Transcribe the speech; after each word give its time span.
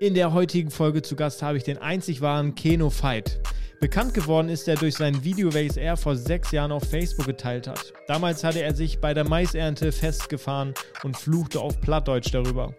In 0.00 0.14
der 0.14 0.32
heutigen 0.32 0.70
Folge 0.70 1.02
zu 1.02 1.16
Gast 1.16 1.42
habe 1.42 1.56
ich 1.58 1.64
den 1.64 1.78
einzig 1.78 2.20
wahren 2.20 2.54
Keno 2.54 2.88
Fight. 2.88 3.40
Bekannt 3.80 4.14
geworden 4.14 4.48
ist 4.48 4.68
er 4.68 4.76
durch 4.76 4.94
sein 4.94 5.24
Video, 5.24 5.52
welches 5.52 5.76
er 5.76 5.96
vor 5.96 6.14
sechs 6.14 6.52
Jahren 6.52 6.70
auf 6.70 6.84
Facebook 6.84 7.26
geteilt 7.26 7.66
hat. 7.66 7.92
Damals 8.06 8.44
hatte 8.44 8.62
er 8.62 8.76
sich 8.76 9.00
bei 9.00 9.12
der 9.12 9.28
Maisernte 9.28 9.90
festgefahren 9.90 10.72
und 11.02 11.16
fluchte 11.16 11.60
auf 11.60 11.80
Plattdeutsch 11.80 12.32
darüber. 12.32 12.74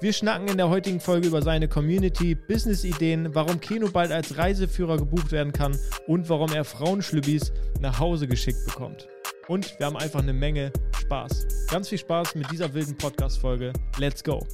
Wir 0.00 0.12
schnacken 0.12 0.46
in 0.46 0.58
der 0.58 0.68
heutigen 0.68 1.00
Folge 1.00 1.26
über 1.26 1.42
seine 1.42 1.66
Community, 1.66 2.36
Business-Ideen, 2.36 3.34
warum 3.34 3.60
Keno 3.60 3.88
bald 3.88 4.12
als 4.12 4.38
Reiseführer 4.38 4.96
gebucht 4.96 5.32
werden 5.32 5.52
kann 5.52 5.76
und 6.06 6.28
warum 6.28 6.52
er 6.52 6.64
Frauenschlübbis 6.64 7.52
nach 7.80 7.98
Hause 7.98 8.28
geschickt 8.28 8.64
bekommt. 8.64 9.08
Und 9.48 9.76
wir 9.80 9.86
haben 9.86 9.96
einfach 9.96 10.22
eine 10.22 10.32
Menge 10.32 10.72
Spaß. 11.00 11.66
Ganz 11.68 11.88
viel 11.88 11.98
Spaß 11.98 12.36
mit 12.36 12.48
dieser 12.52 12.72
wilden 12.72 12.96
Podcast-Folge. 12.96 13.72
Let's 13.98 14.22
go! 14.22 14.46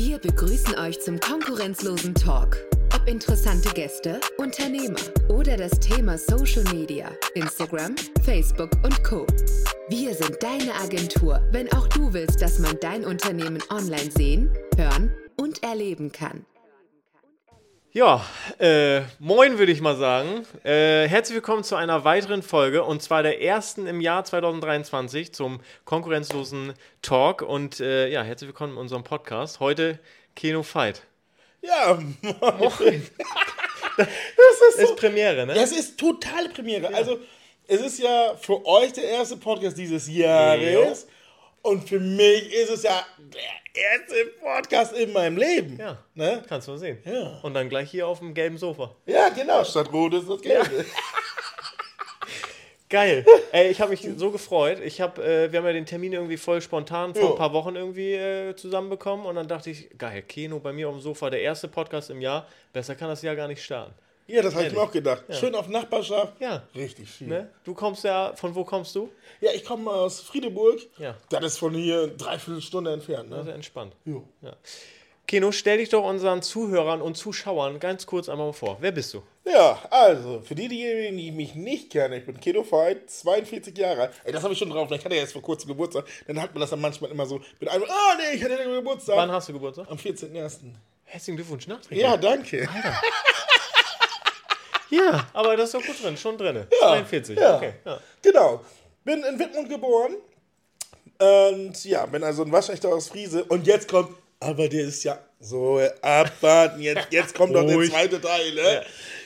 Wir 0.00 0.16
begrüßen 0.18 0.76
euch 0.78 1.00
zum 1.00 1.18
konkurrenzlosen 1.18 2.14
Talk. 2.14 2.56
Ob 2.94 3.08
interessante 3.08 3.68
Gäste, 3.70 4.20
Unternehmer 4.36 5.00
oder 5.28 5.56
das 5.56 5.72
Thema 5.80 6.16
Social 6.16 6.62
Media, 6.72 7.10
Instagram, 7.34 7.96
Facebook 8.22 8.70
und 8.84 9.02
Co. 9.02 9.26
Wir 9.88 10.14
sind 10.14 10.40
deine 10.40 10.72
Agentur, 10.76 11.42
wenn 11.50 11.72
auch 11.72 11.88
du 11.88 12.12
willst, 12.12 12.40
dass 12.40 12.60
man 12.60 12.78
dein 12.80 13.04
Unternehmen 13.04 13.58
online 13.70 14.12
sehen, 14.12 14.48
hören 14.76 15.12
und 15.36 15.64
erleben 15.64 16.12
kann. 16.12 16.46
Ja, 17.92 18.22
äh, 18.58 19.00
moin 19.18 19.58
würde 19.58 19.72
ich 19.72 19.80
mal 19.80 19.96
sagen. 19.96 20.44
Äh, 20.62 21.08
herzlich 21.08 21.36
willkommen 21.36 21.64
zu 21.64 21.74
einer 21.74 22.04
weiteren 22.04 22.42
Folge 22.42 22.84
und 22.84 23.02
zwar 23.02 23.22
der 23.22 23.40
ersten 23.40 23.86
im 23.86 24.02
Jahr 24.02 24.24
2023 24.24 25.32
zum 25.32 25.60
konkurrenzlosen 25.86 26.74
Talk 27.00 27.40
und 27.40 27.80
äh, 27.80 28.08
ja, 28.10 28.22
herzlich 28.22 28.48
willkommen 28.48 28.74
in 28.74 28.78
unserem 28.78 29.04
Podcast. 29.04 29.60
Heute 29.60 29.98
Keno 30.36 30.62
Fight. 30.62 31.00
Ja, 31.62 31.98
moin. 32.58 33.06
das 33.96 34.06
ist, 34.68 34.76
so, 34.76 34.82
ist 34.82 34.96
Premiere, 34.96 35.46
ne? 35.46 35.54
Das 35.54 35.72
ist 35.72 35.98
totale 35.98 36.50
Premiere. 36.50 36.90
Ja. 36.92 36.98
Also, 36.98 37.18
es 37.66 37.80
ist 37.80 38.00
ja 38.00 38.34
für 38.38 38.66
euch 38.66 38.92
der 38.92 39.04
erste 39.04 39.38
Podcast 39.38 39.78
dieses 39.78 40.06
Jahres. 40.08 41.06
Ja. 41.08 41.08
Und 41.62 41.88
für 41.88 42.00
mich 42.00 42.52
ist 42.54 42.70
es 42.70 42.82
ja 42.82 43.04
der 43.18 43.82
erste 43.82 44.26
Podcast 44.40 44.92
in 44.94 45.12
meinem 45.12 45.36
Leben. 45.36 45.76
Ja. 45.78 45.98
Ne? 46.14 46.42
Kannst 46.48 46.68
du 46.68 46.72
mal 46.72 46.78
sehen. 46.78 46.98
Ja. 47.04 47.40
Und 47.42 47.54
dann 47.54 47.68
gleich 47.68 47.90
hier 47.90 48.06
auf 48.06 48.20
dem 48.20 48.34
gelben 48.34 48.58
Sofa. 48.58 48.94
Ja, 49.06 49.28
genau. 49.30 49.64
Statt 49.64 49.92
rot 49.92 50.14
ist 50.14 50.28
das 50.28 50.40
gelbe. 50.40 50.76
Ja. 50.78 50.84
Geil. 52.90 53.26
Ey, 53.52 53.70
ich 53.70 53.80
habe 53.82 53.90
mich 53.90 54.08
so 54.16 54.30
gefreut. 54.30 54.80
Ich 54.82 55.00
hab, 55.02 55.18
äh, 55.18 55.52
wir 55.52 55.58
haben 55.58 55.66
ja 55.66 55.72
den 55.74 55.84
Termin 55.84 56.14
irgendwie 56.14 56.38
voll 56.38 56.62
spontan 56.62 57.14
vor 57.14 57.22
jo. 57.22 57.30
ein 57.32 57.36
paar 57.36 57.52
Wochen 57.52 57.76
irgendwie 57.76 58.14
äh, 58.14 58.56
zusammenbekommen 58.56 59.26
und 59.26 59.34
dann 59.34 59.46
dachte 59.46 59.68
ich, 59.68 59.90
geil, 59.98 60.22
Keno 60.22 60.58
bei 60.58 60.72
mir 60.72 60.88
auf 60.88 60.94
dem 60.94 61.02
Sofa, 61.02 61.28
der 61.28 61.42
erste 61.42 61.68
Podcast 61.68 62.08
im 62.08 62.22
Jahr. 62.22 62.46
Besser 62.72 62.94
kann 62.94 63.08
das 63.08 63.20
Jahr 63.20 63.36
gar 63.36 63.46
nicht 63.46 63.62
starten. 63.62 63.92
Ja, 64.28 64.42
das 64.42 64.54
habe 64.54 64.66
ich 64.66 64.72
mir 64.74 64.80
auch 64.80 64.92
gedacht. 64.92 65.24
Ja. 65.26 65.34
Schön 65.34 65.54
auf 65.54 65.68
Nachbarschaft. 65.68 66.34
Ja. 66.38 66.62
Richtig 66.74 67.10
schön. 67.10 67.28
Ne? 67.28 67.50
Du 67.64 67.72
kommst 67.72 68.04
ja, 68.04 68.34
von 68.36 68.54
wo 68.54 68.62
kommst 68.62 68.94
du? 68.94 69.10
Ja, 69.40 69.50
ich 69.52 69.64
komme 69.64 69.90
aus 69.90 70.20
Friedeburg. 70.20 70.80
Ja. 70.98 71.16
Das 71.30 71.44
ist 71.44 71.58
von 71.58 71.74
hier 71.74 72.08
dreiviertel 72.08 72.60
Stunde 72.60 72.92
entfernt. 72.92 73.30
Ne? 73.30 73.36
Also 73.36 73.50
entspannt. 73.50 73.94
Jo. 74.04 74.28
Ja. 74.42 74.54
Keno, 75.26 75.52
stell 75.52 75.78
dich 75.78 75.90
doch 75.90 76.04
unseren 76.04 76.42
Zuhörern 76.42 77.02
und 77.02 77.16
Zuschauern 77.16 77.80
ganz 77.80 78.06
kurz 78.06 78.28
einmal 78.28 78.52
vor. 78.52 78.78
Wer 78.80 78.92
bist 78.92 79.12
du? 79.12 79.22
Ja, 79.44 79.78
also, 79.90 80.40
für 80.40 80.54
die, 80.54 80.68
diejenigen, 80.68 81.18
die 81.18 81.32
mich 81.32 81.54
nicht 81.54 81.90
kennen, 81.90 82.14
ich 82.14 82.24
bin 82.24 82.40
Keno 82.40 82.62
Fight, 82.62 83.10
42 83.10 83.76
Jahre 83.76 84.02
alt. 84.02 84.12
Ey, 84.24 84.32
das 84.32 84.42
habe 84.42 84.52
ich 84.52 84.58
schon 84.58 84.70
drauf. 84.70 84.90
Ich 84.90 85.04
hatte 85.04 85.14
ja 85.14 85.20
jetzt 85.20 85.32
vor 85.32 85.42
kurzem 85.42 85.68
Geburtstag. 85.68 86.06
Dann 86.26 86.40
hat 86.40 86.54
man 86.54 86.62
das 86.62 86.70
dann 86.70 86.80
manchmal 86.80 87.10
immer 87.10 87.26
so 87.26 87.40
mit 87.60 87.68
einem, 87.68 87.84
ah, 87.84 87.86
oh, 87.88 88.16
nee, 88.18 88.36
ich 88.36 88.44
hatte 88.44 88.54
ja 88.54 88.74
Geburtstag. 88.74 89.16
Wann 89.16 89.30
hast 89.30 89.48
du 89.48 89.54
Geburtstag? 89.54 89.90
Am 89.90 89.98
14.01. 89.98 90.72
Herzlichen 91.04 91.36
Glückwunsch 91.36 91.66
nachträglich. 91.66 92.02
Ja, 92.02 92.16
danke. 92.16 92.68
Alter. 92.68 93.00
Ja, 94.90 95.28
aber 95.32 95.56
das 95.56 95.66
ist 95.66 95.74
doch 95.74 95.84
gut 95.84 96.02
drin, 96.02 96.16
schon 96.16 96.38
drin. 96.38 96.66
Ja, 96.80 96.88
42, 96.88 97.38
ja. 97.38 97.56
okay. 97.56 97.72
Ja. 97.84 98.00
Genau. 98.22 98.64
Bin 99.04 99.22
in 99.22 99.38
Wittmund 99.38 99.68
geboren. 99.68 100.16
Und 101.18 101.84
ja, 101.84 102.06
bin 102.06 102.22
also 102.22 102.44
ein 102.44 102.52
Waschechter 102.52 102.88
aus 102.88 103.08
Friese. 103.08 103.44
Und 103.44 103.66
jetzt 103.66 103.88
kommt, 103.88 104.14
aber 104.40 104.68
der 104.68 104.84
ist 104.84 105.02
ja 105.04 105.18
so 105.40 105.80
abwarten. 106.00 106.80
Jetzt, 106.80 107.08
jetzt 107.10 107.34
kommt 107.34 107.54
doch 107.54 107.66
der 107.66 107.82
zweite 107.84 108.20
Teil. 108.20 108.54
Ne? 108.54 108.74
Ja. 108.74 108.82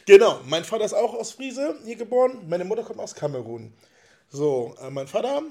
Genau. 0.06 0.40
Mein 0.46 0.64
Vater 0.64 0.84
ist 0.84 0.94
auch 0.94 1.14
aus 1.14 1.32
Friese 1.32 1.76
hier 1.84 1.96
geboren. 1.96 2.38
Meine 2.48 2.64
Mutter 2.64 2.82
kommt 2.82 3.00
aus 3.00 3.14
Kamerun. 3.14 3.72
So, 4.28 4.74
äh, 4.82 4.90
mein 4.90 5.06
Vater 5.06 5.42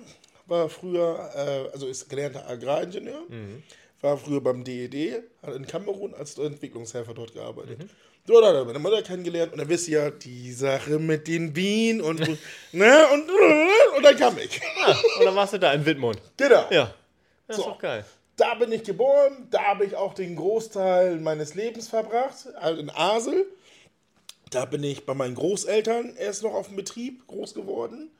war 0.47 0.69
früher, 0.69 1.29
äh, 1.35 1.71
also 1.71 1.87
ist 1.87 2.09
gelernter 2.09 2.47
Agraringenieur. 2.47 3.21
Mhm. 3.29 3.63
War 4.01 4.17
früher 4.17 4.41
beim 4.41 4.63
DED, 4.63 5.21
hat 5.43 5.55
in 5.55 5.67
Kamerun 5.67 6.15
als 6.15 6.37
Entwicklungshelfer 6.37 7.13
dort 7.13 7.33
gearbeitet. 7.33 7.79
Mhm. 7.79 7.89
Hat 8.27 8.43
er 8.43 8.65
meine 8.65 8.79
Mutter 8.79 9.01
kennengelernt 9.01 9.51
und 9.51 9.57
dann 9.57 9.67
wisst 9.67 9.87
ihr 9.87 10.03
ja 10.03 10.09
die 10.11 10.53
Sache 10.53 10.99
mit 10.99 11.27
den 11.27 11.53
Bienen 11.53 12.01
und, 12.01 12.19
ne, 12.71 13.07
und, 13.13 13.29
und 13.97 14.03
dann 14.03 14.15
kam 14.15 14.37
ich. 14.37 14.61
Ja, 14.79 14.95
und 15.19 15.25
dann 15.25 15.35
warst 15.35 15.53
du 15.53 15.57
da 15.57 15.73
in 15.73 15.85
Wittmund. 15.85 16.19
Genau. 16.37 16.65
Ja. 16.69 16.93
Das 17.47 17.57
so. 17.57 17.63
ist 17.63 17.67
doch 17.67 17.79
geil. 17.79 18.05
Da 18.37 18.55
bin 18.55 18.71
ich 18.71 18.83
geboren, 18.83 19.47
da 19.51 19.61
habe 19.63 19.85
ich 19.85 19.95
auch 19.95 20.13
den 20.13 20.35
Großteil 20.35 21.19
meines 21.19 21.55
Lebens 21.55 21.89
verbracht, 21.89 22.47
also 22.55 22.79
in 22.79 22.89
Asel. 22.89 23.45
Da 24.49 24.65
bin 24.65 24.83
ich 24.83 25.05
bei 25.05 25.13
meinen 25.13 25.35
Großeltern 25.35 26.15
erst 26.15 26.43
noch 26.43 26.53
auf 26.53 26.67
dem 26.67 26.75
Betrieb 26.75 27.27
groß 27.27 27.53
geworden. 27.53 28.11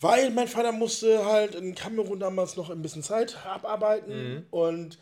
Weil 0.00 0.30
mein 0.30 0.48
Vater 0.48 0.72
musste 0.72 1.24
halt 1.24 1.54
in 1.54 1.74
Kamerun 1.74 2.18
damals 2.18 2.56
noch 2.56 2.70
ein 2.70 2.82
bisschen 2.82 3.02
Zeit 3.02 3.36
abarbeiten. 3.46 4.34
Mhm. 4.34 4.46
Und 4.50 4.98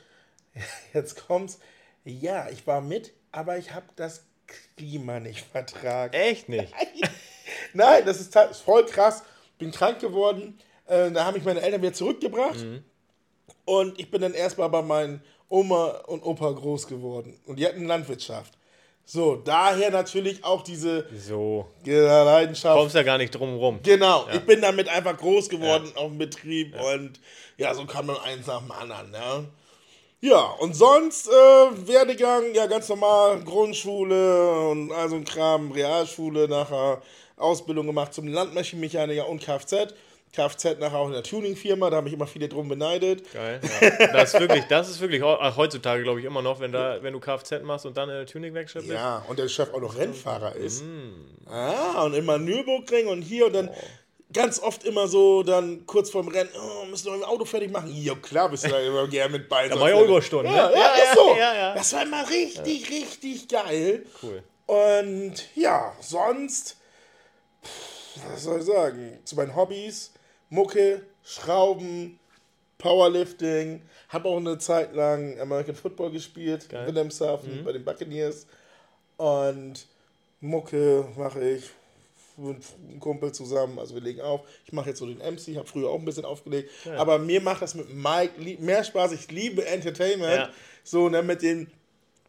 jetzt 0.93 1.27
kommt's. 1.27 1.59
Ja, 2.05 2.49
ich 2.51 2.67
war 2.67 2.81
mit 2.81 3.13
aber 3.33 3.59
ich 3.59 3.73
habe 3.73 3.87
das 3.97 4.25
Klima 4.77 5.21
nicht 5.21 5.41
vertragen. 5.41 6.15
Echt 6.15 6.49
nicht? 6.49 6.73
Nein, 7.73 8.05
das 8.05 8.21
ist, 8.21 8.37
voll 8.65 8.87
krass. 8.87 9.23
Bin 9.59 9.71
krank 9.71 10.01
geworden. 10.01 10.59
Äh, 10.87 11.11
da 11.11 11.25
haben 11.25 11.35
mich 11.35 11.45
meine 11.45 11.61
Eltern 11.61 11.83
wieder 11.83 11.93
zurückgebracht. 11.93 12.59
Mhm. 12.59 12.85
Und 13.65 13.99
ich 14.01 14.11
bin 14.11 14.21
dann 14.21 14.35
erstmal 14.35 14.69
bei 14.69 14.83
meinen 14.83 15.23
Oma 15.49 16.03
und 16.07 16.23
Opa 16.23 16.51
groß 16.51 16.87
geworden. 16.87 17.39
Und 17.47 17.59
die 17.59 17.67
hatten 17.67 17.87
Landwirtschaft. 17.87 18.55
So, 19.05 19.37
daher 19.37 19.91
natürlich 19.91 20.45
auch 20.45 20.63
diese 20.63 21.07
so. 21.17 21.69
Leidenschaft. 21.85 22.77
Du 22.77 22.81
kommst 22.81 22.95
ja 22.95 23.03
gar 23.03 23.19
nicht 23.19 23.33
drum 23.33 23.57
rum. 23.57 23.81
Genau, 23.83 24.27
ja. 24.29 24.35
ich 24.35 24.41
bin 24.43 24.61
damit 24.61 24.89
einfach 24.89 25.17
groß 25.17 25.49
geworden 25.49 25.91
ja. 25.93 26.01
auf 26.01 26.11
dem 26.11 26.19
Betrieb 26.19 26.77
ja. 26.77 26.95
und 26.95 27.21
ja, 27.57 27.75
so 27.75 27.85
kann 27.87 28.07
man 28.07 28.17
eins 28.19 28.47
nach 28.47 28.61
dem 28.61 28.71
anderen. 28.71 29.13
Ja. 29.13 29.45
Ja, 30.23 30.41
und 30.59 30.77
sonst 30.77 31.29
äh, 31.29 31.33
Werdegang, 31.33 32.55
ja 32.55 32.67
ganz 32.67 32.91
normal, 32.91 33.41
Grundschule 33.43 34.69
und 34.69 34.93
all 34.93 35.09
so 35.09 35.17
ein 35.17 35.25
Kram, 35.25 35.73
Realschule, 35.73 36.47
nachher 36.47 37.01
Ausbildung 37.39 37.87
gemacht 37.87 38.13
zum 38.13 38.29
Landmaschinenmechaniker 38.29 39.27
und 39.27 39.41
Kfz. 39.43 39.95
Kfz 40.33 40.79
nachher 40.79 40.99
auch 40.99 41.07
in 41.07 41.15
der 41.15 41.23
Tuningfirma, 41.23 41.89
da 41.89 41.97
habe 41.97 42.09
ich 42.09 42.15
immer 42.15 42.27
viele 42.27 42.49
drum 42.49 42.69
beneidet. 42.69 43.33
Geil. 43.33 43.61
Ja. 43.81 44.07
Das 44.13 44.35
ist 44.35 44.41
wirklich, 44.41 44.65
das 44.67 44.91
ist 44.91 45.01
wirklich 45.01 45.23
heutzutage, 45.23 46.03
glaube 46.03 46.21
ich, 46.21 46.27
immer 46.27 46.43
noch, 46.43 46.61
wenn, 46.61 46.71
da, 46.71 47.03
wenn 47.03 47.15
du 47.15 47.19
Kfz 47.19 47.63
machst 47.63 47.87
und 47.87 47.97
dann 47.97 48.11
in 48.11 48.17
der 48.17 48.27
Tuningwerkstatt 48.27 48.83
bist. 48.83 48.95
Ja, 48.95 49.25
und 49.27 49.39
der 49.39 49.49
Chef 49.49 49.73
auch 49.73 49.81
noch 49.81 49.97
Rennfahrer 49.97 50.55
ist. 50.55 50.85
Mm. 50.85 51.49
Ah, 51.51 52.05
und 52.05 52.13
immer 52.13 52.37
Nürburgring 52.37 53.09
und 53.09 53.23
hier 53.23 53.47
und 53.47 53.55
dann. 53.55 53.71
Oh 53.71 53.75
ganz 54.33 54.61
oft 54.61 54.85
immer 54.85 55.09
so 55.09 55.43
dann 55.43 55.87
kurz 55.87 56.11
vorm 56.11 56.29
Rennen, 56.29 56.51
oh, 56.57 56.87
müssen 56.87 57.07
wir 57.07 57.15
ein 57.15 57.25
Auto 57.25 57.45
fertig 57.45 57.71
machen. 57.71 57.91
Ja, 57.95 58.15
klar, 58.15 58.49
bist 58.49 58.65
du 58.65 58.69
da 58.69 58.81
immer 58.81 59.07
gerne 59.09 59.39
mit 59.39 59.49
bei. 59.49 59.69
Da 59.69 59.79
war 59.79 59.91
ja 59.91 60.03
Überstunden, 60.03 60.53
ja, 60.53 60.69
ne? 60.69 60.75
Ja, 60.75 60.81
ja, 60.81 61.05
ist 61.05 61.15
so. 61.15 61.37
Ja, 61.37 61.55
ja. 61.55 61.75
Das 61.75 61.93
war 61.93 62.03
immer 62.03 62.29
richtig, 62.29 62.89
ja. 62.89 62.97
richtig 62.97 63.49
geil. 63.49 64.07
Cool. 64.23 64.43
Und 64.67 65.35
ja, 65.57 65.93
sonst, 66.01 66.77
was 68.31 68.45
soll 68.45 68.61
ich 68.61 68.67
sagen, 68.67 69.19
zu 69.25 69.35
meinen 69.37 69.57
Hobbys, 69.57 70.13
Mucke, 70.49 71.03
Schrauben, 71.25 72.21
Powerlifting, 72.79 73.83
habe 74.09 74.29
auch 74.29 74.37
eine 74.37 74.59
Zeit 74.59 74.95
lang 74.95 75.41
American 75.41 75.75
Football 75.75 76.13
gespielt, 76.13 76.69
in 76.73 76.87
Wilhelmshaven 76.87 77.61
mhm. 77.61 77.65
bei 77.65 77.73
den 77.73 77.85
Buccaneers. 77.85 78.47
Und 79.17 79.87
Mucke 80.41 81.07
mache 81.17 81.41
ich, 81.41 81.71
mit 82.41 82.63
einem 82.89 83.01
Kumpel 83.01 83.33
zusammen, 83.33 83.79
also 83.79 83.95
wir 83.95 84.03
legen 84.03 84.21
auf. 84.21 84.43
Ich 84.65 84.73
mache 84.73 84.91
jetzt 84.91 84.99
so 84.99 85.07
den 85.07 85.19
MC, 85.19 85.57
habe 85.57 85.67
früher 85.67 85.89
auch 85.89 85.99
ein 85.99 86.05
bisschen 86.05 86.25
aufgelegt, 86.25 86.71
ja. 86.85 86.97
aber 86.97 87.19
mir 87.19 87.41
macht 87.41 87.63
das 87.63 87.75
mit 87.75 87.93
Mike 87.93 88.33
mehr 88.61 88.85
Spaß. 88.85 89.13
Ich 89.13 89.31
liebe 89.31 89.65
Entertainment, 89.67 90.35
ja. 90.35 90.51
so 90.83 91.09
ne, 91.09 91.23
mit 91.23 91.43
dem 91.43 91.69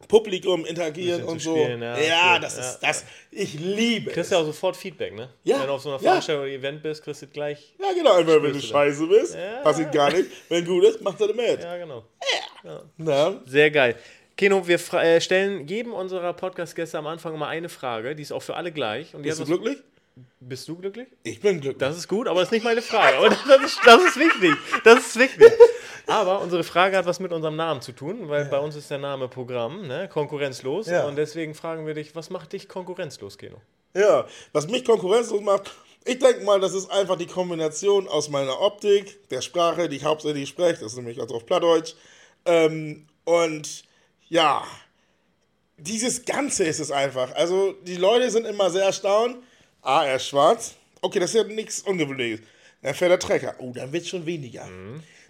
Publikum 0.08 0.64
interagieren 0.64 1.22
und 1.24 1.40
so. 1.40 1.54
Spielen, 1.54 1.82
ja, 1.82 1.98
ja 1.98 2.38
das 2.38 2.58
ist 2.58 2.78
das. 2.80 3.04
Ich 3.30 3.54
liebe. 3.54 4.10
Kriegst 4.10 4.32
ja 4.32 4.38
auch 4.38 4.44
sofort 4.44 4.76
Feedback, 4.76 5.14
ne? 5.14 5.30
Ja. 5.44 5.60
Wenn 5.60 5.66
du 5.68 5.72
auf 5.72 5.82
so 5.82 5.90
einer 5.90 5.98
Veranstaltung 5.98 6.44
oder 6.44 6.52
Event 6.52 6.82
bist, 6.82 7.02
kriegst 7.04 7.22
du 7.22 7.26
gleich. 7.28 7.74
Ja, 7.80 7.92
genau. 7.92 8.14
Einfach, 8.14 8.42
wenn 8.42 8.52
du 8.52 8.60
scheiße 8.60 9.06
bist, 9.06 9.36
passiert 9.62 9.92
gar 9.92 10.12
nicht. 10.12 10.28
Wenn 10.48 10.64
gut 10.64 10.84
ist, 10.84 11.00
machst 11.00 11.20
du 11.20 11.26
das 11.26 11.36
mit. 11.36 11.62
Ja, 11.62 11.76
genau. 11.76 12.04
Ja. 12.98 13.40
Sehr 13.46 13.70
geil. 13.70 13.96
Keno, 14.36 14.66
wir 14.66 14.80
äh, 14.94 15.20
stellen 15.20 15.68
jedem 15.68 15.92
unserer 15.92 16.32
Podcast-Gäste 16.32 16.98
am 16.98 17.06
Anfang 17.06 17.38
mal 17.38 17.48
eine 17.48 17.68
Frage, 17.68 18.14
die 18.16 18.22
ist 18.22 18.32
auch 18.32 18.42
für 18.42 18.56
alle 18.56 18.72
gleich. 18.72 19.14
Und 19.14 19.22
Bist 19.22 19.40
du 19.40 19.44
glücklich? 19.44 19.78
Bist 20.40 20.68
du 20.68 20.76
glücklich? 20.76 21.08
Ich 21.22 21.40
bin 21.40 21.60
glücklich. 21.60 21.78
Das 21.78 21.96
ist 21.96 22.08
gut, 22.08 22.28
aber 22.28 22.40
das 22.40 22.48
ist 22.48 22.52
nicht 22.52 22.64
meine 22.64 22.82
Frage. 22.82 23.16
Aber 23.16 23.28
das 23.48 23.62
ist, 23.62 23.80
das 23.84 24.02
ist 24.04 24.18
wichtig. 24.18 24.54
Das 24.84 24.98
ist 24.98 25.18
wichtig. 25.18 25.52
Aber 26.06 26.40
unsere 26.40 26.64
Frage 26.64 26.96
hat 26.96 27.06
was 27.06 27.20
mit 27.20 27.32
unserem 27.32 27.56
Namen 27.56 27.80
zu 27.80 27.92
tun, 27.92 28.28
weil 28.28 28.46
bei 28.46 28.58
uns 28.58 28.74
ist 28.74 28.90
der 28.90 28.98
Name 28.98 29.28
Programm, 29.28 29.86
ne? 29.86 30.08
konkurrenzlos. 30.08 30.86
Ja. 30.86 31.06
Und 31.06 31.16
deswegen 31.16 31.54
fragen 31.54 31.86
wir 31.86 31.94
dich, 31.94 32.14
was 32.16 32.28
macht 32.28 32.52
dich 32.52 32.68
konkurrenzlos, 32.68 33.38
Keno? 33.38 33.58
Ja, 33.94 34.26
was 34.52 34.68
mich 34.68 34.84
konkurrenzlos 34.84 35.40
macht, 35.42 35.70
ich 36.04 36.18
denke 36.18 36.44
mal, 36.44 36.58
das 36.60 36.74
ist 36.74 36.90
einfach 36.90 37.16
die 37.16 37.26
Kombination 37.26 38.08
aus 38.08 38.28
meiner 38.28 38.60
Optik, 38.60 39.28
der 39.28 39.40
Sprache, 39.40 39.88
die 39.88 39.96
ich 39.96 40.04
hauptsächlich 40.04 40.48
spreche, 40.48 40.80
das 40.80 40.92
ist 40.92 40.96
nämlich 40.96 41.20
also 41.20 41.36
auf 41.36 41.46
Plattdeutsch. 41.46 41.94
Ähm, 42.44 43.06
und 43.24 43.84
ja, 44.28 44.64
dieses 45.76 46.24
Ganze 46.24 46.64
ist 46.64 46.80
es 46.80 46.90
einfach. 46.90 47.32
Also 47.34 47.72
die 47.82 47.96
Leute 47.96 48.30
sind 48.30 48.46
immer 48.46 48.70
sehr 48.70 48.84
erstaunt. 48.84 49.36
Ah, 49.82 50.04
er 50.06 50.16
ist 50.16 50.28
schwarz. 50.28 50.74
Okay, 51.00 51.18
das 51.18 51.34
ist 51.34 51.36
ja 51.36 51.44
nichts 51.44 51.82
Ungewöhnliches. 51.82 52.40
Dann 52.82 52.94
fährt 52.94 53.10
der 53.10 53.18
Trecker. 53.18 53.54
Oh, 53.58 53.72
dann 53.74 53.92
wird 53.92 54.04
es 54.04 54.08
schon 54.08 54.24
weniger. 54.24 54.68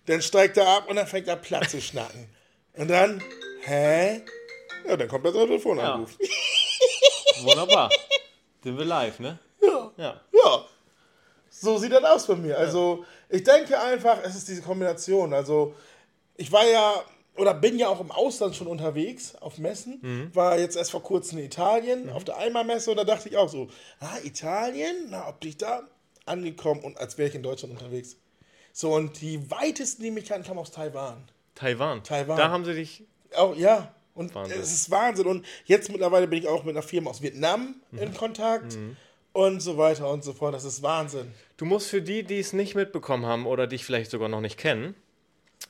Dann 0.06 0.22
steigt 0.22 0.56
er 0.58 0.68
ab 0.68 0.88
und 0.88 0.96
dann 0.96 1.06
fängt 1.06 1.28
er 1.28 1.36
Platz 1.36 1.70
zu 1.70 1.80
schnacken. 1.80 2.28
Und 2.74 2.88
dann, 2.88 3.22
hä? 3.62 4.22
Ja, 4.86 4.96
dann 4.96 5.08
kommt 5.08 5.24
der 5.24 5.32
Telefonanruf. 5.32 6.16
Wunderbar. 7.42 7.90
Sind 8.62 8.78
wir 8.78 8.84
live, 8.84 9.18
ne? 9.18 9.38
Ja. 9.60 9.90
Ja. 9.96 10.20
Ja, 10.32 10.66
so 11.50 11.78
sieht 11.78 11.92
das 11.92 12.04
aus 12.04 12.26
bei 12.26 12.34
mir. 12.34 12.58
Also, 12.58 13.04
ich 13.28 13.44
denke 13.44 13.78
einfach, 13.78 14.18
es 14.22 14.34
ist 14.34 14.48
diese 14.48 14.62
Kombination. 14.62 15.32
Also, 15.32 15.74
ich 16.36 16.50
war 16.50 16.66
ja 16.66 17.02
oder 17.36 17.54
bin 17.54 17.78
ja 17.78 17.88
auch 17.88 18.00
im 18.00 18.10
Ausland 18.10 18.54
schon 18.54 18.66
unterwegs 18.66 19.34
auf 19.36 19.58
Messen. 19.58 20.30
War 20.34 20.58
jetzt 20.58 20.76
erst 20.76 20.90
vor 20.90 21.02
kurzem 21.02 21.38
in 21.38 21.44
Italien 21.46 22.10
auf 22.10 22.24
der 22.24 22.36
Eimer-Messe 22.38 22.90
und 22.90 22.96
da 22.98 23.04
dachte 23.04 23.28
ich 23.28 23.36
auch 23.36 23.48
so: 23.48 23.68
Ah, 24.00 24.18
Italien? 24.22 24.94
Na, 25.10 25.28
ob 25.28 25.44
ich 25.44 25.56
da 25.56 25.82
angekommen 26.26 26.80
und 26.82 26.98
als 26.98 27.18
wäre 27.18 27.28
ich 27.28 27.34
in 27.34 27.42
Deutschland 27.42 27.72
unterwegs. 27.74 28.16
So, 28.72 28.94
und 28.94 29.20
die 29.20 29.50
weitesten, 29.50 30.02
die 30.02 30.10
mich 30.10 30.26
kannten, 30.26 30.46
kamen 30.46 30.58
aus 30.60 30.70
Taiwan. 30.70 31.24
Taiwan. 31.54 32.02
Taiwan. 32.04 32.36
Da 32.38 32.50
haben 32.50 32.64
sie 32.64 32.74
dich. 32.74 33.04
Auch, 33.36 33.54
ja. 33.56 33.94
Und 34.14 34.34
Wahnsinn. 34.34 34.60
es 34.60 34.72
ist 34.72 34.90
Wahnsinn. 34.90 35.26
Und 35.26 35.46
jetzt 35.64 35.90
mittlerweile 35.90 36.26
bin 36.28 36.38
ich 36.38 36.48
auch 36.48 36.64
mit 36.64 36.74
einer 36.76 36.82
Firma 36.82 37.10
aus 37.10 37.22
Vietnam 37.22 37.76
Mhm. 37.90 37.98
in 37.98 38.14
Kontakt 38.14 38.76
und 39.32 39.60
so 39.60 39.78
weiter 39.78 40.10
und 40.10 40.22
so 40.22 40.32
fort. 40.34 40.54
Das 40.54 40.64
ist 40.64 40.82
Wahnsinn. 40.82 41.32
Du 41.56 41.64
musst 41.64 41.88
für 41.88 42.02
die, 42.02 42.22
die 42.22 42.38
es 42.38 42.52
nicht 42.52 42.74
mitbekommen 42.74 43.24
haben 43.26 43.46
oder 43.46 43.66
dich 43.66 43.84
vielleicht 43.86 44.10
sogar 44.10 44.28
noch 44.28 44.40
nicht 44.42 44.58
kennen, 44.58 44.94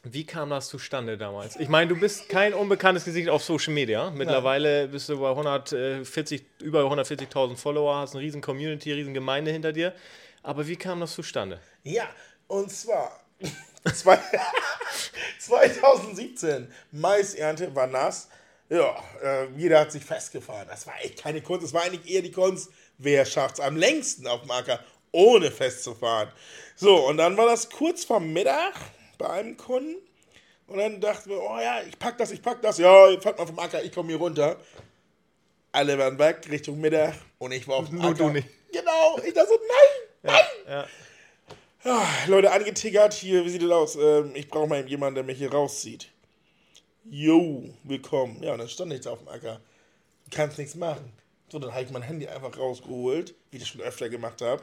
wie 0.04 0.26
kam 0.26 0.50
das 0.50 0.68
zustande 0.68 1.16
damals? 1.16 1.56
Ich 1.56 1.68
meine, 1.68 1.88
du 1.88 1.96
bist 1.98 2.28
kein 2.28 2.54
unbekanntes 2.54 3.04
Gesicht 3.04 3.28
auf 3.28 3.44
Social 3.44 3.72
Media. 3.72 4.10
Mittlerweile 4.10 4.88
bist 4.88 5.08
du 5.08 5.20
bei 5.20 5.30
140, 5.30 6.44
über 6.60 6.80
140.000 6.80 7.56
Follower, 7.56 7.96
hast 7.96 8.14
eine 8.14 8.24
riesen 8.24 8.40
Community, 8.40 8.92
riesen 8.92 9.14
Gemeinde 9.14 9.52
hinter 9.52 9.72
dir. 9.72 9.94
Aber 10.42 10.66
wie 10.66 10.74
kam 10.74 10.98
das 10.98 11.14
zustande? 11.14 11.60
Ja, 11.84 12.08
und 12.48 12.72
zwar 12.72 13.20
zwei, 13.94 14.18
2017, 15.38 16.68
Maisernte 16.90 17.72
war 17.74 17.86
nass. 17.86 18.28
Ja, 18.68 18.96
äh, 19.22 19.46
jeder 19.56 19.80
hat 19.80 19.92
sich 19.92 20.04
festgefahren. 20.04 20.66
Das 20.68 20.84
war 20.86 20.94
echt 21.00 21.22
keine 21.22 21.42
Kunst. 21.42 21.64
Das 21.64 21.74
war 21.74 21.82
eigentlich 21.82 22.12
eher 22.12 22.22
die 22.22 22.32
Kunst, 22.32 22.70
wer 22.98 23.24
schafft 23.24 23.58
es 23.58 23.60
am 23.60 23.76
längsten 23.76 24.26
auf 24.26 24.40
dem 24.40 24.50
Acker, 24.50 24.80
ohne 25.12 25.52
festzufahren. 25.52 26.30
So, 26.74 27.06
und 27.06 27.18
dann 27.18 27.36
war 27.36 27.46
das 27.46 27.70
kurz 27.70 28.04
vor 28.04 28.18
Mittag 28.18 28.74
bei 29.22 29.30
einem 29.30 29.56
Kunden. 29.56 29.96
Und 30.66 30.78
dann 30.78 31.00
dachten 31.00 31.30
wir, 31.30 31.40
oh 31.40 31.58
ja, 31.58 31.82
ich 31.82 31.98
pack 31.98 32.18
das, 32.18 32.32
ich 32.32 32.42
pack 32.42 32.60
das. 32.62 32.78
Ja, 32.78 33.20
fahrt 33.20 33.38
mal 33.38 33.46
vom 33.46 33.58
Acker, 33.58 33.82
ich 33.82 33.92
komme 33.92 34.08
hier 34.08 34.18
runter. 34.18 34.56
Alle 35.70 35.98
waren 35.98 36.18
weg, 36.18 36.46
Richtung 36.50 36.80
Mittag. 36.80 37.14
Und 37.38 37.52
ich 37.52 37.66
war 37.68 37.76
auf 37.76 37.88
dem 37.88 37.98
Nur 37.98 38.10
Acker. 38.10 38.24
du 38.24 38.30
nicht. 38.30 38.48
Genau. 38.72 39.18
Ich 39.24 39.32
dachte 39.32 39.48
so, 39.48 39.58
nein, 39.68 40.08
nein. 40.22 40.44
Ja. 40.68 40.86
Ah, 41.84 42.06
Leute, 42.26 42.50
angetickert 42.52 43.12
hier, 43.12 43.44
wie 43.44 43.50
sieht 43.50 43.62
das 43.62 43.70
aus? 43.70 43.96
Ähm, 43.96 44.32
ich 44.34 44.48
brauche 44.48 44.66
mal 44.68 44.86
jemanden, 44.88 45.16
der 45.16 45.24
mich 45.24 45.38
hier 45.38 45.52
rauszieht. 45.52 46.08
Jo, 47.04 47.64
willkommen. 47.82 48.42
Ja, 48.42 48.52
und 48.52 48.58
dann 48.58 48.68
stand 48.68 48.92
ich 48.92 49.00
da 49.00 49.10
auf 49.10 49.18
dem 49.18 49.28
Acker. 49.28 49.60
Kannst 50.30 50.58
nichts 50.58 50.74
machen. 50.74 51.12
So, 51.48 51.58
dann 51.58 51.72
habe 51.72 51.82
ich 51.82 51.90
mein 51.90 52.02
Handy 52.02 52.26
einfach 52.28 52.56
rausgeholt, 52.56 53.34
wie 53.50 53.56
ich 53.56 53.62
das 53.62 53.68
schon 53.68 53.80
öfter 53.82 54.08
gemacht 54.08 54.40
habe. 54.40 54.62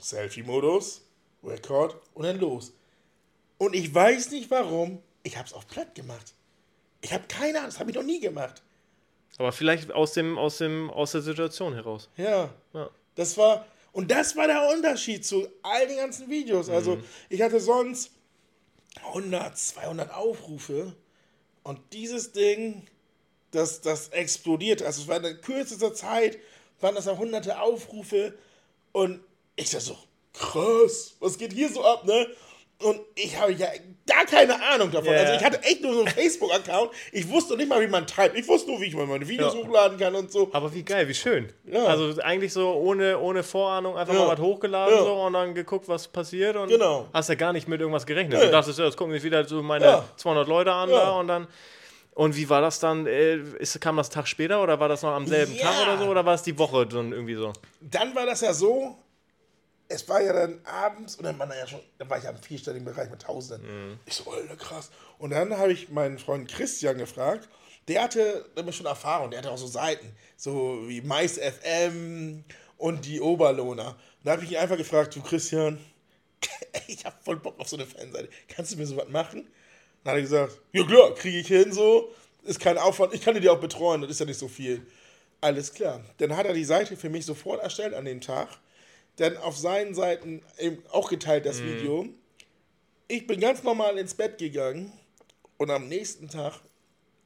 Selfie-Modus, 0.00 1.02
Record 1.42 1.96
und 2.14 2.24
dann 2.24 2.38
los. 2.38 2.72
Und 3.58 3.74
ich 3.74 3.92
weiß 3.94 4.30
nicht 4.30 4.50
warum, 4.50 5.02
ich 5.22 5.36
habe 5.36 5.46
es 5.46 5.52
auf 5.52 5.66
platt 5.66 5.94
gemacht. 5.94 6.34
Ich 7.00 7.12
habe 7.12 7.24
keine 7.28 7.58
Ahnung, 7.58 7.70
das 7.70 7.80
habe 7.80 7.90
ich 7.90 7.96
noch 7.96 8.02
nie 8.02 8.20
gemacht. 8.20 8.62
Aber 9.38 9.52
vielleicht 9.52 9.92
aus, 9.92 10.12
dem, 10.12 10.36
aus, 10.36 10.58
dem, 10.58 10.90
aus 10.90 11.12
der 11.12 11.22
Situation 11.22 11.74
heraus. 11.74 12.08
Ja. 12.16 12.50
Ja. 12.72 12.90
Das 13.14 13.36
war, 13.36 13.66
und 13.92 14.10
das 14.10 14.36
war 14.36 14.46
der 14.46 14.68
Unterschied 14.74 15.24
zu 15.24 15.48
all 15.62 15.86
den 15.86 15.96
ganzen 15.96 16.28
Videos. 16.28 16.68
Also, 16.68 16.98
ich 17.28 17.40
hatte 17.40 17.60
sonst 17.60 18.10
100, 19.04 19.56
200 19.56 20.12
Aufrufe 20.12 20.94
und 21.62 21.80
dieses 21.92 22.32
Ding, 22.32 22.86
das, 23.52 23.80
das 23.80 24.08
explodiert. 24.08 24.82
Also, 24.82 25.02
es 25.02 25.08
war 25.08 25.18
in 25.18 25.22
der 25.22 25.36
kürzester 25.36 25.94
Zeit, 25.94 26.38
waren 26.80 26.96
das 26.96 27.06
ja 27.06 27.16
hunderte 27.16 27.60
Aufrufe 27.60 28.34
und 28.92 29.20
ich 29.54 29.70
dachte 29.70 29.84
so, 29.84 29.98
krass, 30.34 31.14
was 31.20 31.38
geht 31.38 31.52
hier 31.52 31.68
so 31.68 31.84
ab, 31.84 32.04
ne? 32.04 32.26
Und 32.80 33.00
ich 33.16 33.36
habe 33.36 33.50
ja 33.54 33.66
gar 34.06 34.24
keine 34.24 34.54
Ahnung 34.70 34.92
davon. 34.92 35.12
Ja. 35.12 35.18
Also 35.18 35.32
ich 35.34 35.44
hatte 35.44 35.60
echt 35.64 35.82
nur 35.82 35.94
so 35.94 35.98
einen 36.04 36.08
Facebook-Account. 36.14 36.92
Ich 37.10 37.28
wusste 37.28 37.56
nicht 37.56 37.68
mal, 37.68 37.80
wie 37.80 37.88
man 37.88 38.06
typt. 38.06 38.36
Ich 38.36 38.46
wusste 38.46 38.70
nur, 38.70 38.80
wie 38.80 38.84
ich 38.84 38.94
mal 38.94 39.04
meine 39.04 39.26
Videos 39.26 39.52
Ja. 39.52 39.60
hochladen 39.60 39.98
kann 39.98 40.14
und 40.14 40.30
so. 40.30 40.48
Aber 40.52 40.72
wie 40.72 40.84
geil, 40.84 41.08
wie 41.08 41.14
schön. 41.14 41.52
Ja. 41.64 41.86
Also 41.86 42.22
eigentlich 42.22 42.52
so 42.52 42.70
ohne, 42.74 43.18
ohne 43.18 43.42
Vorahnung 43.42 43.96
einfach 43.96 44.14
Ja. 44.14 44.20
mal 44.20 44.28
was 44.28 44.38
hochgeladen 44.38 44.96
so, 44.96 45.12
und 45.12 45.32
dann 45.32 45.56
geguckt, 45.56 45.88
was 45.88 46.06
passiert. 46.06 46.54
Und 46.54 46.68
Genau. 46.68 47.08
hast 47.12 47.28
ja 47.28 47.34
gar 47.34 47.52
nicht 47.52 47.66
mit 47.66 47.80
irgendwas 47.80 48.06
gerechnet. 48.06 48.38
Nee. 48.38 48.46
Du 48.46 48.52
dachtest, 48.52 48.78
ja, 48.78 48.84
jetzt 48.84 48.96
gucken 48.96 49.12
sich 49.12 49.24
wieder 49.24 49.44
so 49.44 49.60
meine 49.60 49.84
Ja. 49.84 50.04
200 50.16 50.46
Leute 50.46 50.70
an 50.72 50.88
da 50.88 51.10
und 51.18 51.26
dann. 51.26 51.48
Und 52.14 52.36
wie 52.36 52.48
war 52.48 52.60
das 52.60 52.78
dann? 52.78 53.08
Äh, 53.08 53.38
ist, 53.58 53.80
kam 53.80 53.96
das 53.96 54.08
Tag 54.08 54.28
später 54.28 54.62
oder 54.62 54.78
war 54.78 54.88
das 54.88 55.02
noch 55.02 55.10
am 55.14 55.26
selben. 55.26 55.56
Tag 55.58 55.82
oder 55.82 55.98
so? 55.98 56.04
Oder 56.10 56.24
war 56.24 56.34
es 56.34 56.42
die 56.42 56.56
Woche 56.56 56.86
dann 56.86 57.10
irgendwie 57.10 57.34
so? 57.34 57.52
dann 57.80 58.14
war 58.14 58.24
das 58.26 58.40
ja 58.40 58.52
so, 58.54 58.96
es 59.88 60.08
war 60.08 60.20
ja 60.20 60.32
dann 60.32 60.60
abends 60.64 61.16
und 61.16 61.24
dann 61.24 61.38
war, 61.38 61.54
ja 61.56 61.66
schon, 61.66 61.80
dann 61.96 62.10
war 62.10 62.18
ich 62.18 62.24
ja 62.24 62.30
im 62.30 62.36
vierstelligen 62.36 62.84
Bereich 62.84 63.10
mit 63.10 63.22
Tausenden. 63.22 63.98
Ich 64.04 64.14
so, 64.14 64.30
Alter, 64.30 64.56
krass. 64.56 64.90
Und 65.18 65.30
dann 65.30 65.56
habe 65.56 65.72
ich 65.72 65.88
meinen 65.88 66.18
Freund 66.18 66.48
Christian 66.48 66.98
gefragt, 66.98 67.48
der 67.88 68.02
hatte 68.02 68.44
nämlich 68.54 68.76
schon 68.76 68.86
Erfahrung, 68.86 69.30
der 69.30 69.40
hatte 69.40 69.50
auch 69.50 69.58
so 69.58 69.66
Seiten, 69.66 70.14
so 70.36 70.86
wie 70.86 71.00
Mais 71.00 71.38
FM 71.38 72.44
und 72.76 73.06
die 73.06 73.20
Oberlohner. 73.20 73.88
Und 73.88 73.96
da 74.24 74.32
habe 74.32 74.44
ich 74.44 74.52
ihn 74.52 74.58
einfach 74.58 74.76
gefragt, 74.76 75.16
du 75.16 75.22
Christian, 75.22 75.78
ich 76.86 77.04
habe 77.06 77.16
voll 77.24 77.36
Bock 77.36 77.58
auf 77.58 77.68
so 77.68 77.76
eine 77.76 77.86
Fanseite, 77.86 78.28
kannst 78.48 78.72
du 78.72 78.76
mir 78.76 78.86
sowas 78.86 79.08
machen? 79.08 79.48
Dann 80.04 80.12
hat 80.12 80.18
er 80.18 80.22
gesagt, 80.22 80.60
ja 80.72 80.84
klar, 80.84 81.14
kriege 81.14 81.38
ich 81.38 81.48
hin, 81.48 81.72
so, 81.72 82.12
ist 82.44 82.60
kein 82.60 82.76
Aufwand, 82.76 83.14
ich 83.14 83.22
kann 83.22 83.34
die 83.34 83.40
dir 83.40 83.52
auch 83.52 83.60
betreuen, 83.60 84.02
das 84.02 84.10
ist 84.10 84.20
ja 84.20 84.26
nicht 84.26 84.38
so 84.38 84.48
viel. 84.48 84.86
Alles 85.40 85.72
klar. 85.72 86.04
Dann 86.18 86.36
hat 86.36 86.46
er 86.46 86.52
die 86.52 86.64
Seite 86.64 86.96
für 86.96 87.08
mich 87.08 87.24
sofort 87.24 87.62
erstellt 87.62 87.94
an 87.94 88.04
dem 88.04 88.20
Tag. 88.20 88.48
Dann 89.18 89.36
auf 89.38 89.56
seinen 89.56 89.94
Seiten 89.94 90.42
eben 90.58 90.82
auch 90.90 91.10
geteilt 91.10 91.44
das 91.46 91.62
Video. 91.62 92.06
Ich 93.08 93.26
bin 93.26 93.40
ganz 93.40 93.62
normal 93.62 93.98
ins 93.98 94.14
Bett 94.14 94.38
gegangen 94.38 94.92
und 95.56 95.70
am 95.70 95.88
nächsten 95.88 96.28
Tag, 96.28 96.60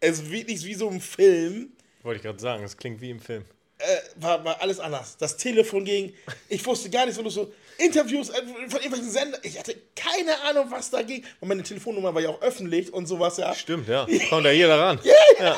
es 0.01 0.21
ist 0.21 0.31
wirklich 0.31 0.65
wie 0.65 0.75
so 0.75 0.89
ein 0.89 1.01
Film, 1.01 1.73
Wollte 2.03 2.17
ich 2.17 2.23
gerade 2.23 2.41
sagen, 2.41 2.63
das 2.63 2.77
klingt 2.77 3.01
wie 3.01 3.11
im 3.11 3.21
Film. 3.21 3.45
äh, 3.79 3.85
war, 4.17 4.45
war 4.45 4.61
alles 4.63 4.81
anders. 4.81 5.17
Das 5.19 5.37
Telefon 5.37 5.85
ging, 5.85 6.15
ich 6.49 6.65
wusste 6.65 6.89
gar 6.89 7.05
nicht, 7.07 7.15
so, 7.15 7.29
so 7.29 7.53
Interviews 7.79 8.31
äh, 8.31 8.43
von 8.69 8.81
irgendwelchen 8.81 9.11
Sendern. 9.11 9.41
Ich 9.45 9.59
hatte 9.59 9.77
keine 9.95 10.41
Ahnung, 10.43 10.67
was 10.71 10.91
da 10.91 11.03
ging. 11.03 11.25
Und 11.41 11.49
meine 11.49 11.63
Telefonnummer 11.63 12.15
war 12.15 12.23
ja 12.23 12.29
auch 12.31 12.41
öffentlich 12.43 12.93
und 12.93 13.07
sowas, 13.07 13.37
ja. 13.37 13.55
Stimmt, 13.55 13.89
ja. 13.89 14.07
Kommt 14.31 14.45
ja 14.45 14.53
jeder 14.53 14.79
ran. 14.79 15.01
Ja. 15.39 15.57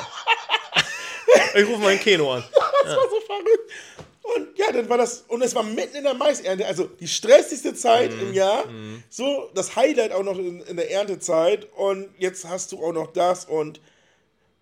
Ich 1.57 1.67
rufe 1.67 1.87
ein 1.87 2.01
Keno 2.01 2.33
an. 2.35 2.45
Das 2.85 2.97
war 2.97 3.09
so 3.09 3.21
verrückt. 3.21 3.73
Und 4.37 4.59
ja, 4.59 4.73
dann 4.73 4.89
war 4.89 4.97
das, 4.97 5.25
und 5.29 5.43
es 5.43 5.55
war 5.55 5.63
mitten 5.63 5.97
in 5.97 6.05
der 6.05 6.15
Maisernte, 6.15 6.65
also 6.67 6.85
die 6.87 7.07
stressigste 7.09 7.75
Zeit 7.75 8.11
Mhm. 8.15 8.21
im 8.21 8.33
Jahr. 8.35 8.65
So 9.11 9.51
das 9.55 9.77
Highlight 9.77 10.13
auch 10.13 10.23
noch 10.23 10.39
in, 10.39 10.61
in 10.63 10.77
der 10.77 10.91
Erntezeit. 10.91 11.69
Und 11.77 12.09
jetzt 12.19 12.49
hast 12.49 12.73
du 12.73 12.83
auch 12.83 12.93
noch 12.93 13.13
das 13.13 13.45
und 13.45 13.81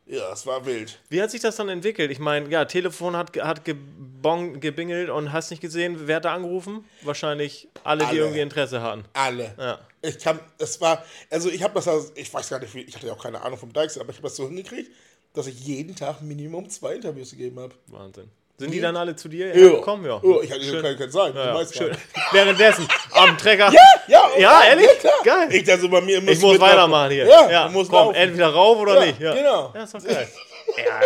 ja, 0.04 0.32
es 0.32 0.44
war 0.46 0.66
wild. 0.66 0.98
Wie 1.10 1.22
hat 1.22 1.30
sich 1.30 1.40
das 1.40 1.54
dann 1.56 1.68
entwickelt? 1.68 2.10
Ich 2.10 2.18
meine, 2.18 2.48
ja, 2.50 2.64
Telefon 2.64 3.14
hat, 3.16 3.36
hat 3.36 3.64
gebong, 3.64 4.58
gebingelt 4.58 5.08
und 5.10 5.32
hast 5.32 5.50
nicht 5.50 5.60
gesehen, 5.60 6.08
wer 6.08 6.16
hat 6.16 6.24
da 6.24 6.34
angerufen? 6.34 6.84
Wahrscheinlich 7.02 7.68
alle, 7.84 8.00
die 8.00 8.06
Alle. 8.10 8.18
irgendwie 8.18 8.40
Interesse 8.40 8.82
hatten. 8.82 9.04
Alle. 9.12 9.54
Ja. 9.56 9.78
Ich 10.02 10.18
kann, 10.18 10.40
es 10.58 10.80
war, 10.80 11.04
also 11.30 11.48
ich 11.50 11.62
habe 11.62 11.80
das, 11.80 12.12
ich 12.16 12.34
weiß 12.34 12.50
gar 12.50 12.58
nicht, 12.58 12.74
ich 12.74 12.96
hatte 12.96 13.06
ja 13.06 13.12
auch 13.12 13.22
keine 13.22 13.40
Ahnung 13.42 13.56
vom 13.58 13.72
Dykes, 13.72 13.96
aber 13.96 14.10
ich 14.10 14.16
habe 14.16 14.26
das 14.26 14.34
so 14.36 14.48
hingekriegt, 14.48 14.90
dass 15.34 15.46
ich 15.46 15.60
jeden 15.60 15.94
Tag 15.94 16.20
Minimum 16.20 16.68
zwei 16.68 16.96
Interviews 16.96 17.30
gegeben 17.30 17.60
habe. 17.60 17.74
Wahnsinn. 17.86 18.28
Sind 18.62 18.70
die 18.72 18.80
dann 18.80 18.96
alle 18.96 19.16
zu 19.16 19.28
dir 19.28 19.48
Ja. 19.56 19.70
gekommen? 19.70 20.04
Ja. 20.04 20.20
Ja, 20.22 20.40
ich 20.42 20.50
kann, 20.50 20.60
Schön. 20.62 20.98
kann 20.98 21.10
sagen, 21.10 21.36
Ja, 21.36 21.60
ja, 21.60 21.66
schön. 21.66 21.96
Währenddessen, 22.32 22.86
am 23.12 23.36
Trecker. 23.36 23.72
Ja, 24.08 24.30
Ja, 24.38 24.62
ehrlich? 24.68 24.88
klar. 25.00 25.12
Geil. 25.24 25.48
Ich 25.52 25.64
dachte 25.64 25.80
so 25.82 25.88
bei 25.88 26.00
mir 26.00 26.18
Ich 26.22 26.40
muss 26.40 26.60
weitermachen 26.60 27.10
hier. 27.10 27.26
Ja, 27.26 27.50
ja 27.50 27.66
du 27.66 27.72
musst 27.72 27.90
komm, 27.90 27.98
laufen. 28.06 28.14
entweder 28.14 28.48
rauf 28.48 28.78
oder 28.78 28.94
Ja, 29.00 29.04
nicht. 29.06 29.20
Ja. 29.20 29.34
genau. 29.34 29.72
Ja, 29.74 29.82
ist 29.82 29.94
doch 29.94 30.04
geil. 30.04 30.28
Ja, 30.78 31.00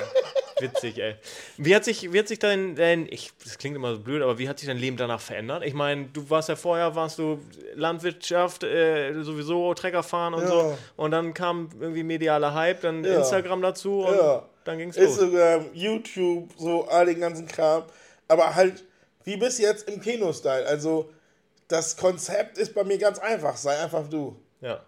witzig, 0.60 0.98
ey. 0.98 1.14
Wie 1.56 1.74
hat 1.74 1.84
sich, 1.84 2.12
wie 2.12 2.18
hat 2.18 2.28
sich 2.28 2.38
dein, 2.38 2.76
dein 2.76 3.06
ich, 3.10 3.30
das 3.42 3.58
klingt 3.58 3.74
immer 3.74 3.94
so 3.94 4.00
blöd, 4.00 4.22
aber 4.22 4.38
wie 4.38 4.48
hat 4.48 4.58
sich 4.58 4.68
dein 4.68 4.76
Leben 4.78 4.96
danach 4.96 5.20
verändert? 5.20 5.64
Ich 5.64 5.74
meine, 5.74 6.04
du 6.12 6.28
warst 6.30 6.48
ja 6.48 6.56
vorher, 6.56 6.94
warst 6.94 7.18
du 7.18 7.40
Landwirtschaft, 7.74 8.62
äh, 8.64 9.12
sowieso 9.22 9.72
Trecker 9.74 10.02
fahren 10.02 10.34
und 10.34 10.42
Ja. 10.42 10.48
so. 10.48 10.78
Und 10.96 11.10
dann 11.10 11.34
kam 11.34 11.70
irgendwie 11.80 12.02
medialer 12.04 12.54
Hype, 12.54 12.80
dann 12.82 13.02
Ja. 13.02 13.16
Instagram 13.16 13.60
dazu 13.62 14.00
und 14.04 14.14
Ja. 14.16 14.42
Dann 14.66 14.78
ging's 14.78 14.96
los. 14.96 15.18
Instagram, 15.18 15.66
YouTube, 15.72 16.50
so 16.56 16.86
all 16.88 17.06
den 17.06 17.20
ganzen 17.20 17.46
Kram. 17.46 17.84
Aber 18.28 18.54
halt, 18.54 18.84
wie 19.24 19.36
bis 19.36 19.58
jetzt 19.58 19.88
im 19.88 20.00
Kino-Style. 20.00 20.66
Also, 20.66 21.10
das 21.68 21.96
Konzept 21.96 22.58
ist 22.58 22.74
bei 22.74 22.84
mir 22.84 22.98
ganz 22.98 23.18
einfach. 23.18 23.56
Sei 23.56 23.76
einfach 23.78 24.08
du. 24.08 24.36
Ja. 24.60 24.84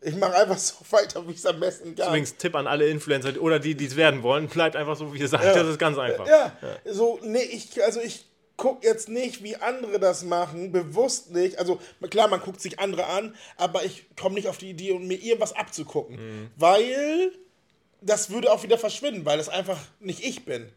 Ich 0.00 0.14
mache 0.14 0.34
einfach 0.34 0.58
so 0.58 0.76
weiter, 0.90 1.26
wie 1.26 1.32
ich 1.32 1.38
es 1.38 1.46
am 1.46 1.60
besten 1.60 1.94
kann. 1.94 2.08
Übrigens 2.08 2.36
Tipp 2.36 2.54
an 2.54 2.66
alle 2.66 2.88
Influencer 2.88 3.40
oder 3.40 3.58
die, 3.58 3.74
die 3.74 3.86
es 3.86 3.96
werden 3.96 4.22
wollen, 4.22 4.48
bleibt 4.48 4.76
einfach 4.76 4.96
so, 4.96 5.12
wie 5.12 5.18
ihr 5.18 5.28
sagt. 5.28 5.44
Das 5.44 5.66
ist 5.66 5.78
ganz 5.78 5.98
einfach. 5.98 6.26
Ja, 6.26 6.52
so, 6.84 7.18
nee, 7.22 7.42
ich, 7.42 7.82
also 7.84 8.00
ich 8.00 8.26
gucke 8.56 8.86
jetzt 8.86 9.08
nicht, 9.08 9.42
wie 9.42 9.56
andere 9.56 9.98
das 9.98 10.24
machen, 10.24 10.72
bewusst 10.72 11.30
nicht. 11.30 11.58
Also 11.58 11.80
klar, 12.10 12.28
man 12.28 12.40
guckt 12.40 12.60
sich 12.60 12.78
andere 12.78 13.06
an, 13.06 13.34
aber 13.56 13.84
ich 13.84 14.06
komme 14.16 14.34
nicht 14.34 14.48
auf 14.48 14.58
die 14.58 14.70
Idee, 14.70 14.92
um 14.92 15.06
mir 15.06 15.16
irgendwas 15.16 15.54
abzugucken. 15.54 16.16
Mhm. 16.16 16.50
Weil 16.56 17.32
das 18.00 18.30
würde 18.30 18.50
auch 18.52 18.62
wieder 18.62 18.78
verschwinden, 18.78 19.24
weil 19.24 19.38
das 19.38 19.48
einfach 19.48 19.78
nicht 20.00 20.22
ich 20.24 20.44
bin. 20.44 20.70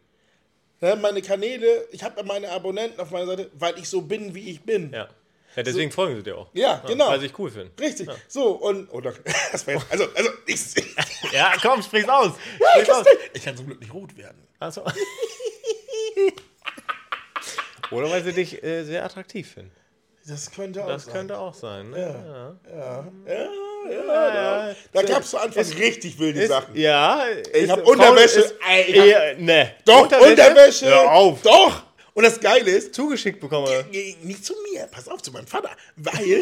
Ne, 0.80 0.96
meine 0.96 1.22
Kanäle, 1.22 1.88
ich 1.92 2.04
habe 2.04 2.24
meine 2.24 2.50
Abonnenten 2.50 3.00
auf 3.00 3.12
meiner 3.12 3.28
Seite, 3.28 3.52
weil 3.54 3.78
ich 3.78 3.88
so 3.88 4.02
bin, 4.02 4.34
wie 4.34 4.50
ich 4.50 4.62
bin. 4.64 4.92
Ja. 4.92 5.08
ja 5.56 5.64
deswegen 5.64 5.92
folgen 5.92 6.16
sie 6.16 6.24
dir 6.24 6.38
auch. 6.38 6.50
Ja, 6.54 6.82
genau. 6.88 7.10
Weil 7.10 7.20
sie 7.20 7.28
ich 7.28 7.38
cool 7.38 7.52
finde. 7.52 7.72
Richtig. 7.80 8.10
So, 8.28 8.54
und. 8.54 8.90
Oh, 8.92 9.00
danke. 9.00 9.22
Das 9.52 9.68
war 9.68 9.76
jetzt, 9.76 9.86
also, 9.92 10.06
also, 10.16 10.30
ich, 10.48 10.60
Ja, 11.34 11.54
komm, 11.62 11.84
sprich's 11.84 12.10
aus. 12.10 12.32
ich, 12.60 12.68
Sprich's 12.72 12.90
aus. 12.90 13.06
ich 13.34 13.44
kann 13.44 13.56
zum 13.56 13.68
Glück 13.68 13.80
nicht 13.80 13.94
rot 13.94 14.18
werden. 14.18 14.48
Also. 14.60 14.84
Oder 17.92 18.10
weil 18.10 18.24
sie 18.24 18.34
dich 18.34 18.64
äh, 18.64 18.84
sehr 18.84 19.04
attraktiv 19.06 19.52
finden. 19.52 19.72
Das 20.26 20.52
könnte 20.52 20.84
auch 20.84 20.88
Das 20.88 21.06
sein. 21.06 21.14
könnte 21.14 21.38
auch 21.38 21.54
sein. 21.54 21.90
Ne? 21.90 22.00
Ja. 22.68 22.72
Ja, 22.72 23.08
ja, 23.28 23.44
ja. 23.44 23.50
Da 23.88 25.02
gab 25.04 25.24
es 25.24 25.30
zu 25.32 25.38
Anfang 25.38 25.64
richtig 25.74 26.18
wilde 26.20 26.42
Ist, 26.42 26.50
Sachen. 26.50 26.76
ja. 26.76 27.26
Ich 27.54 27.64
ist- 27.64 27.70
hab 27.72 27.86
Unterwäsche- 27.86 28.40
Ist, 28.40 28.56
ich 28.88 28.98
hab- 29.00 29.06
eher, 29.06 29.36
ne. 29.38 29.76
Doch, 29.86 30.04
Unterwäsche. 30.12 30.86
Hör 30.88 31.12
auf. 31.12 31.42
Doch. 31.42 31.84
Und 32.14 32.24
das 32.24 32.40
Geile 32.42 32.70
ist, 32.72 32.94
Zugeschickt 32.94 33.40
bekomme. 33.40 33.86
nee, 33.92 34.18
nicht 34.22 34.44
zu 34.46 34.54
mir, 34.74 34.86
pass 34.88 35.08
auf, 35.08 35.22
zu 35.22 35.32
meinem 35.32 35.48
Vater. 35.48 35.70
Weil 35.96 36.42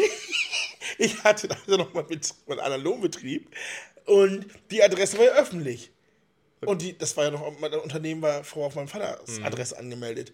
ich 0.98 1.22
hatte 1.22 1.46
da 1.48 1.56
noch 1.76 1.92
mal 1.94 2.04
mit 2.08 2.28
meinem 2.46 2.58
anderen 2.60 2.82
Lohnbetrieb 2.82 3.48
und 4.06 4.46
die 4.72 4.82
Adresse 4.82 5.16
war 5.18 5.26
ja 5.26 5.32
öffentlich. 5.32 5.90
Und 6.66 6.82
die, 6.82 6.98
das 6.98 7.16
war 7.16 7.24
ja 7.24 7.30
noch, 7.30 7.58
mein 7.60 7.72
Unternehmen 7.74 8.20
war 8.20 8.42
vorher 8.44 8.66
auf 8.66 8.74
meinem 8.74 8.88
Vaters 8.88 9.38
Mhm. 9.38 9.46
Adresse 9.46 9.78
angemeldet. 9.78 10.32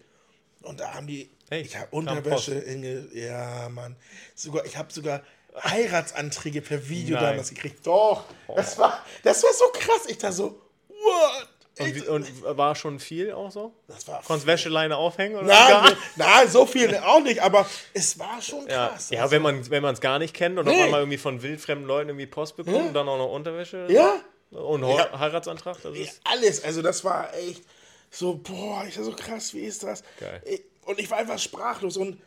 Und 0.62 0.80
da 0.80 0.94
haben 0.94 1.06
die, 1.06 1.30
Hey, 1.50 1.60
ich 1.62 1.76
habe 1.76 1.86
Unterwäsche, 1.94 2.54
Inge, 2.54 3.06
ja, 3.12 3.68
Mann. 3.68 3.94
Sogar, 4.34 4.64
ich 4.64 4.76
habe 4.76 4.92
sogar 4.92 5.22
Heiratsanträge 5.64 6.60
per 6.62 6.88
Video 6.88 7.16
Nein. 7.16 7.25
damals 7.30 7.50
gekriegt. 7.50 7.86
Doch, 7.86 8.25
das, 8.54 8.78
war, 8.78 9.04
das 9.22 9.42
war 9.42 9.52
so 9.52 9.64
krass. 9.72 10.02
Ich 10.08 10.18
da 10.18 10.32
so, 10.32 10.60
what? 10.88 11.48
Und, 11.78 11.94
wie- 11.94 12.06
und 12.08 12.42
war 12.56 12.75
schon 12.75 12.98
viel 12.98 13.32
auch 13.32 13.50
so? 13.50 13.75
das 13.86 14.08
war 14.08 14.22
Konntest 14.22 14.46
Wäscheleine 14.46 14.96
aufhängen? 14.96 15.36
Oder 15.36 15.46
Nein, 15.48 15.82
ne- 15.92 15.96
nein, 16.16 16.48
so 16.48 16.64
viel 16.64 16.96
auch 16.96 17.20
nicht, 17.20 17.40
aber 17.42 17.66
es 17.92 18.18
war 18.18 18.40
schon 18.40 18.66
Ja, 18.66 18.88
krass. 18.88 19.10
ja 19.10 19.20
Also, 19.22 19.32
wenn 19.32 19.42
man 19.42 19.68
wenn 19.70 19.84
es 19.84 20.00
gar 20.00 20.18
nicht 20.18 20.32
kennt 20.32 20.58
und 20.58 20.66
auf 20.66 20.75
Nee. 20.75 20.82
einmal 20.84 21.00
irgendwie 21.00 21.18
von 21.18 21.42
wildfremden 21.42 21.86
Leuten 21.86 22.08
irgendwie 22.10 22.26
Post 22.26 22.56
bekommt 22.56 22.76
und 22.76 22.94
dann 22.94 23.06
auch 23.08 23.18
noch 23.18 23.30
Unterwäsche 23.30 23.86
ja, 23.90 24.14
und 24.52 24.84
Ja. 24.88 25.18
Heiratsantrag, 25.18 25.76
das 25.82 25.94
ist 25.98 26.20
alles. 26.25 26.64
Also 26.64 26.80
das 26.80 27.04
war 27.04 27.34
echt 27.34 27.62
so, 28.10 28.36
boah, 28.36 28.86
ich 28.88 28.96
war 28.96 29.04
so 29.04 29.12
krass, 29.12 29.52
wie 29.52 29.60
ist 29.66 29.82
das? 29.82 30.02
Geil. 30.18 30.42
Und 30.86 30.98
ich 30.98 31.10
war 31.10 31.18
einfach 31.18 31.38
sprachlos 31.38 31.98
und 31.98 32.18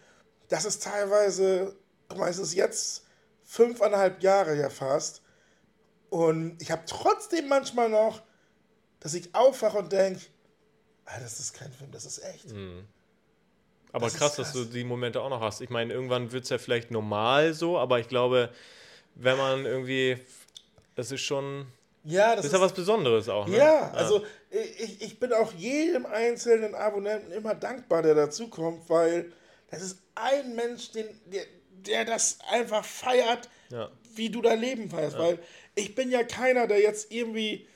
das 0.49 0.65
ist 0.65 0.83
teilweise, 0.83 1.75
guck 2.07 2.19
mal, 2.19 2.29
es 2.29 2.37
ist 2.37 2.53
jetzt 2.53 3.03
fünfeinhalb 3.49 4.21
Jahre 4.21 4.55
ja 4.55 4.69
fast 4.69 5.23
und 6.11 6.61
ich 6.61 6.69
habe 6.69 6.83
trotzdem 6.85 7.47
manchmal 7.47 7.89
noch, 7.89 8.21
dass 8.99 9.15
ich 9.15 9.33
aufwache 9.33 9.79
und 9.79 9.91
denke, 9.91 10.21
ah, 11.05 11.19
das 11.19 11.39
ist 11.39 11.53
kein 11.53 11.71
Film, 11.71 11.89
das 11.91 12.05
ist 12.05 12.19
echt. 12.19 12.51
Mhm. 12.51 12.85
aber 13.91 14.05
Das 14.05 14.13
ist 14.13 14.19
krass, 14.19 14.35
dass 14.35 14.51
krass. 14.51 14.61
du 14.61 14.65
die 14.65 14.83
Momente 14.83 15.19
auch 15.19 15.29
noch 15.31 15.41
hast. 15.41 15.61
Ich 15.61 15.71
meine, 15.71 15.91
irgendwann 15.91 16.31
wird 16.31 16.43
es 16.43 16.51
ja 16.51 16.59
vielleicht 16.59 16.91
normal 16.91 17.55
so, 17.55 17.79
aber 17.79 17.99
ich 17.99 18.07
glaube, 18.07 18.51
wenn 19.15 19.37
man 19.37 19.65
irgendwie, 19.65 20.19
das 20.93 21.11
ist 21.11 21.21
schon, 21.21 21.65
Ja, 22.03 22.35
das 22.35 22.45
ist 22.45 22.51
ist, 22.51 22.57
ja 22.59 22.61
was 22.63 22.73
Besonderes 22.73 23.29
auch. 23.29 23.47
Ne? 23.47 23.57
Ja, 23.57 23.89
also 23.93 24.23
ich, 24.51 25.01
ich 25.01 25.19
bin 25.19 25.33
auch 25.33 25.51
jedem 25.53 26.05
einzelnen 26.05 26.75
Abonnenten 26.75 27.31
immer 27.31 27.55
dankbar, 27.55 28.03
der 28.03 28.13
dazukommt, 28.13 28.87
weil 28.91 29.33
das 29.71 29.81
ist 29.81 29.97
ein 30.13 30.55
Mensch, 30.55 30.91
den, 30.91 31.07
der, 31.25 31.45
der 31.87 32.05
das 32.05 32.39
einfach 32.49 32.83
feiert, 32.85 33.49
Ja. 33.69 33.89
wie 34.15 34.29
du 34.29 34.41
dein 34.41 34.59
Leben 34.59 34.89
feierst. 34.89 35.17
Weil 35.17 35.39
ich 35.75 35.95
bin 35.95 36.11
ja 36.11 36.23
keiner, 36.23 36.67
der 36.67 36.79
jetzt 36.79 37.11
irgendwie 37.11 37.67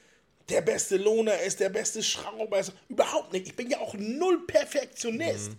der 0.49 0.61
beste 0.61 0.97
Lohner 0.97 1.39
ist, 1.41 1.59
der 1.59 1.69
beste 1.69 2.03
Schrauber 2.03 2.59
ist. 2.59 2.73
Überhaupt 2.89 3.31
nicht. 3.33 3.47
Ich 3.47 3.55
bin 3.55 3.69
ja 3.69 3.79
auch 3.79 3.93
null 3.97 4.45
Perfektionist. 4.45 5.51
Mhm. 5.51 5.57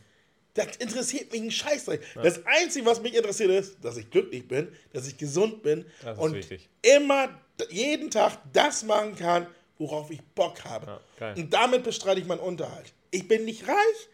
Das 0.54 0.76
interessiert 0.76 1.32
mich 1.32 1.40
ein 1.42 1.50
Scheißdreck. 1.50 2.00
Das 2.22 2.44
Einzige, 2.46 2.86
was 2.86 3.00
mich 3.02 3.14
interessiert, 3.14 3.50
ist, 3.50 3.76
dass 3.82 3.96
ich 3.96 4.08
glücklich 4.10 4.46
bin, 4.46 4.72
dass 4.92 5.08
ich 5.08 5.16
gesund 5.16 5.62
bin 5.64 5.84
und 6.16 6.34
wichtig. 6.34 6.68
immer, 6.82 7.40
jeden 7.70 8.10
Tag 8.10 8.38
das 8.52 8.84
machen 8.84 9.16
kann, 9.16 9.48
worauf 9.78 10.10
ich 10.12 10.20
Bock 10.36 10.62
habe. 10.64 11.00
Ja, 11.18 11.32
und 11.34 11.52
damit 11.52 11.82
bestreite 11.82 12.20
ich 12.20 12.26
meinen 12.26 12.38
Unterhalt. 12.38 12.92
Ich 13.10 13.26
bin 13.26 13.44
nicht 13.44 13.66
reich, 13.66 14.08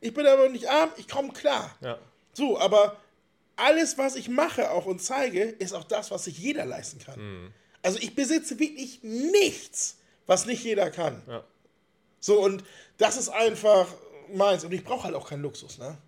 ich 0.00 0.12
bin 0.12 0.26
aber 0.26 0.48
nicht 0.48 0.68
arm, 0.68 0.90
ich 0.96 1.06
komme 1.06 1.32
klar. 1.32 1.76
Ja. 1.80 1.98
So, 2.32 2.58
aber 2.58 2.96
alles, 3.56 3.98
was 3.98 4.16
ich 4.16 4.28
mache 4.28 4.70
auch 4.70 4.86
und 4.86 5.00
zeige, 5.02 5.42
ist 5.42 5.72
auch 5.72 5.84
das, 5.84 6.10
was 6.10 6.24
sich 6.24 6.38
jeder 6.38 6.64
leisten 6.64 6.98
kann. 6.98 7.20
Mhm. 7.20 7.52
Also 7.82 7.98
ich 8.00 8.14
besitze 8.14 8.58
wirklich 8.58 9.02
nichts, 9.02 9.98
was 10.26 10.46
nicht 10.46 10.64
jeder 10.64 10.90
kann. 10.90 11.22
Ja. 11.26 11.44
So, 12.20 12.40
und 12.40 12.64
das 12.96 13.16
ist 13.16 13.28
einfach 13.28 13.86
meins. 14.32 14.64
Und 14.64 14.72
ich 14.72 14.82
brauche 14.84 15.04
halt 15.04 15.14
auch 15.14 15.28
keinen 15.28 15.42
Luxus, 15.42 15.78
ne? 15.78 15.98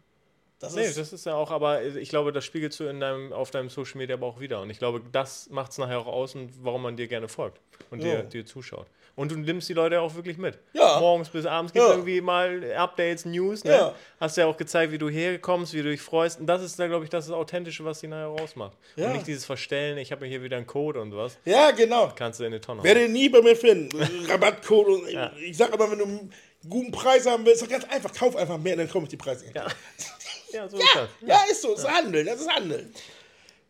Das 0.58 0.74
Nee, 0.74 0.86
ist, 0.86 0.96
das 0.96 1.12
ist 1.12 1.26
ja 1.26 1.34
auch, 1.34 1.50
aber 1.50 1.82
ich 1.84 2.08
glaube, 2.08 2.32
das 2.32 2.44
spiegelst 2.46 2.80
du 2.80 2.84
in 2.84 2.98
deinem, 2.98 3.30
auf 3.34 3.50
deinem 3.50 3.68
Social 3.68 3.98
Media 3.98 4.16
aber 4.16 4.26
auch 4.26 4.40
wieder. 4.40 4.62
Und 4.62 4.70
ich 4.70 4.78
glaube, 4.78 5.02
das 5.12 5.50
macht 5.50 5.72
es 5.72 5.78
nachher 5.78 5.98
auch 5.98 6.06
aus 6.06 6.34
und 6.34 6.50
warum 6.64 6.80
man 6.82 6.96
dir 6.96 7.08
gerne 7.08 7.28
folgt 7.28 7.60
und 7.90 8.02
Ja. 8.02 8.22
dir, 8.22 8.22
dir 8.22 8.46
zuschaut. 8.46 8.86
Und 9.16 9.32
du 9.32 9.36
nimmst 9.36 9.66
die 9.68 9.72
Leute 9.72 10.00
auch 10.02 10.14
wirklich 10.14 10.36
mit. 10.36 10.58
Ja. 10.74 11.00
Morgens 11.00 11.30
bis 11.30 11.46
abends 11.46 11.72
gibt 11.72 11.82
es 11.82 11.88
Ja. 11.88 11.94
irgendwie 11.96 12.20
mal 12.20 12.62
Updates, 12.76 13.24
News. 13.24 13.64
Ne? 13.64 13.70
Ja. 13.72 13.94
Hast 14.20 14.36
ja 14.36 14.44
auch 14.46 14.56
gezeigt, 14.58 14.92
wie 14.92 14.98
du 14.98 15.08
herkommst, 15.08 15.72
wie 15.72 15.82
du 15.82 15.88
dich 15.88 16.02
freust. 16.02 16.38
Und 16.38 16.46
das 16.46 16.62
ist 16.62 16.76
glaube 16.76 17.02
ich, 17.04 17.08
das 17.10 17.24
ist 17.24 17.30
das 17.30 17.36
Authentische, 17.36 17.82
was 17.84 18.00
die 18.00 18.08
nachher 18.08 18.26
rausmacht. 18.26 18.76
Ja. 18.94 19.06
Und 19.06 19.14
nicht 19.14 19.26
dieses 19.26 19.46
Verstellen, 19.46 19.96
ich 19.96 20.12
habe 20.12 20.26
hier 20.26 20.42
wieder 20.42 20.58
einen 20.58 20.66
Code 20.66 21.00
und 21.00 21.16
was. 21.16 21.38
ja, 21.46 21.70
genau. 21.70 22.12
Kannst 22.14 22.40
du 22.40 22.44
in 22.44 22.52
die 22.52 22.60
Tonne 22.60 22.82
Werde 22.84 23.08
nie 23.08 23.28
bei 23.30 23.40
mir 23.40 23.56
finden. 23.56 23.98
Rabattcode. 24.28 24.86
Und 24.88 25.08
Ja. 25.10 25.32
Ich 25.42 25.56
sag 25.56 25.74
immer, 25.74 25.90
wenn 25.90 25.98
du 25.98 26.04
einen 26.04 26.32
guten 26.68 26.92
Preis 26.92 27.26
haben 27.26 27.46
willst, 27.46 27.62
ist 27.62 27.70
ganz 27.70 27.84
einfach. 27.84 28.12
Kauf 28.12 28.36
einfach 28.36 28.58
mehr, 28.58 28.76
dann 28.76 28.88
komme 28.90 29.04
ich 29.04 29.10
die 29.10 29.16
Preise. 29.16 29.46
Ja. 29.54 29.66
ja, 30.52 30.68
so 30.68 30.76
ist 30.78 30.84
Ja, 30.94 31.00
das. 31.00 31.10
ja, 31.26 31.40
ist 31.50 31.62
so. 31.62 31.70
Das 31.70 31.84
ist 31.84 31.90
Handeln. 31.90 32.26
Das 32.26 32.38
ist 32.40 32.50
Handeln. 32.52 32.92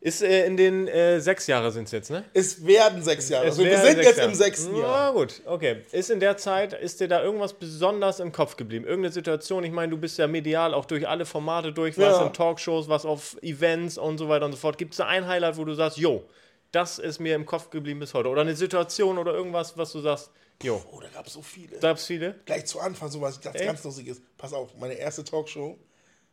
Ist 0.07 0.23
äh, 0.23 0.47
in 0.47 0.57
den 0.57 0.87
äh, 0.87 1.21
sechs 1.21 1.49
Jahre 1.49 1.73
sind 1.73 1.85
es 1.85 1.91
jetzt, 1.91 2.11
ne? 2.11 2.25
Es 2.33 2.65
werden 2.65 3.03
sechs 3.03 3.29
Jahre. 3.29 3.47
Es 3.47 3.55
Also 3.59 3.65
wir 3.65 3.77
sind 3.79 3.99
jetzt 3.99 4.19
Jahre. 4.19 4.29
im 4.31 4.35
sechsten 4.37 4.77
Jahr. 4.77 5.13
Na 5.13 5.19
gut, 5.19 5.43
okay. 5.47 5.83
Ist 5.91 6.11
in 6.11 6.21
der 6.21 6.37
Zeit, 6.37 6.73
ist 6.75 7.01
dir 7.01 7.09
da 7.09 7.23
irgendwas 7.23 7.55
besonders 7.55 8.21
im 8.21 8.31
Kopf 8.31 8.57
geblieben? 8.57 8.85
Irgendeine 8.85 9.13
Situation? 9.13 9.65
Ich 9.65 9.73
meine, 9.73 9.91
du 9.91 9.99
bist 9.99 10.17
ja 10.19 10.29
medial 10.29 10.75
auch 10.75 10.85
durch 10.85 11.09
alle 11.09 11.25
Formate 11.27 11.73
durch, 11.73 11.99
warst 11.99 12.21
Ja. 12.21 12.27
in 12.29 12.33
Talkshows, 12.33 12.89
was 12.89 13.05
auf 13.05 13.37
Events 13.43 13.99
und 13.99 14.19
so 14.19 14.29
weiter 14.29 14.45
und 14.47 14.53
so 14.53 14.59
fort. 14.59 14.79
Gibt 14.79 14.93
es 14.93 14.99
da 14.99 15.07
ein 15.07 15.27
Highlight, 15.27 15.57
wo 15.57 15.65
du 15.65 15.75
sagst, 15.75 15.99
jo, 15.99 16.23
das 16.71 17.01
ist 17.01 17.19
mir 17.19 17.35
im 17.35 17.45
Kopf 17.45 17.71
geblieben 17.71 17.99
bis 17.99 18.15
heute? 18.15 18.29
Oder 18.29 18.43
eine 18.43 18.55
Situation 18.55 19.19
oder 19.19 19.33
irgendwas, 19.35 19.77
was 19.77 19.91
du 19.91 19.99
sagst, 20.01 20.31
jo, 20.63 20.81
Oh, 20.93 21.01
da 21.01 21.09
gab 21.09 21.27
es 21.27 21.33
so 21.33 21.43
viele. 21.43 21.79
gab 21.81 21.97
es 21.97 22.07
viele? 22.07 22.37
Gleich 22.45 22.67
zu 22.67 22.79
Anfang 22.79 23.11
so 23.11 23.21
was 23.21 23.41
ganz, 23.41 23.57
Echt? 23.57 23.67
ganz 23.67 23.83
Lustiges. 23.83 24.23
Pass 24.39 24.53
auf, 24.53 24.71
meine 24.79 24.95
erste 24.95 25.25
Talkshow, 25.25 25.77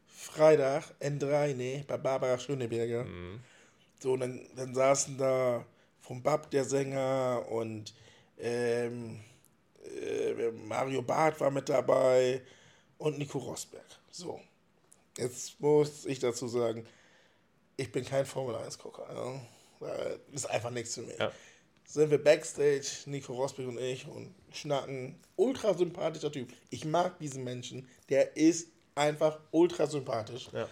Freitag, 0.08 0.84
N3, 1.02 1.56
ne, 1.56 1.84
bei 1.88 1.98
Barbara 1.98 2.38
Schöneberger. 2.38 3.04
Mhm. 3.06 3.40
So, 4.04 4.12
und 4.14 4.20
dann, 4.20 4.46
dann 4.58 4.76
saßen 4.76 5.18
da 5.18 5.66
vom 6.02 6.22
Bab 6.22 6.52
der 6.52 6.66
Sänger 6.66 7.46
und 7.50 7.94
ähm, 8.38 9.22
äh, 9.82 10.52
Mario 10.52 11.02
Barth 11.02 11.40
war 11.40 11.50
mit 11.50 11.70
dabei 11.70 12.42
und 12.98 13.18
Nico 13.18 13.38
Rosberg. 13.38 13.86
So, 14.12 14.42
jetzt 15.18 15.58
muss 15.62 16.06
ich 16.06 16.20
dazu 16.20 16.50
sagen, 16.50 16.86
ich 17.78 17.94
bin 17.94 18.04
kein 18.04 18.26
Formel-1-Gucker. 18.26 19.08
Ja. 19.80 19.88
Das 20.34 20.44
ist 20.44 20.46
einfach 20.48 20.70
nichts 20.72 20.96
für 20.96 21.04
mich 21.04 21.18
Ja. 21.18 21.32
sind 21.86 22.12
wir 22.12 22.22
Backstage, 22.22 22.88
Nico 23.06 23.32
Rosberg 23.36 23.70
und 23.70 23.78
ich, 23.80 24.06
und 24.06 24.36
schnacken. 24.52 25.18
Ultra 25.38 25.74
sympathischer 25.74 26.30
Typ. 26.32 26.52
Ich 26.72 26.84
mag 26.84 27.18
diesen 27.20 27.46
Menschen. 27.46 27.88
Der 28.10 28.36
ist 28.36 28.68
einfach 28.96 29.40
ultra 29.52 29.88
sympathisch. 29.88 30.50
Ja. 30.52 30.68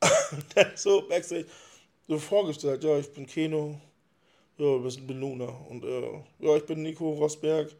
Dann 0.56 0.72
so 0.74 1.06
Backstage, 1.08 1.46
so 2.08 2.18
vorgestellt, 2.18 2.84
ja, 2.84 2.98
ich 2.98 3.12
bin 3.12 3.26
Keno, 3.26 3.78
ja, 4.58 4.82
wir 4.82 4.90
sind 4.90 5.06
Beluna. 5.06 5.48
Und 5.68 5.84
äh, 5.84 6.22
ja, 6.40 6.56
ich 6.56 6.64
bin 6.64 6.82
Nico 6.82 7.10
Rosberg. 7.12 7.70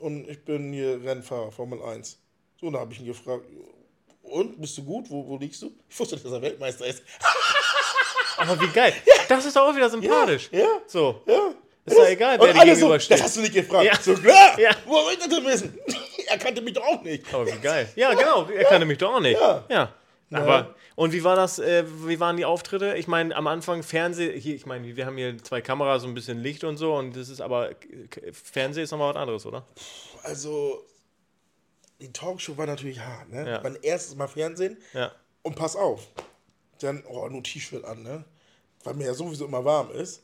und 0.00 0.28
ich 0.28 0.44
bin 0.44 0.72
hier 0.72 1.02
Rennfahrer, 1.02 1.50
Formel 1.52 1.82
1. 1.82 2.18
So, 2.60 2.66
und 2.66 2.74
da 2.74 2.80
habe 2.80 2.92
ich 2.92 3.00
ihn 3.00 3.06
gefragt, 3.06 3.44
und, 4.22 4.60
bist 4.60 4.76
du 4.78 4.84
gut? 4.84 5.10
Wo, 5.10 5.26
wo 5.26 5.36
liegst 5.38 5.62
du? 5.62 5.72
Ich 5.88 5.98
wusste, 5.98 6.16
dass 6.16 6.30
er 6.30 6.42
Weltmeister 6.42 6.86
ist. 6.86 7.02
Aber 8.36 8.60
wie 8.60 8.68
geil. 8.68 8.92
Das 9.28 9.44
ist 9.44 9.56
doch 9.56 9.68
auch 9.68 9.74
wieder 9.76 9.90
sympathisch. 9.90 10.48
Ja, 10.52 10.66
So. 10.86 11.22
ja. 11.26 11.52
Ist 11.86 11.96
doch 11.98 12.06
egal, 12.06 12.38
wer 12.38 12.52
dir 12.52 12.60
alle 12.60 12.70
so, 12.70 12.74
gegenübersteht. 12.76 13.16
das 13.18 13.24
hast 13.24 13.36
du 13.36 13.40
nicht 13.40 13.54
gefragt. 13.54 13.84
Ja. 13.86 13.96
So 14.00 14.14
klar. 14.14 14.58
Ja. 14.60 14.70
Woher 14.86 15.04
soll 15.04 15.12
ich 15.14 15.18
das 15.18 15.28
denn 15.28 15.44
wissen? 15.46 15.78
er 16.28 16.38
kannte 16.38 16.60
mich 16.60 16.74
doch 16.74 16.84
auch 16.84 17.02
nicht. 17.02 17.32
Aber 17.34 17.46
wie 17.46 17.58
geil. 17.58 17.88
Ja, 17.96 18.12
genau. 18.14 18.46
Er 18.48 18.64
kannte 18.66 18.86
mich 18.86 18.98
doch 18.98 19.14
auch 19.14 19.20
nicht. 19.20 19.40
Ja. 19.40 19.64
Ja. 19.68 19.94
Aber, 20.32 20.74
und 20.94 21.12
wie 21.12 21.24
war 21.24 21.34
das, 21.34 21.58
äh, 21.58 21.84
wie 22.06 22.20
waren 22.20 22.36
die 22.36 22.44
Auftritte? 22.44 22.96
Ich 22.96 23.08
meine, 23.08 23.34
am 23.34 23.46
Anfang 23.48 23.82
Fernseh, 23.82 24.38
hier, 24.38 24.54
ich 24.54 24.64
meine, 24.64 24.96
wir 24.96 25.06
haben 25.06 25.16
hier 25.16 25.36
zwei 25.42 25.60
Kameras, 25.60 26.02
so 26.02 26.08
ein 26.08 26.14
bisschen 26.14 26.38
Licht 26.38 26.62
und 26.62 26.76
so, 26.76 26.94
und 26.94 27.16
das 27.16 27.28
ist 27.28 27.40
aber, 27.40 27.70
Fernsehen 28.32 28.84
ist 28.84 28.92
nochmal 28.92 29.10
was 29.10 29.20
anderes, 29.20 29.44
oder? 29.44 29.66
Also, 30.22 30.84
die 32.00 32.12
Talkshow 32.12 32.56
war 32.56 32.66
natürlich 32.66 33.00
hart, 33.00 33.28
ne? 33.30 33.48
Ja. 33.48 33.60
Mein 33.62 33.76
erstes 33.82 34.14
Mal 34.14 34.28
Fernsehen. 34.28 34.78
Ja. 34.92 35.12
Und 35.42 35.56
pass 35.56 35.74
auf. 35.74 36.06
Dann, 36.80 37.04
oh, 37.08 37.28
nur 37.28 37.42
T-Shirt 37.42 37.84
an, 37.84 38.02
ne? 38.02 38.24
Weil 38.84 38.94
mir 38.94 39.06
ja 39.06 39.14
sowieso 39.14 39.46
immer 39.46 39.64
warm 39.64 39.90
ist. 39.90 40.22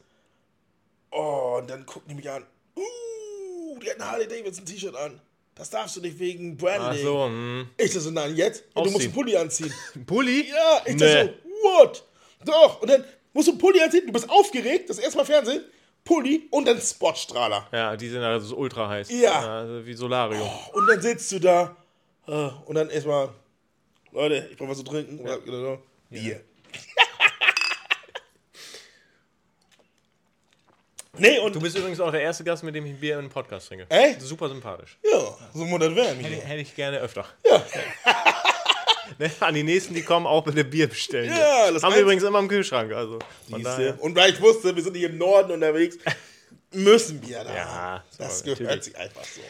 Oh, 1.10 1.58
und 1.60 1.68
dann 1.68 1.84
gucken 1.84 2.08
die 2.08 2.14
mich 2.14 2.30
an. 2.30 2.44
Uh, 2.76 3.78
die 3.78 3.90
hat 3.90 4.00
ein 4.00 4.10
Harley 4.10 4.28
Davidson 4.28 4.64
T-Shirt 4.64 4.94
an. 4.94 5.20
Das 5.56 5.70
darfst 5.70 5.96
du 5.96 6.00
nicht 6.02 6.18
wegen 6.18 6.52
Ach 6.54 6.62
Branding. 6.64 7.02
so, 7.02 7.24
hm. 7.24 7.68
Ich 7.78 7.92
so, 7.92 8.10
nein, 8.10 8.36
jetzt? 8.36 8.64
Ja, 8.76 8.82
du 8.82 8.90
musst 8.90 9.04
einen 9.04 9.12
Pulli 9.14 9.36
anziehen. 9.36 9.72
Pulli? 10.06 10.48
Ja, 10.48 10.82
ich 10.84 10.94
Nee. 10.94 10.98
dachte 11.14 11.34
so, 11.42 11.62
what? 11.68 12.04
Doch. 12.44 12.82
Und 12.82 12.90
dann 12.90 13.04
musst 13.32 13.48
du 13.48 13.52
einen 13.52 13.58
Pulli 13.58 13.80
anziehen, 13.82 14.06
du 14.06 14.12
bist 14.12 14.28
aufgeregt, 14.28 14.90
das 14.90 14.98
erste 14.98 15.16
Mal 15.16 15.24
Fernsehen, 15.24 15.64
Pulli 16.04 16.46
und 16.50 16.66
dann 16.68 16.78
Spotstrahler. 16.80 17.66
Ja, 17.72 17.96
die 17.96 18.08
sind 18.08 18.22
also 18.22 18.48
so 18.48 18.56
ultra 18.56 18.88
heiß. 18.88 19.08
Ja. 19.10 19.60
also 19.60 19.84
wie 19.86 19.94
Solarium. 19.94 20.48
Und 20.74 20.86
dann 20.86 21.00
sitzt 21.00 21.32
du 21.32 21.40
da 21.40 21.74
äh, 22.28 22.32
und 22.66 22.74
dann 22.74 22.90
erstmal, 22.90 23.30
Leute, 24.12 24.48
ich 24.50 24.56
brauche 24.58 24.70
was 24.70 24.78
zu 24.78 24.84
trinken. 24.84 25.18
Oder, 25.20 25.38
oder, 25.48 25.78
Bier. 26.10 26.40
Nee, 31.18 31.38
und 31.38 31.54
Du 31.54 31.60
bist 31.60 31.76
übrigens 31.76 32.00
auch 32.00 32.10
der 32.10 32.20
erste 32.22 32.44
Gast, 32.44 32.62
mit 32.62 32.74
dem 32.74 32.84
ich 32.86 32.92
ein 32.92 33.00
Bier 33.00 33.14
in 33.14 33.18
einem 33.20 33.30
Podcast 33.30 33.68
trinke. 33.68 33.86
Echt? 33.88 34.20
Super 34.20 34.48
sympathisch. 34.48 34.98
ja, 35.02 35.18
so 35.54 35.64
muss 35.64 35.80
das 35.80 35.94
werden. 35.94 36.20
Hätte, 36.20 36.46
hätte 36.46 36.60
ich 36.62 36.74
gerne 36.74 36.98
öfter. 37.00 37.24
Ja. 37.48 37.62
Ne, 39.18 39.30
An 39.40 39.54
die 39.54 39.62
nächsten, 39.62 39.94
die 39.94 40.02
kommen, 40.02 40.26
auch 40.26 40.42
bitte 40.42 40.64
Bier 40.64 40.88
bestellen. 40.88 41.30
Ja, 41.30 41.70
das 41.70 41.82
Haben 41.82 41.94
wir 41.94 42.02
übrigens 42.02 42.24
immer 42.24 42.40
im 42.40 42.48
Kühlschrank. 42.48 42.92
Also. 42.92 43.18
Und 44.00 44.16
weil 44.16 44.32
ich 44.32 44.40
wusste, 44.40 44.74
wir 44.74 44.82
sind 44.82 44.96
hier 44.96 45.08
im 45.08 45.16
Norden 45.16 45.52
unterwegs, 45.52 45.96
müssen 46.72 47.26
wir 47.26 47.44
da. 47.44 47.54
Ja, 47.54 48.04
das 48.18 48.42
gehört 48.42 48.60
natürlich. 48.60 48.84
sich 48.84 48.96
einfach 48.98 49.24
so. 49.24 49.40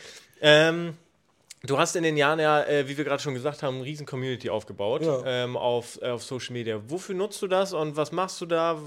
Ähm, 0.42 0.96
du 1.62 1.78
hast 1.78 1.96
in 1.96 2.02
den 2.02 2.16
Jahren 2.18 2.38
ja, 2.38 2.64
äh, 2.64 2.86
wie 2.86 2.96
wir 2.98 3.04
gerade 3.04 3.22
schon 3.22 3.32
gesagt 3.34 3.62
haben, 3.62 3.76
eine 3.76 3.84
riesen 3.84 4.04
Community 4.06 4.50
aufgebaut 4.50 5.02
Ja. 5.02 5.22
ähm, 5.24 5.56
auf, 5.56 5.98
äh, 6.02 6.10
auf 6.10 6.22
Social 6.22 6.52
Media. 6.52 6.78
Wofür 6.88 7.14
nutzt 7.14 7.40
du 7.40 7.46
das 7.48 7.72
und 7.72 7.96
was 7.96 8.12
machst 8.12 8.40
du 8.42 8.46
da? 8.46 8.78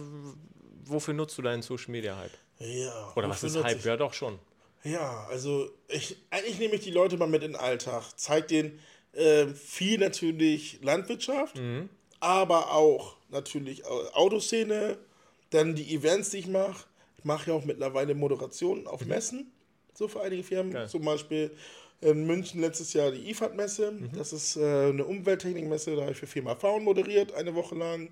Wofür 0.86 1.16
nutzt 1.16 1.38
du 1.38 1.42
deinen 1.42 1.64
Social 1.64 1.92
Media 1.92 2.16
Hype? 2.16 2.32
Ja. 2.60 3.14
Oder 3.16 3.30
was 3.30 3.44
ist 3.44 3.62
Hype? 3.62 3.84
Ja, 3.86 3.98
doch 3.98 4.14
schon. 4.14 4.38
Ja, 4.84 5.28
also 5.30 5.70
ich, 5.88 6.18
eigentlich 6.30 6.60
nehme 6.60 6.76
ich 6.76 6.82
die 6.82 6.92
Leute 6.92 7.18
mal 7.18 7.28
mit 7.28 7.44
in 7.44 7.52
den 7.54 7.60
Alltag. 7.60 8.04
Zeig 8.18 8.48
denen 8.48 8.80
äh, 9.14 9.48
viel 9.48 9.98
natürlich 10.00 10.80
Landwirtschaft, 10.82 11.58
Mhm. 11.58 11.90
aber 12.20 12.72
auch 12.74 13.16
natürlich 13.30 13.86
Au- 13.86 14.08
Autoszene, 14.14 14.98
dann 15.50 15.76
die 15.76 15.94
Events, 15.96 16.30
die 16.30 16.38
ich 16.40 16.48
mache. 16.48 16.86
Ich 17.18 17.26
mache 17.26 17.50
ja 17.50 17.56
auch 17.58 17.66
mittlerweile 17.66 18.14
Moderationen 18.16 18.88
auf 18.88 19.06
Messen, 19.06 19.52
so 19.94 20.08
für 20.08 20.22
einige 20.22 20.44
Firmen. 20.44 20.70
Mhm. 20.70 20.74
Geil. 20.74 20.90
Zum 20.90 21.04
Beispiel 21.04 21.52
in 22.02 22.26
München 22.26 22.62
letztes 22.62 22.94
Jahr 22.94 23.12
die 23.12 23.30
IFAD-Messe. 23.32 23.92
Mhm. 23.92 24.12
Das 24.16 24.32
ist 24.32 24.56
äh, 24.56 24.62
eine 24.90 25.04
Umwelttechnikmesse, 25.04 25.96
da 25.98 26.04
habe 26.04 26.12
ich 26.14 26.18
für 26.18 26.28
Firma 26.28 26.56
Faun 26.56 26.84
moderiert, 26.86 27.34
eine 27.34 27.54
Woche 27.56 27.76
lang. 27.76 28.10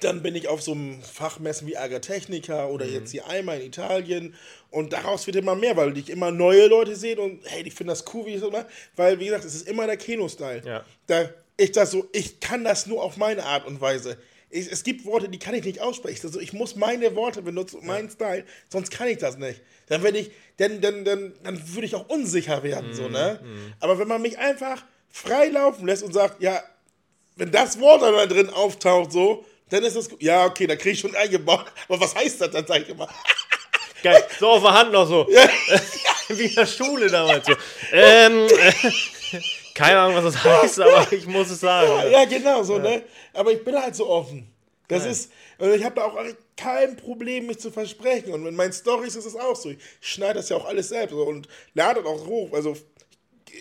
Dann 0.00 0.22
bin 0.22 0.34
ich 0.34 0.48
auf 0.48 0.62
so 0.62 0.72
einem 0.72 1.02
Fachmessen 1.02 1.66
wie 1.68 1.76
Agritechnica 1.76 2.66
oder 2.66 2.86
Mhm. 2.86 2.92
jetzt 2.94 3.10
hier 3.12 3.26
einmal 3.28 3.60
in 3.60 3.66
Italien 3.66 4.34
und 4.70 4.92
daraus 4.92 5.26
wird 5.26 5.36
immer 5.36 5.54
mehr, 5.54 5.76
weil 5.76 5.96
ich 5.96 6.10
immer 6.10 6.30
neue 6.30 6.66
Leute 6.66 6.96
sehe 6.96 7.18
und 7.20 7.40
hey, 7.44 7.62
die 7.62 7.70
finden 7.70 7.88
das 7.88 8.04
cool, 8.12 8.26
wie 8.26 8.34
ich 8.34 8.40
das 8.40 8.50
mache, 8.50 8.66
weil 8.96 9.18
wie 9.20 9.26
gesagt, 9.26 9.44
es 9.44 9.54
ist 9.54 9.68
immer 9.68 9.86
der 9.86 9.96
Keno-Style. 9.96 10.62
Ja. 10.64 10.84
Da, 11.06 11.28
ich 11.56 11.72
das 11.72 11.90
so, 11.92 12.08
ich 12.12 12.40
kann 12.40 12.64
das 12.64 12.86
nur 12.86 13.02
auf 13.02 13.16
meine 13.16 13.44
Art 13.44 13.66
und 13.66 13.80
Weise. 13.80 14.16
Ich, 14.50 14.70
es 14.70 14.84
gibt 14.84 15.04
Worte, 15.04 15.28
die 15.28 15.38
kann 15.38 15.54
ich 15.54 15.64
nicht 15.64 15.80
aussprechen. 15.80 16.26
Also 16.26 16.40
ich 16.40 16.52
muss 16.52 16.76
meine 16.76 17.14
Worte 17.14 17.42
benutzen, 17.42 17.84
meinen 17.84 18.08
Style, 18.10 18.44
sonst 18.70 18.90
kann 18.90 19.08
ich 19.08 19.18
das 19.18 19.36
nicht. 19.36 19.60
Dann 19.88 20.02
werde 20.02 20.18
ich, 20.18 20.30
dann, 20.56 20.80
dann, 20.80 21.04
dann, 21.04 21.34
dann 21.42 21.74
würde 21.74 21.86
ich 21.86 21.94
auch 21.94 22.08
unsicher 22.08 22.62
werden, 22.62 22.94
so, 22.94 23.08
ne? 23.08 23.40
Aber 23.80 23.98
wenn 23.98 24.08
man 24.08 24.22
mich 24.22 24.38
einfach 24.38 24.84
frei 25.10 25.48
laufen 25.48 25.86
lässt 25.86 26.02
und 26.02 26.12
sagt, 26.12 26.42
ja, 26.42 26.62
wenn 27.36 27.50
das 27.52 27.78
Wort 27.80 28.02
da 28.02 28.26
drin 28.26 28.48
auftaucht, 28.48 29.12
so, 29.12 29.44
dann 29.70 29.82
ist 29.84 29.96
das 29.96 30.08
gut. 30.08 30.22
Ja, 30.22 30.44
okay, 30.44 30.66
da 30.66 30.76
kriege 30.76 30.90
ich 30.90 31.00
schon 31.00 31.14
eingebaut. 31.14 31.66
Aber 31.88 32.00
was 32.00 32.14
heißt 32.14 32.40
das 32.40 32.50
dann, 32.50 32.66
sag 32.66 32.82
ich 32.82 32.88
immer? 32.88 33.08
Geil. 34.02 34.22
So 34.38 34.48
auf 34.48 34.62
der 34.62 34.72
Hand 34.72 34.92
noch 34.92 35.08
so. 35.08 35.26
Wie 36.28 36.44
in 36.44 36.54
der 36.54 36.66
Schule 36.66 37.08
damals. 37.08 37.46
So. 37.46 37.54
Ähm, 37.92 38.46
äh, 38.46 38.92
keine 39.74 39.98
Ahnung, 40.00 40.22
was 40.22 40.34
das 40.34 40.44
heißt, 40.44 40.80
aber 40.80 41.12
ich 41.12 41.26
muss 41.26 41.50
es 41.50 41.60
sagen. 41.60 42.10
Ja, 42.10 42.24
genau, 42.24 42.62
so, 42.62 42.78
ne? 42.78 43.02
Aber 43.32 43.52
ich 43.52 43.64
bin 43.64 43.74
halt 43.74 43.96
so 43.96 44.08
offen. 44.08 44.50
Das 44.88 45.02
Geil. 45.02 45.12
ist, 45.12 45.30
ich 45.58 45.84
habe 45.84 45.94
da 45.94 46.04
auch 46.04 46.18
kein 46.56 46.96
Problem, 46.96 47.46
mich 47.46 47.58
zu 47.58 47.70
versprechen. 47.70 48.32
Und 48.32 48.46
in 48.46 48.54
meinen 48.54 48.72
Stories 48.72 49.16
ist 49.16 49.24
es 49.24 49.36
auch 49.36 49.56
so. 49.56 49.70
Ich 49.70 49.78
schneide 50.00 50.34
das 50.34 50.50
ja 50.50 50.56
auch 50.56 50.66
alles 50.66 50.90
selbst 50.90 51.14
und 51.14 51.48
lade 51.72 52.04
auch 52.04 52.26
hoch. 52.26 52.52
Also, 52.52 52.76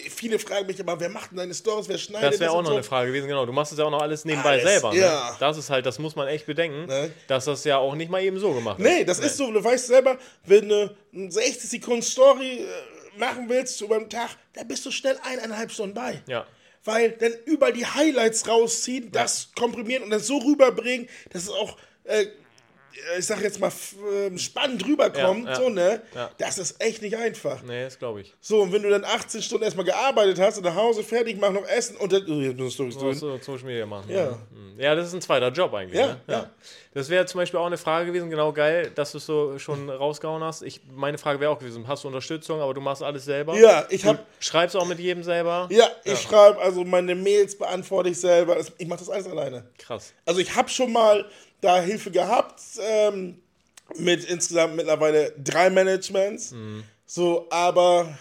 viele 0.09 0.39
fragen 0.39 0.67
mich 0.67 0.79
immer, 0.79 0.99
wer 0.99 1.09
macht 1.09 1.31
denn 1.31 1.37
deine 1.37 1.53
Stories, 1.53 1.87
wer 1.87 1.97
schneidet 1.97 2.33
Das 2.33 2.39
wäre 2.39 2.51
auch 2.51 2.61
noch 2.61 2.69
so. 2.69 2.73
eine 2.73 2.83
Frage 2.83 3.07
gewesen, 3.07 3.27
genau. 3.27 3.45
Du 3.45 3.51
machst 3.53 3.71
es 3.71 3.77
ja 3.79 3.85
auch 3.85 3.91
noch 3.91 4.01
alles 4.01 4.25
nebenbei 4.25 4.51
Alles, 4.51 4.63
selber. 4.63 4.93
Ne? 4.93 4.99
ja. 4.99 5.35
Das 5.39 5.57
ist 5.57 5.69
halt, 5.69 5.85
das 5.85 5.99
muss 5.99 6.15
man 6.15 6.27
echt 6.27 6.45
bedenken, 6.45 6.85
Ne? 6.85 7.11
dass 7.27 7.45
das 7.45 7.63
ja 7.63 7.77
auch 7.77 7.95
nicht 7.95 8.09
mal 8.11 8.21
eben 8.23 8.39
so 8.39 8.51
gemacht 8.53 8.79
Nee, 8.79 8.99
ist. 8.99 9.09
das 9.09 9.19
ist 9.19 9.37
so, 9.37 9.51
du 9.51 9.63
weißt 9.63 9.87
selber, 9.87 10.17
wenn 10.45 10.69
du 10.69 10.95
eine 11.13 11.31
60 11.31 11.69
Sekunden 11.69 12.01
Story 12.01 12.59
äh, 12.65 13.19
machen 13.19 13.45
willst 13.49 13.79
über 13.81 13.97
den 13.99 14.09
Tag, 14.09 14.29
da 14.53 14.63
bist 14.63 14.85
du 14.85 14.91
schnell 14.91 15.17
eineinhalb 15.23 15.71
Stunden 15.71 15.93
bei. 15.93 16.21
Ja. 16.27 16.45
Weil 16.85 17.11
dann 17.11 17.31
überall 17.45 17.73
die 17.73 17.85
Highlights 17.85 18.47
rausziehen, 18.47 19.11
das 19.11 19.49
komprimieren 19.57 20.03
und 20.03 20.09
das 20.09 20.27
so 20.27 20.37
rüberbringen, 20.37 21.07
dass 21.31 21.43
es 21.43 21.49
auch, 21.49 21.77
äh, 22.05 22.25
ich 23.17 23.25
sag 23.25 23.41
jetzt 23.41 23.59
mal, 23.59 23.71
ähm, 24.13 24.37
spannend 24.37 24.85
rüberkommt, 24.85 25.45
Ja, 25.45 25.51
ja. 25.51 25.55
so, 25.55 25.69
ne? 25.69 26.01
Ja. 26.13 26.31
Das 26.37 26.57
ist 26.57 26.81
echt 26.81 27.01
nicht 27.01 27.17
einfach. 27.17 27.61
Nee, 27.63 27.83
das 27.83 27.97
glaube 27.99 28.21
ich. 28.21 28.33
So, 28.39 28.61
und 28.61 28.71
wenn 28.71 28.83
du 28.83 28.89
dann 28.89 29.03
18 29.03 29.41
Stunden 29.41 29.63
erstmal 29.63 29.85
gearbeitet 29.85 30.39
hast 30.39 30.57
und 30.57 30.63
nach 30.63 30.75
Hause 30.75 31.03
fertig, 31.03 31.37
mach 31.39 31.51
noch 31.51 31.67
Essen 31.67 31.97
und 31.97 32.11
dann, 32.11 32.23
oh, 32.23 32.53
Du 32.53 32.69
Social 32.69 33.65
Media 33.65 33.85
machen. 33.85 34.09
Ja. 34.09 34.39
Mhm. 34.51 34.79
Ja, 34.79 34.95
das 34.95 35.07
ist 35.07 35.13
ein 35.13 35.21
zweiter 35.21 35.49
Job 35.49 35.73
eigentlich. 35.73 35.99
Ja, 35.99 36.07
ne? 36.07 36.21
ja. 36.27 36.49
Das 36.93 37.09
wäre 37.09 37.25
zum 37.25 37.39
Beispiel 37.39 37.59
auch 37.59 37.65
eine 37.65 37.77
Frage 37.77 38.05
gewesen, 38.07 38.29
genau 38.29 38.53
geil, 38.53 38.91
dass 38.93 39.13
du 39.13 39.17
es 39.17 39.25
so 39.25 39.57
schon 39.57 39.89
rausgehauen 39.89 40.43
hast. 40.43 40.61
Ich, 40.61 40.81
meine 40.91 41.17
Frage 41.17 41.39
wäre 41.39 41.49
auch 41.51 41.57
gewesen, 41.59 41.87
hast 41.87 42.03
du 42.03 42.07
Unterstützung, 42.07 42.61
aber 42.61 42.73
du 42.73 42.81
machst 42.81 43.01
alles 43.01 43.25
selber? 43.25 43.55
Ja, 43.57 43.85
ich 43.89 44.01
Du 44.03 44.09
hab, 44.09 44.25
schreibst 44.39 44.75
auch 44.75 44.85
mit 44.85 44.99
jedem 44.99 45.23
selber? 45.23 45.67
ja, 45.71 45.89
ich 46.03 46.19
schreibe, 46.21 46.59
also 46.61 46.83
meine 46.83 47.15
Mails 47.15 47.57
beantworte 47.57 48.09
ich 48.09 48.19
selber, 48.19 48.57
ich 48.77 48.87
mache 48.87 48.99
das 48.99 49.09
alles 49.09 49.27
alleine. 49.27 49.65
Krass. 49.79 50.13
Also 50.25 50.39
ich 50.39 50.55
habe 50.55 50.69
schon 50.69 50.91
mal 50.91 51.25
da 51.61 51.79
Hilfe 51.79 52.11
gehabt 52.11 52.61
ähm, 52.79 53.41
mit 53.95 54.25
insgesamt 54.25 54.75
mittlerweile 54.75 55.31
drei 55.43 55.69
Managements. 55.69 56.53
So, 57.05 57.47
aber 57.49 58.17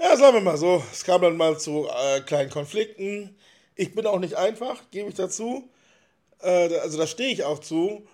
ja, 0.00 0.16
sagen 0.16 0.34
wir 0.34 0.40
mal 0.40 0.56
so, 0.56 0.82
es 0.92 1.04
kam 1.04 1.22
dann 1.22 1.36
mal 1.36 1.58
zu 1.58 1.88
äh, 1.88 2.20
kleinen 2.20 2.50
Konflikten. 2.50 3.36
Ich 3.74 3.94
bin 3.94 4.06
auch 4.06 4.18
nicht 4.18 4.34
einfach, 4.34 4.82
gebe 4.90 5.08
ich 5.08 5.14
dazu. 5.14 5.68
Äh, 6.42 6.78
also 6.78 6.98
da 6.98 7.06
stehe 7.06 7.32
ich 7.32 7.44
auch 7.44 7.58
zu. 7.58 8.06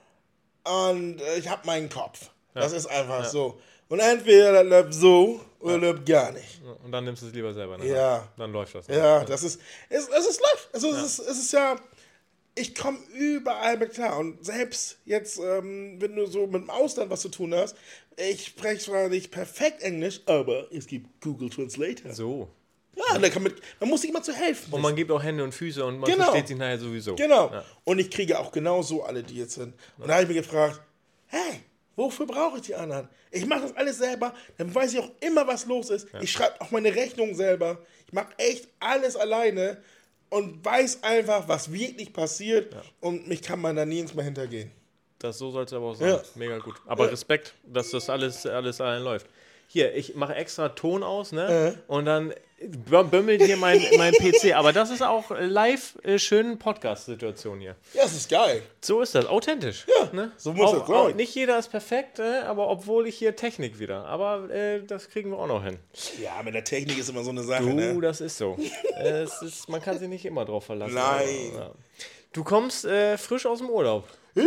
Und 0.64 1.20
äh, 1.20 1.38
ich 1.38 1.48
habe 1.48 1.66
meinen 1.66 1.88
Kopf. 1.88 2.30
Das 2.54 2.72
ist 2.72 2.86
einfach 2.86 3.24
so. 3.24 3.58
Und 3.88 4.00
entweder 4.00 4.52
das 4.52 4.66
läuft 4.66 4.94
so 4.94 5.40
oder 5.60 5.78
läuft 5.78 6.06
gar 6.06 6.32
nicht. 6.32 6.60
Und 6.84 6.92
dann 6.92 7.04
nimmst 7.04 7.22
du 7.22 7.26
es 7.26 7.34
lieber 7.34 7.52
selber. 7.52 7.78
Ne? 7.78 7.86
Ja. 7.86 8.28
Dann 8.36 8.52
läuft 8.52 8.74
das. 8.74 8.88
ne? 8.88 8.96
Ja, 8.96 9.24
das 9.24 9.42
ist, 9.42 9.60
es, 9.88 10.08
es 10.08 10.26
ist 10.26 10.40
läuft. 10.40 10.68
Also 10.72 10.90
es, 10.92 11.02
ist, 11.02 11.18
es 11.20 11.38
ist 11.38 11.52
ja, 11.52 11.76
ich 12.54 12.74
komme 12.74 12.98
überall 13.14 13.76
mit 13.76 13.92
klar. 13.92 14.18
Und 14.18 14.44
selbst 14.44 14.98
jetzt, 15.04 15.38
ähm, 15.38 16.00
wenn 16.00 16.14
du 16.16 16.26
so 16.26 16.46
mit 16.46 16.62
dem 16.62 16.70
Ausland 16.70 17.10
was 17.10 17.20
zu 17.20 17.28
tun 17.28 17.54
hast, 17.54 17.76
ich 18.16 18.46
spreche 18.46 18.84
zwar 18.84 19.08
nicht 19.08 19.30
perfekt 19.30 19.82
Englisch, 19.82 20.20
aber 20.26 20.70
es 20.72 20.86
gibt 20.86 21.20
Google 21.20 21.50
Translator. 21.50 22.12
So. 22.12 22.48
Ja, 22.94 23.18
da 23.18 23.28
kann 23.30 23.42
man, 23.42 23.52
man 23.80 23.88
muss 23.88 24.02
sich 24.02 24.10
immer 24.10 24.22
zu 24.22 24.32
helfen. 24.34 24.72
Und 24.72 24.82
man 24.82 24.94
gibt 24.94 25.10
auch 25.10 25.22
Hände 25.22 25.42
und 25.44 25.52
Füße 25.52 25.84
und 25.84 25.98
man 25.98 26.10
Genau. 26.10 26.24
versteht 26.24 26.48
sich 26.48 26.56
nachher 26.58 26.78
sowieso. 26.78 27.14
Genau. 27.16 27.50
Ja. 27.50 27.64
Und 27.84 27.98
ich 27.98 28.10
kriege 28.10 28.38
auch 28.38 28.52
genau 28.52 28.82
so 28.82 29.02
alle, 29.02 29.22
die 29.22 29.36
jetzt 29.38 29.54
sind. 29.54 29.74
Und 29.98 30.08
da 30.08 30.14
habe 30.14 30.24
ich 30.24 30.28
mir 30.28 30.34
gefragt, 30.42 30.80
hey, 31.28 31.60
wofür 31.96 32.26
brauche 32.26 32.56
ich 32.58 32.62
die 32.64 32.74
anderen? 32.74 33.08
Ich 33.30 33.46
mache 33.46 33.62
das 33.62 33.76
alles 33.76 33.96
selber, 33.98 34.34
dann 34.58 34.74
weiß 34.74 34.92
ich 34.92 34.98
auch 35.00 35.10
immer, 35.20 35.46
was 35.46 35.64
los 35.66 35.88
ist. 35.88 36.06
Ich 36.20 36.30
schreibe 36.32 36.60
auch 36.60 36.70
meine 36.70 36.94
Rechnung 36.94 37.34
selber. 37.34 37.78
Ich 38.06 38.12
mache 38.12 38.28
echt 38.36 38.68
alles 38.78 39.16
alleine 39.16 39.78
und 40.28 40.62
weiß 40.62 41.02
einfach, 41.02 41.48
was 41.48 41.72
wirklich 41.72 42.12
passiert. 42.12 42.76
Und 43.00 43.26
mich 43.26 43.40
kann 43.40 43.58
man 43.60 43.74
da 43.74 43.86
nirgends 43.86 44.12
mehr 44.14 44.24
hintergehen. 44.26 44.70
Das 45.18 45.38
so 45.38 45.50
soll 45.50 45.64
es 45.64 45.72
aber 45.72 45.86
auch 45.86 45.94
sein. 45.94 46.08
Ja. 46.08 46.22
Mega 46.34 46.58
gut. 46.58 46.74
Aber 46.86 47.04
Ja. 47.04 47.10
Respekt, 47.10 47.54
dass 47.64 47.90
das 47.90 48.10
alles, 48.10 48.44
alles 48.44 48.80
allein 48.82 49.02
läuft. 49.02 49.26
hier, 49.68 49.94
ich 49.94 50.14
mache 50.14 50.34
extra 50.34 50.68
Ton 50.70 51.02
aus, 51.02 51.32
ne? 51.32 51.78
Und 51.86 52.04
dann 52.04 52.34
bömmelt 52.86 53.42
hier 53.42 53.56
mein, 53.56 53.80
mein 53.98 54.12
PC. 54.14 54.54
Aber 54.54 54.72
das 54.72 54.90
ist 54.90 55.02
auch 55.02 55.30
live 55.30 55.98
äh, 56.02 56.18
schön 56.18 56.58
Podcast-Situation 56.58 57.60
hier. 57.60 57.76
Ja, 57.94 58.02
das 58.02 58.12
ist 58.12 58.30
geil. 58.30 58.62
So 58.80 59.00
ist 59.00 59.14
das, 59.14 59.26
authentisch. 59.26 59.86
Ja, 59.86 60.08
ne? 60.12 60.32
so 60.36 60.52
muss 60.52 60.72
es 60.72 60.86
sein. 60.86 61.16
Nicht 61.16 61.34
jeder 61.34 61.58
ist 61.58 61.68
perfekt, 61.68 62.18
äh, 62.18 62.40
aber 62.40 62.68
obwohl 62.68 63.06
ich 63.06 63.16
hier 63.16 63.36
Technik 63.36 63.78
wieder. 63.78 64.04
Aber 64.06 64.50
äh, 64.50 64.82
das 64.84 65.08
kriegen 65.08 65.30
wir 65.30 65.38
auch 65.38 65.46
noch 65.46 65.64
hin. 65.64 65.78
Ja, 66.20 66.42
mit 66.42 66.54
der 66.54 66.64
Technik 66.64 66.98
ist 66.98 67.08
immer 67.08 67.22
so 67.22 67.30
eine 67.30 67.42
Sache, 67.42 67.62
Du, 67.62 67.72
ne? 67.72 68.00
das 68.00 68.20
ist 68.20 68.38
so. 68.38 68.56
es 69.00 69.42
ist, 69.42 69.68
man 69.68 69.80
kann 69.80 69.98
sich 69.98 70.08
nicht 70.08 70.24
immer 70.24 70.44
drauf 70.44 70.64
verlassen. 70.66 70.94
Nein. 70.94 71.52
Ja. 71.54 71.70
Du 72.32 72.44
kommst 72.44 72.84
äh, 72.84 73.18
frisch 73.18 73.44
aus 73.44 73.58
dem 73.58 73.68
Urlaub. 73.68 74.08
Ja! 74.34 74.44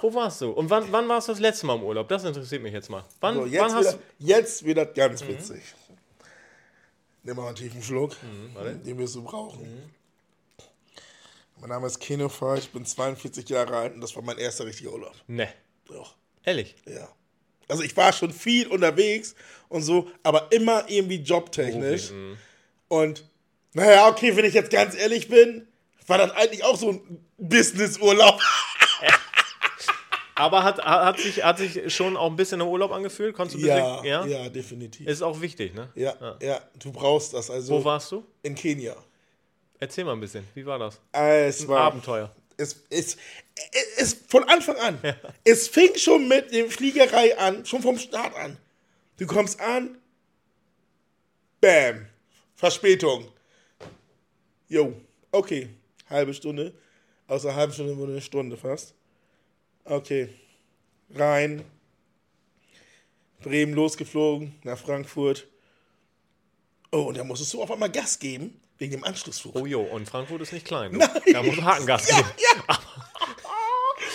Wo 0.00 0.12
warst 0.12 0.40
du? 0.40 0.50
Und 0.50 0.68
wann, 0.70 0.90
wann 0.90 1.08
warst 1.08 1.28
du 1.28 1.32
das 1.32 1.40
letzte 1.40 1.66
Mal 1.66 1.76
im 1.76 1.84
Urlaub? 1.84 2.08
Das 2.08 2.24
interessiert 2.24 2.62
mich 2.62 2.72
jetzt 2.72 2.90
mal. 2.90 3.04
Wann, 3.20 3.34
So, 3.34 3.40
wann 3.42 3.50
jetzt, 3.50 3.74
hast 3.74 3.98
wieder, 4.18 4.36
jetzt 4.38 4.64
wieder 4.64 4.86
ganz 4.86 5.26
witzig. 5.26 5.62
Nimm 7.28 7.36
mal 7.36 7.48
einen 7.48 7.56
tiefen 7.56 7.82
Schluck, 7.82 8.16
den 8.86 8.96
wirst 8.96 9.14
du 9.14 9.22
brauchen. 9.22 9.92
Mein 11.60 11.68
Name 11.68 11.86
ist 11.86 12.00
Keno 12.00 12.30
Fahr, 12.30 12.56
ich 12.56 12.70
bin 12.70 12.86
42 12.86 13.46
Jahre 13.50 13.76
alt 13.76 13.94
und 13.94 14.00
das 14.00 14.16
war 14.16 14.22
mein 14.22 14.38
erster 14.38 14.64
richtiger 14.64 14.94
Urlaub. 14.94 15.12
Ne. 15.26 15.46
Doch, 15.88 16.14
Ehrlich? 16.42 16.74
ja. 16.86 17.06
Also 17.68 17.82
ich 17.82 17.94
war 17.98 18.14
schon 18.14 18.32
viel 18.32 18.66
unterwegs 18.68 19.34
und 19.68 19.82
so, 19.82 20.10
aber 20.22 20.50
immer 20.52 20.88
irgendwie 20.88 21.16
jobtechnisch. 21.16 22.12
Und 22.88 23.28
naja, 23.74 24.08
okay, 24.08 24.34
wenn 24.34 24.46
ich 24.46 24.54
jetzt 24.54 24.70
ganz 24.70 24.94
ehrlich 24.94 25.28
bin, 25.28 25.68
war 26.06 26.16
das 26.16 26.30
eigentlich 26.30 26.64
auch 26.64 26.78
so 26.78 26.92
ein 26.92 27.26
Business-Urlaub. 27.36 28.40
Aber 30.38 30.62
hat, 30.62 30.78
hat, 30.84 31.18
sich, 31.18 31.42
hat 31.44 31.58
sich 31.58 31.92
schon 31.94 32.16
auch 32.16 32.30
ein 32.30 32.36
bisschen 32.36 32.60
im 32.60 32.68
Urlaub 32.68 32.92
angefühlt? 32.92 33.34
Konntest 33.34 33.56
du 33.60 33.66
ein 33.66 33.66
Ja, 33.76 33.96
bisschen, 33.96 34.06
ja, 34.06 34.24
ja? 34.26 34.48
definitiv. 34.48 35.06
Ist 35.06 35.22
auch 35.22 35.40
wichtig, 35.40 35.74
ne? 35.74 35.90
ja, 35.96 36.36
ja, 36.40 36.60
du 36.78 36.92
brauchst 36.92 37.34
das. 37.34 37.50
Also 37.50 37.74
Wo 37.74 37.84
warst 37.84 38.12
du? 38.12 38.24
in 38.42 38.54
Kenia. 38.54 38.94
Erzähl 39.80 40.04
mal 40.04 40.12
ein 40.12 40.20
bisschen. 40.20 40.44
Wie 40.54 40.64
war 40.64 40.78
das? 40.78 41.00
Es 41.12 41.66
war 41.66 41.80
Abenteuer. 41.80 42.34
es, 42.56 42.84
es, 42.90 43.16
es, 43.96 44.14
von 44.28 44.44
Anfang 44.48 44.76
an. 44.76 44.98
Es 45.44 45.66
fing 45.68 45.94
schon 45.96 46.28
mit 46.28 46.52
der 46.52 46.70
Fliegerei 46.70 47.36
an, 47.38 47.66
schon 47.66 47.82
vom 47.82 47.98
Start 47.98 48.34
an. 48.36 48.56
Du 49.16 49.26
kommst 49.26 49.60
an, 49.60 49.98
bam, 51.60 52.06
Verspätung. 52.54 53.28
Jo, 54.68 54.92
okay, 55.32 55.68
halbe 56.10 56.32
Stunde. 56.34 56.74
Aus 57.26 57.44
einer 57.44 57.56
halben 57.56 57.72
Stunde 57.72 57.96
wurde 57.96 58.12
eine 58.12 58.20
Stunde 58.20 58.56
fast. 58.56 58.94
Okay, 59.88 60.28
rein. 61.14 61.64
Bremen 63.40 63.72
losgeflogen, 63.72 64.54
nach 64.64 64.78
Frankfurt. 64.78 65.46
Oh, 66.92 67.02
und 67.02 67.16
da 67.16 67.24
musstest 67.24 67.54
du 67.54 67.62
auf 67.62 67.70
einmal 67.70 67.90
Gas 67.90 68.18
geben, 68.18 68.60
wegen 68.78 68.92
dem 68.92 69.04
Anschlussflug. 69.04 69.54
Oh 69.56 69.64
jo, 69.66 69.80
und 69.82 70.08
Frankfurt 70.08 70.42
ist 70.42 70.52
nicht 70.52 70.66
klein. 70.66 70.92
Du. 70.92 70.98
Da 71.32 71.42
muss 71.42 71.60
Hakengas 71.60 72.06
geben. 72.08 72.28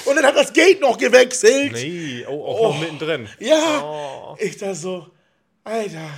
Und 0.06 0.16
dann 0.18 0.26
hat 0.26 0.36
das 0.36 0.52
Gate 0.52 0.82
noch 0.82 0.98
gewechselt. 0.98 1.72
Nee, 1.74 2.26
oh, 2.28 2.44
auch 2.46 2.74
noch 2.74 2.80
mittendrin. 2.82 3.30
Ja, 3.40 3.82
Oh. 3.84 4.36
ich 4.40 4.58
da 4.58 4.76
so, 4.76 5.08
Alter. 5.64 6.10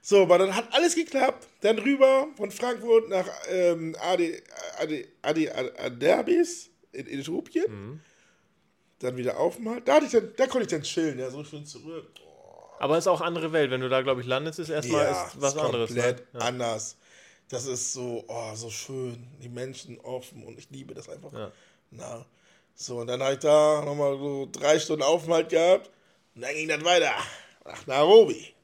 So, 0.00 0.22
aber 0.22 0.38
dann 0.38 0.56
hat 0.56 0.72
alles 0.72 0.94
geklappt. 0.94 1.46
Dann 1.60 1.78
rüber 1.78 2.28
von 2.36 2.50
Frankfurt 2.50 3.08
nach 3.08 3.28
ähm, 3.50 3.94
Adi, 4.00 4.42
Adi, 4.80 5.06
Adi, 5.20 5.48
Aderbis 5.50 6.70
in, 6.92 7.06
in 7.06 7.20
Äthiopien. 7.20 7.64
Mhm. 7.68 8.00
Dann 9.02 9.16
wieder 9.16 9.38
aufmachen. 9.38 9.82
Da, 9.84 9.98
ich 9.98 10.10
dann, 10.12 10.32
da 10.36 10.46
konnte 10.46 10.62
ich 10.62 10.70
dann 10.70 10.82
chillen, 10.82 11.18
ja, 11.18 11.28
so 11.30 11.42
schön 11.44 11.66
zurück. 11.66 12.08
Aber 12.78 12.98
ist 12.98 13.06
auch 13.06 13.20
andere 13.20 13.52
Welt. 13.52 13.70
Wenn 13.70 13.80
du 13.80 13.88
da, 13.88 14.00
glaube 14.02 14.20
ich, 14.20 14.26
landest, 14.26 14.58
ist 14.58 14.68
erstmal 14.68 15.10
ist 15.10 15.40
was 15.40 15.54
ist 15.54 15.60
anderes. 15.60 15.88
komplett 15.88 16.34
Ne? 16.34 16.40
anders. 16.40 16.96
Das 17.48 17.66
ist 17.66 17.92
so, 17.92 18.24
oh, 18.28 18.54
so 18.54 18.70
schön. 18.70 19.26
Die 19.42 19.48
Menschen 19.48 20.00
offen 20.00 20.44
und 20.44 20.58
ich 20.58 20.68
liebe 20.70 20.94
das 20.94 21.08
einfach. 21.08 21.32
Ja. 21.32 21.52
Na, 21.90 22.24
so, 22.74 22.96
und 22.98 23.06
dann 23.08 23.22
habe 23.22 23.34
ich 23.34 23.38
da 23.40 23.82
nochmal 23.84 24.16
so 24.18 24.48
drei 24.50 24.78
Stunden 24.78 25.02
Aufenthalt 25.02 25.50
gehabt. 25.50 25.90
Und 26.34 26.42
dann 26.42 26.54
ging 26.54 26.68
das 26.68 26.82
weiter 26.84 27.12
nach 27.64 27.86
Nairobi. 27.86 28.54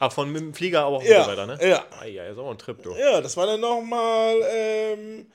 Ach, 0.00 0.12
von 0.12 0.30
mit 0.30 0.40
dem 0.42 0.54
Flieger 0.54 0.84
aber 0.84 0.98
auch 0.98 1.02
Ja, 1.02 1.26
weiter, 1.26 1.46
ne? 1.46 1.58
ja. 1.66 1.84
Ah, 1.98 2.04
ja, 2.04 2.26
ist 2.26 2.38
auch 2.38 2.50
ein 2.50 2.58
Trip, 2.58 2.80
du. 2.82 2.94
Ja, 2.94 3.20
das 3.20 3.36
war 3.36 3.46
dann 3.46 3.60
nochmal, 3.60 4.36
ähm, 4.48 5.26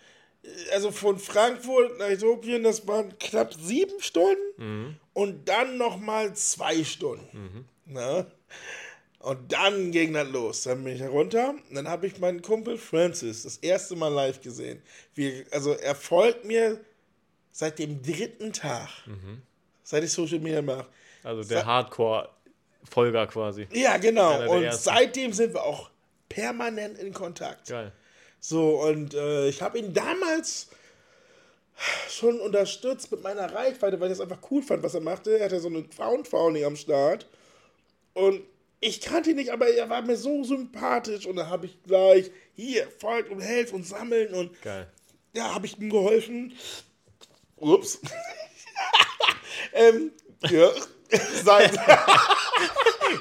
also 0.74 0.92
von 0.92 1.20
Frankfurt 1.20 1.98
nach 2.00 2.08
Äthiopien, 2.08 2.64
das 2.64 2.86
waren 2.88 3.18
knapp 3.20 3.54
sieben 3.54 4.02
Stunden 4.02 5.00
und 5.14 5.48
dann 5.48 5.78
nochmal 5.78 6.34
zwei 6.36 6.84
Stunden. 6.84 7.68
Ne? 7.86 8.26
Und 9.20 9.54
dann 9.54 9.92
ging 9.92 10.14
das 10.14 10.28
los. 10.30 10.64
Dann 10.64 10.84
bin 10.84 10.96
ich 10.96 11.02
herunter 11.02 11.56
und 11.70 11.76
dann 11.76 11.88
habe 11.88 12.08
ich 12.08 12.20
meinen 12.20 12.42
Kumpel 12.42 12.78
Francis 12.78 13.44
das 13.44 13.58
erste 13.58 13.96
Mal 13.96 14.10
live 14.10 14.42
gesehen. 14.42 14.82
Wie, 15.16 15.46
also 15.52 15.74
er 15.74 15.96
folgt 15.96 16.44
mir 16.44 16.84
seit 17.52 17.80
dem 17.80 18.02
dritten 18.02 18.52
Tag, 18.52 18.90
seit 19.84 20.04
ich 20.04 20.12
Social 20.12 20.40
Media 20.40 20.62
mache. 20.62 20.88
Also 21.24 21.44
der 21.44 21.66
Hardcore-Folger 21.66 23.28
quasi. 23.28 23.68
Ja, 23.72 23.96
genau. 23.98 24.52
Und 24.52 24.64
ersten. 24.64 24.84
seitdem 24.84 25.32
sind 25.32 25.54
wir 25.54 25.64
auch 25.64 25.90
permanent 26.28 26.98
in 26.98 27.14
Kontakt. 27.14 27.70
Geil. 27.70 27.94
So, 28.46 28.82
und 28.82 29.14
äh, 29.14 29.48
ich 29.48 29.62
habe 29.62 29.80
ihn 29.80 29.94
damals 29.94 30.68
schon 32.10 32.42
unterstützt 32.42 33.10
mit 33.10 33.24
meiner 33.24 33.54
Reichweite, 33.54 34.02
weil 34.02 34.12
ich 34.12 34.18
das 34.18 34.28
einfach 34.30 34.52
cool 34.52 34.62
fand, 34.62 34.84
was 34.84 34.96
er 34.96 35.00
machte. 35.00 35.40
Er 35.40 35.46
hatte 35.46 35.62
so 35.62 35.70
eine 35.70 35.84
Crowdfunding 35.84 36.66
am 36.66 36.76
Start. 36.76 37.26
Und 38.14 38.42
ich 38.82 39.00
kannte 39.00 39.30
ihn 39.30 39.38
nicht, 39.38 39.54
aber 39.54 39.70
er 39.70 39.90
war 39.90 40.02
mir 40.02 40.18
so 40.18 40.44
sympathisch. 40.44 41.26
Und 41.26 41.38
dann 41.38 41.50
habe 41.50 41.68
ich 41.68 41.82
gleich, 41.84 42.32
hier, 42.54 42.86
folgt 43.00 43.32
und 43.32 43.40
helft 43.40 43.72
und 43.72 43.88
sammeln. 43.88 44.34
Und 44.34 44.62
Geil. 44.62 44.92
ja, 45.34 45.56
habe 45.56 45.66
ich 45.66 45.80
ihm 45.80 45.90
geholfen. 45.90 46.52
Ups. 47.56 48.02
ähm, 49.74 50.12
ja. 50.50 50.70
Sein, 51.44 51.72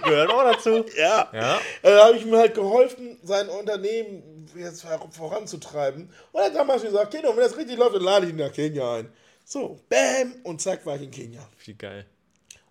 Gehört 0.04 0.30
auch 0.30 0.52
dazu. 0.52 0.84
ja. 0.96 1.28
Ja. 1.32 1.56
Äh, 1.82 1.90
Da 1.94 2.06
habe 2.06 2.16
ich 2.16 2.24
ihm 2.24 2.34
halt 2.34 2.54
geholfen, 2.54 3.18
sein 3.22 3.48
Unternehmen 3.48 4.46
jetzt 4.56 4.84
voranzutreiben. 5.10 6.10
Und 6.32 6.40
er 6.40 6.46
hat 6.46 6.54
damals 6.54 6.82
gesagt, 6.82 7.12
Keno, 7.12 7.30
wenn 7.30 7.44
das 7.44 7.56
richtig 7.56 7.76
läuft, 7.78 7.96
dann 7.96 8.02
lade 8.02 8.26
ich 8.26 8.32
ihn 8.32 8.38
nach 8.38 8.52
Kenia 8.52 8.96
ein. 8.96 9.12
So, 9.44 9.78
bam, 9.88 10.34
und 10.44 10.60
zack, 10.60 10.84
war 10.86 10.96
ich 10.96 11.02
in 11.02 11.10
Kenia. 11.10 11.46
Wie 11.64 11.74
geil. 11.74 12.06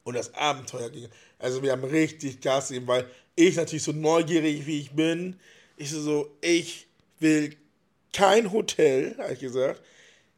Und 0.04 0.16
das 0.16 0.34
Abenteuer 0.34 0.90
ging. 0.90 1.08
Also 1.38 1.62
wir 1.62 1.72
haben 1.72 1.84
richtig 1.84 2.42
Gas 2.42 2.70
gegeben, 2.70 2.88
weil 2.88 3.06
ich 3.36 3.56
natürlich 3.56 3.84
so 3.84 3.92
neugierig 3.92 4.66
wie 4.66 4.80
ich 4.82 4.92
bin, 4.92 5.40
ich 5.78 5.92
so, 5.92 6.02
so 6.02 6.38
ich 6.42 6.88
will 7.20 7.56
kein 8.14 8.52
Hotel, 8.52 9.16
habe 9.18 9.34
ich 9.34 9.40
gesagt. 9.40 9.82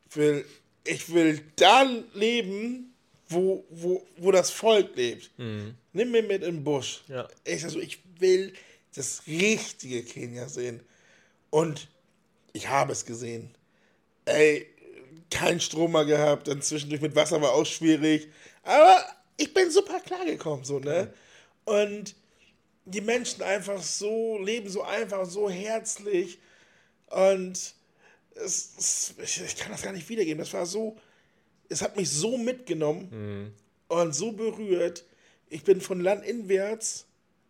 Ich 0.10 0.16
will, 0.18 0.46
ich 0.86 1.14
will 1.14 1.42
da 1.56 1.86
leben, 2.14 2.93
wo, 3.34 3.66
wo, 3.70 4.06
wo 4.18 4.32
das 4.32 4.52
Volk 4.52 4.96
lebt. 4.96 5.32
Nimm 5.94 6.12
mir 6.12 6.24
mit 6.24 6.44
in 6.44 6.56
den 6.56 6.64
Busch. 6.64 7.04
Ja. 7.08 7.28
Ich, 7.44 7.64
also, 7.64 7.80
ich 7.80 8.00
will 8.20 8.54
das 8.96 9.24
richtige 9.28 10.04
Kenia 10.04 10.48
sehen. 10.48 10.82
Und 11.50 11.88
ich 12.54 12.68
habe 12.68 12.92
es 12.92 13.06
gesehen. 13.06 13.54
Ey, 14.26 14.68
kein 15.30 15.60
Strom 15.60 15.92
mehr 15.92 16.06
gehabt, 16.06 16.48
dann 16.48 16.62
zwischendurch 16.62 17.02
mit 17.02 17.16
Wasser 17.16 17.42
war 17.42 17.54
auch 17.54 17.66
schwierig. 17.66 18.28
Aber 18.64 19.04
ich 19.38 19.54
bin 19.54 19.72
super 19.72 20.00
klargekommen, 20.00 20.64
so, 20.64 20.80
ne? 20.80 21.14
Und 21.66 22.16
die 22.86 23.02
Menschen 23.02 23.42
einfach 23.42 23.82
so, 23.82 24.38
leben 24.40 24.70
so 24.70 24.84
einfach, 24.84 25.26
so 25.26 25.50
herzlich. 25.50 26.40
Und 27.08 27.74
es, 28.36 28.74
es, 28.78 29.14
ich, 29.22 29.42
ich 29.42 29.56
kann 29.56 29.72
das 29.72 29.82
gar 29.82 29.94
nicht 29.94 30.08
wiedergeben. 30.10 30.40
Das 30.40 30.54
war 30.54 30.66
so, 30.66 30.98
es 31.74 31.82
hat 31.82 31.98
mich 31.98 32.10
so 32.10 32.38
mitgenommen 32.38 33.54
und 33.88 34.14
so 34.16 34.32
berührt. 34.32 35.04
Ich 35.50 35.64
bin 35.64 35.82
von 35.82 36.00
landinwärts, 36.00 37.06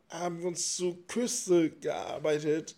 haben 0.10 0.40
wir 0.40 0.48
uns 0.48 0.76
zur 0.76 0.98
Küste 1.08 1.70
gearbeitet. 1.72 2.76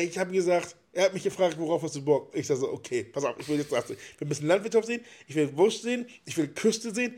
Ich 0.00 0.16
habe 0.18 0.32
gesagt, 0.32 0.76
er 0.92 1.04
hat 1.06 1.14
mich 1.14 1.22
gefragt, 1.24 1.58
worauf 1.58 1.82
hast 1.82 1.96
du 1.96 2.02
Bock? 2.04 2.30
Ich 2.34 2.46
sage 2.46 2.60
so, 2.60 2.72
okay, 2.72 3.04
pass 3.04 3.24
auf, 3.24 3.34
ich 3.38 3.48
will 3.48 3.58
jetzt 3.58 3.72
das 3.72 3.88
sehen. 3.88 3.96
Ein 4.20 4.28
bisschen 4.28 4.46
Landwirtschaft 4.46 4.86
sehen, 4.86 5.04
ich 5.26 5.34
will 5.34 5.48
Busch 5.48 5.78
sehen, 5.80 6.06
ich 6.24 6.36
will 6.36 6.48
Küste 6.48 6.94
sehen. 6.94 7.14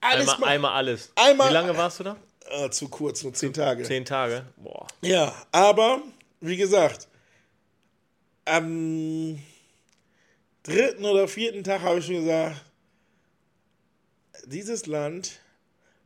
Alles 0.00 0.20
Einmal, 0.28 0.38
mal- 0.38 0.46
einmal 0.48 0.72
alles. 0.72 1.12
Einmal- 1.16 1.48
Wie 1.50 1.54
lange 1.54 1.76
warst 1.76 2.00
du 2.00 2.04
da? 2.04 2.16
Ah, 2.50 2.70
zu 2.70 2.88
kurz, 2.88 3.22
nur 3.22 3.32
zehn 3.34 3.52
Tage. 3.52 3.82
Zehn 3.84 4.04
Tage. 4.04 4.44
Boah. 4.56 4.86
Ja, 5.02 5.34
aber 5.52 6.02
wie 6.40 6.56
gesagt, 6.56 7.06
am 8.44 9.38
dritten 10.62 11.04
oder 11.04 11.28
vierten 11.28 11.64
Tag 11.64 11.82
habe 11.82 11.98
ich 11.98 12.06
schon 12.06 12.16
gesagt, 12.16 12.64
dieses 14.46 14.86
Land 14.86 15.40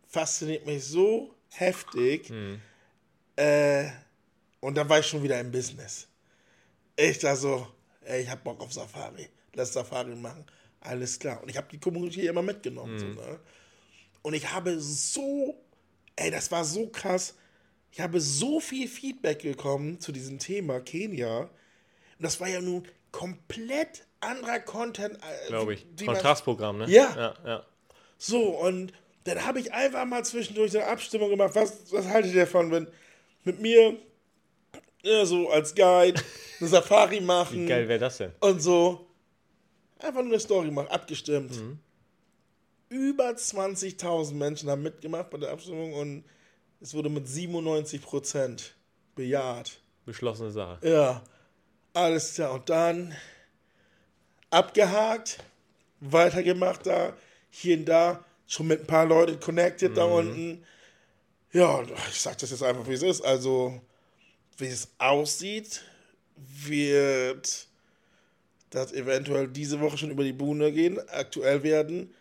fasziniert 0.06 0.66
mich 0.66 0.84
so 0.84 1.34
heftig. 1.50 2.32
Äh, 3.36 3.90
und 4.60 4.76
dann 4.76 4.88
war 4.88 5.00
ich 5.00 5.06
schon 5.06 5.22
wieder 5.22 5.38
im 5.40 5.50
Business. 5.50 6.08
Ich 6.96 7.18
da 7.18 7.36
so, 7.36 7.66
ey, 8.02 8.22
ich 8.22 8.30
hab 8.30 8.44
Bock 8.44 8.60
auf 8.60 8.72
Safari. 8.72 9.28
Lass 9.54 9.72
Safari 9.72 10.14
machen. 10.14 10.44
Alles 10.80 11.18
klar. 11.18 11.42
Und 11.42 11.48
ich 11.48 11.56
habe 11.56 11.68
die 11.70 11.78
Community 11.78 12.26
immer 12.26 12.42
mitgenommen. 12.42 12.98
So, 12.98 13.06
ne? 13.06 13.40
Und 14.22 14.34
ich 14.34 14.50
habe 14.50 14.80
so 14.80 15.64
ey, 16.16 16.30
das 16.30 16.50
war 16.50 16.64
so 16.64 16.88
krass. 16.88 17.34
Ich 17.92 18.00
habe 18.00 18.20
so 18.20 18.60
viel 18.60 18.88
Feedback 18.88 19.42
bekommen 19.42 20.00
zu 20.00 20.12
diesem 20.12 20.38
Thema 20.38 20.80
Kenia. 20.80 21.42
Und 21.42 21.50
das 22.18 22.40
war 22.40 22.48
ja 22.48 22.60
nun 22.60 22.86
komplett 23.12 24.06
anderer 24.24 24.60
Content. 24.60 25.16
äh, 25.16 25.48
Glaube 25.48 25.74
ich. 25.74 25.86
Kontrastprogramm, 26.04 26.78
ne? 26.78 26.90
Ja. 26.90 27.14
Ja, 27.16 27.34
ja. 27.46 27.66
So, 28.18 28.40
und 28.60 28.92
dann 29.24 29.44
habe 29.44 29.60
ich 29.60 29.72
einfach 29.72 30.04
mal 30.04 30.24
zwischendurch 30.24 30.76
eine 30.76 30.86
Abstimmung 30.86 31.30
gemacht. 31.30 31.54
Was, 31.54 31.92
was 31.92 32.06
haltet 32.08 32.34
ihr 32.34 32.40
davon, 32.42 32.70
wenn 32.70 32.88
mit 33.44 33.60
mir 33.60 33.96
ja, 35.02 35.24
so 35.26 35.50
als 35.50 35.74
Guide 35.74 36.20
eine 36.60 36.68
Safari 36.68 37.20
machen 37.20 37.62
Wie 37.64 37.66
geil 37.66 37.88
wäre 37.88 37.98
das 38.00 38.18
denn? 38.18 38.32
und 38.40 38.60
so 38.60 39.06
einfach 39.98 40.20
nur 40.22 40.32
eine 40.32 40.40
Story 40.40 40.70
machen, 40.70 40.88
abgestimmt. 40.88 41.60
Über 42.88 43.30
20.000 43.30 44.34
Menschen 44.34 44.70
haben 44.70 44.82
mitgemacht 44.82 45.30
bei 45.30 45.38
der 45.38 45.50
Abstimmung 45.50 45.94
und 45.94 46.24
es 46.80 46.94
wurde 46.94 47.08
mit 47.08 47.26
97% 47.26 48.70
bejaht. 49.14 49.78
Beschlossene 50.04 50.50
Sache. 50.50 50.86
Ja, 50.86 51.22
alles 51.94 52.34
klar. 52.34 52.52
Und 52.52 52.68
dann 52.68 53.14
abgehakt, 54.54 55.38
weitergemacht 56.00 56.86
da, 56.86 57.16
hier 57.50 57.76
und 57.78 57.84
da, 57.86 58.24
schon 58.46 58.66
mit 58.66 58.80
ein 58.80 58.86
paar 58.86 59.06
Leuten 59.06 59.40
connected 59.40 59.96
da 59.96 60.04
unten. 60.04 60.64
Ja, 61.52 61.82
ich 62.08 62.20
sag 62.20 62.38
das 62.38 62.50
jetzt 62.50 62.62
einfach, 62.62 62.86
wie 62.88 62.94
es 62.94 63.02
ist. 63.02 63.22
Also, 63.22 63.80
wie 64.58 64.66
es 64.66 64.88
aussieht, 64.98 65.82
wird 66.36 67.68
das 68.70 68.92
eventuell 68.92 69.48
diese 69.48 69.80
Woche 69.80 69.98
schon 69.98 70.10
über 70.10 70.24
die 70.24 70.32
Bühne 70.32 70.72
gehen, 70.72 70.98
aktuell 71.08 71.62
werden. 71.62 72.12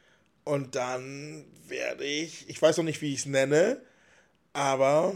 Und 0.44 0.76
dann 0.76 1.46
werde 1.68 2.04
ich, 2.04 2.48
ich 2.50 2.62
weiß 2.62 2.78
noch 2.78 2.84
nicht, 2.84 3.02
wie 3.02 3.14
ich 3.14 3.22
es 3.22 3.26
nenne, 3.26 3.82
aber 4.52 5.16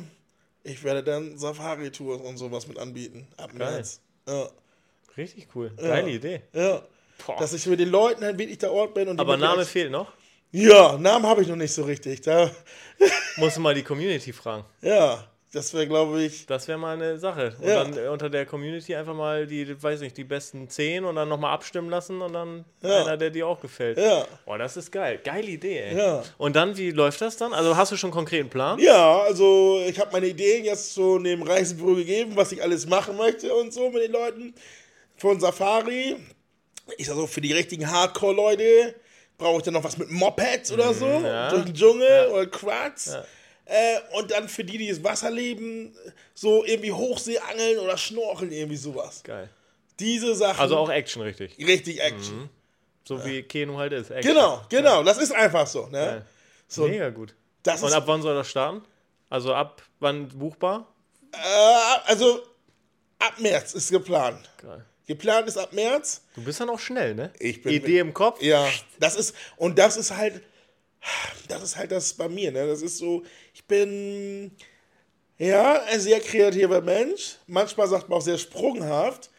ich 0.63 0.83
werde 0.83 1.03
dann 1.03 1.37
Safari-Tours 1.37 2.21
und 2.21 2.37
sowas 2.37 2.67
mit 2.67 2.79
anbieten. 2.79 3.27
Ab. 3.37 3.53
März. 3.53 4.01
Ja. 4.27 4.49
Richtig 5.15 5.47
cool. 5.55 5.71
Geile 5.77 6.11
Idee. 6.11 6.41
ja. 6.53 6.83
Boah. 7.25 7.37
Dass 7.39 7.53
ich 7.53 7.65
mit 7.65 7.79
den 7.79 7.89
Leuten 7.89 8.23
halt 8.23 8.37
wirklich 8.37 8.57
der 8.59 8.71
Ort 8.71 8.93
bin. 8.93 9.07
Und 9.07 9.19
Aber 9.19 9.37
Name 9.37 9.65
fehlt 9.65 9.91
noch. 9.91 10.11
Ja, 10.51 10.97
Namen 10.97 11.25
habe 11.25 11.41
ich 11.41 11.47
noch 11.47 11.55
nicht 11.57 11.73
so 11.73 11.83
richtig. 11.83 12.21
Da, 12.21 12.49
Musst 13.37 13.57
du 13.57 13.61
mal 13.61 13.73
die 13.75 13.83
Community 13.83 14.31
fragen. 14.33 14.63
ja, 14.81 15.27
das 15.53 15.73
wäre, 15.73 15.87
glaube 15.87 16.21
ich. 16.23 16.45
Das 16.45 16.67
wäre 16.67 16.77
mal 16.77 16.93
eine 16.93 17.17
Sache. 17.17 17.55
Und 17.59 17.67
Ja. 17.67 17.83
dann 17.83 17.97
äh, 17.97 18.07
unter 18.09 18.29
der 18.29 18.45
Community 18.45 18.93
einfach 18.95 19.13
mal 19.15 19.47
die, 19.47 19.81
weiß 19.81 20.01
nicht, 20.01 20.15
die 20.17 20.25
besten 20.25 20.69
10 20.69 21.05
und 21.05 21.15
dann 21.15 21.29
nochmal 21.29 21.53
abstimmen 21.53 21.89
lassen 21.89 22.21
und 22.21 22.33
dann 22.33 22.65
Ja. 22.83 23.01
einer, 23.01 23.17
der 23.17 23.29
dir 23.29 23.47
auch 23.47 23.59
gefällt. 23.59 23.97
Ja. 23.97 24.25
Boah, 24.45 24.57
das 24.57 24.77
ist 24.77 24.91
geil. 24.91 25.19
Geile 25.23 25.47
Idee, 25.47 25.79
ey. 25.79 25.97
Ja. 25.97 26.23
Und 26.37 26.55
dann, 26.57 26.77
wie 26.77 26.91
läuft 26.91 27.21
das 27.21 27.37
dann? 27.37 27.53
Also 27.53 27.75
hast 27.77 27.91
du 27.91 27.97
schon 27.97 28.09
einen 28.09 28.15
konkreten 28.15 28.49
Plan? 28.49 28.77
Ja, 28.79 29.19
also 29.21 29.81
ich 29.87 29.99
habe 29.99 30.11
meine 30.11 30.27
Ideen 30.27 30.65
jetzt 30.65 30.93
so 30.93 31.17
neben 31.17 31.41
Reisebüro 31.43 31.95
gegeben, 31.95 32.33
was 32.35 32.51
ich 32.51 32.61
alles 32.61 32.85
machen 32.85 33.15
möchte 33.17 33.53
und 33.55 33.73
so 33.73 33.89
mit 33.89 34.03
den 34.03 34.11
Leuten. 34.11 34.53
Von 35.15 35.39
Safari. 35.39 36.17
Ich 36.97 37.07
sag 37.07 37.15
so, 37.15 37.27
für 37.27 37.41
die 37.41 37.53
richtigen 37.53 37.89
Hardcore-Leute 37.89 38.95
brauche 39.37 39.57
ich 39.57 39.63
dann 39.63 39.73
noch 39.73 39.83
was 39.83 39.97
mit 39.97 40.09
Mopeds 40.09 40.71
oder 40.71 40.93
so. 40.93 41.05
Mhm, 41.05 41.25
ja. 41.25 41.49
Durch 41.49 41.65
den 41.65 41.73
Dschungel 41.73 42.27
oder 42.27 42.45
Quads. 42.47 43.17
Äh, 43.65 43.99
und 44.13 44.31
dann 44.31 44.47
für 44.47 44.63
die, 44.63 44.77
die 44.77 44.87
das 44.89 45.03
Wasser 45.03 45.29
leben, 45.29 45.93
so 46.33 46.63
irgendwie 46.63 46.91
Hochseeangeln 46.91 47.79
oder 47.79 47.97
Schnorcheln, 47.97 48.51
irgendwie 48.51 48.77
sowas. 48.77 49.21
Geil. 49.23 49.49
Diese 49.99 50.35
Sachen. 50.35 50.59
Also 50.59 50.77
auch 50.77 50.89
Action, 50.89 51.21
richtig. 51.21 51.57
richtig 51.59 52.01
Action. 52.01 52.49
So 53.03 53.23
wie 53.25 53.43
Keno 53.43 53.77
halt 53.77 53.93
ist. 53.93 54.11
Action. 54.11 54.33
Genau, 54.33 54.61
genau. 54.69 55.03
Das 55.03 55.17
ist 55.17 55.33
einfach 55.33 55.67
so. 55.67 55.87
Ne? 55.87 56.25
So, 56.67 56.87
Mega 56.87 57.09
gut. 57.09 57.33
Und 57.65 57.93
ab 57.93 58.03
wann 58.05 58.21
soll 58.21 58.35
das 58.35 58.49
starten? 58.49 58.81
Also 59.29 59.53
ab 59.53 59.81
wann 59.99 60.27
buchbar? 60.29 60.93
äh, 61.33 61.37
also 62.05 62.41
ab 63.19 63.33
März 63.39 63.73
ist 63.73 63.91
geplant. 63.91 64.49
Geil. 64.61 64.85
Geplant 65.07 65.47
ist 65.47 65.57
ab 65.57 65.71
März. 65.73 66.21
Du 66.35 66.43
bist 66.43 66.59
dann 66.59 66.69
auch 66.69 66.79
schnell, 66.79 67.15
ne? 67.15 67.31
Ich 67.39 67.61
bin- 67.63 67.73
Idee 67.73 67.99
im 67.99 68.13
Kopf? 68.13 68.41
Ja, 68.41 68.69
das 68.99 69.15
ist, 69.15 69.33
und 69.55 69.79
das 69.79 69.95
ist 69.97 70.15
halt, 70.15 70.41
das 71.47 71.63
ist 71.63 71.77
halt 71.77 71.91
das 71.91 72.13
bei 72.13 72.27
mir, 72.27 72.51
ne? 72.51 72.67
Das 72.67 72.81
ist 72.81 72.97
so, 72.97 73.23
ich 73.53 73.63
bin, 73.65 74.51
ja, 75.37 75.81
ein 75.83 75.99
sehr 76.01 76.19
kreativer 76.19 76.81
Mensch. 76.81 77.37
Manchmal 77.47 77.87
sagt 77.87 78.09
man 78.09 78.17
auch 78.19 78.21
sehr 78.21 78.37
sprunghaft, 78.37 79.29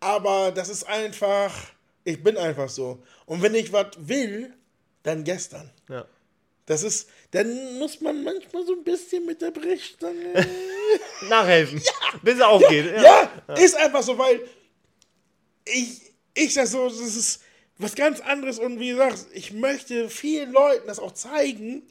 aber 0.00 0.50
das 0.50 0.70
ist 0.70 0.84
einfach, 0.88 1.54
ich 2.04 2.22
bin 2.22 2.36
einfach 2.38 2.70
so. 2.70 3.02
Und 3.26 3.42
wenn 3.42 3.54
ich 3.54 3.70
was 3.72 3.88
will, 3.98 4.54
dann 5.02 5.24
gestern. 5.24 5.70
Ja. 5.90 6.06
Das 6.64 6.82
ist, 6.82 7.08
dann 7.32 7.78
muss 7.78 8.00
man 8.00 8.22
manchmal 8.24 8.64
so 8.64 8.72
ein 8.72 8.84
bisschen 8.84 9.24
mit 9.26 9.40
der 9.42 9.50
Brechstange. 9.50 10.46
Nachhelfen. 11.28 11.82
Bis 12.22 12.36
es 12.36 12.40
aufgeht. 12.42 12.94
Ja, 13.02 13.30
ist 13.56 13.76
einfach 13.76 14.02
so, 14.02 14.16
weil 14.18 14.40
ich, 15.72 16.00
ich 16.34 16.54
sag 16.54 16.66
so, 16.66 16.88
das 16.88 16.98
ist 16.98 17.40
was 17.78 17.94
ganz 17.94 18.20
anderes 18.20 18.58
und 18.58 18.80
wie 18.80 18.88
gesagt, 18.90 19.26
ich 19.32 19.52
möchte 19.52 20.08
vielen 20.10 20.52
Leuten 20.52 20.86
das 20.86 20.98
auch 20.98 21.12
zeigen 21.12 21.82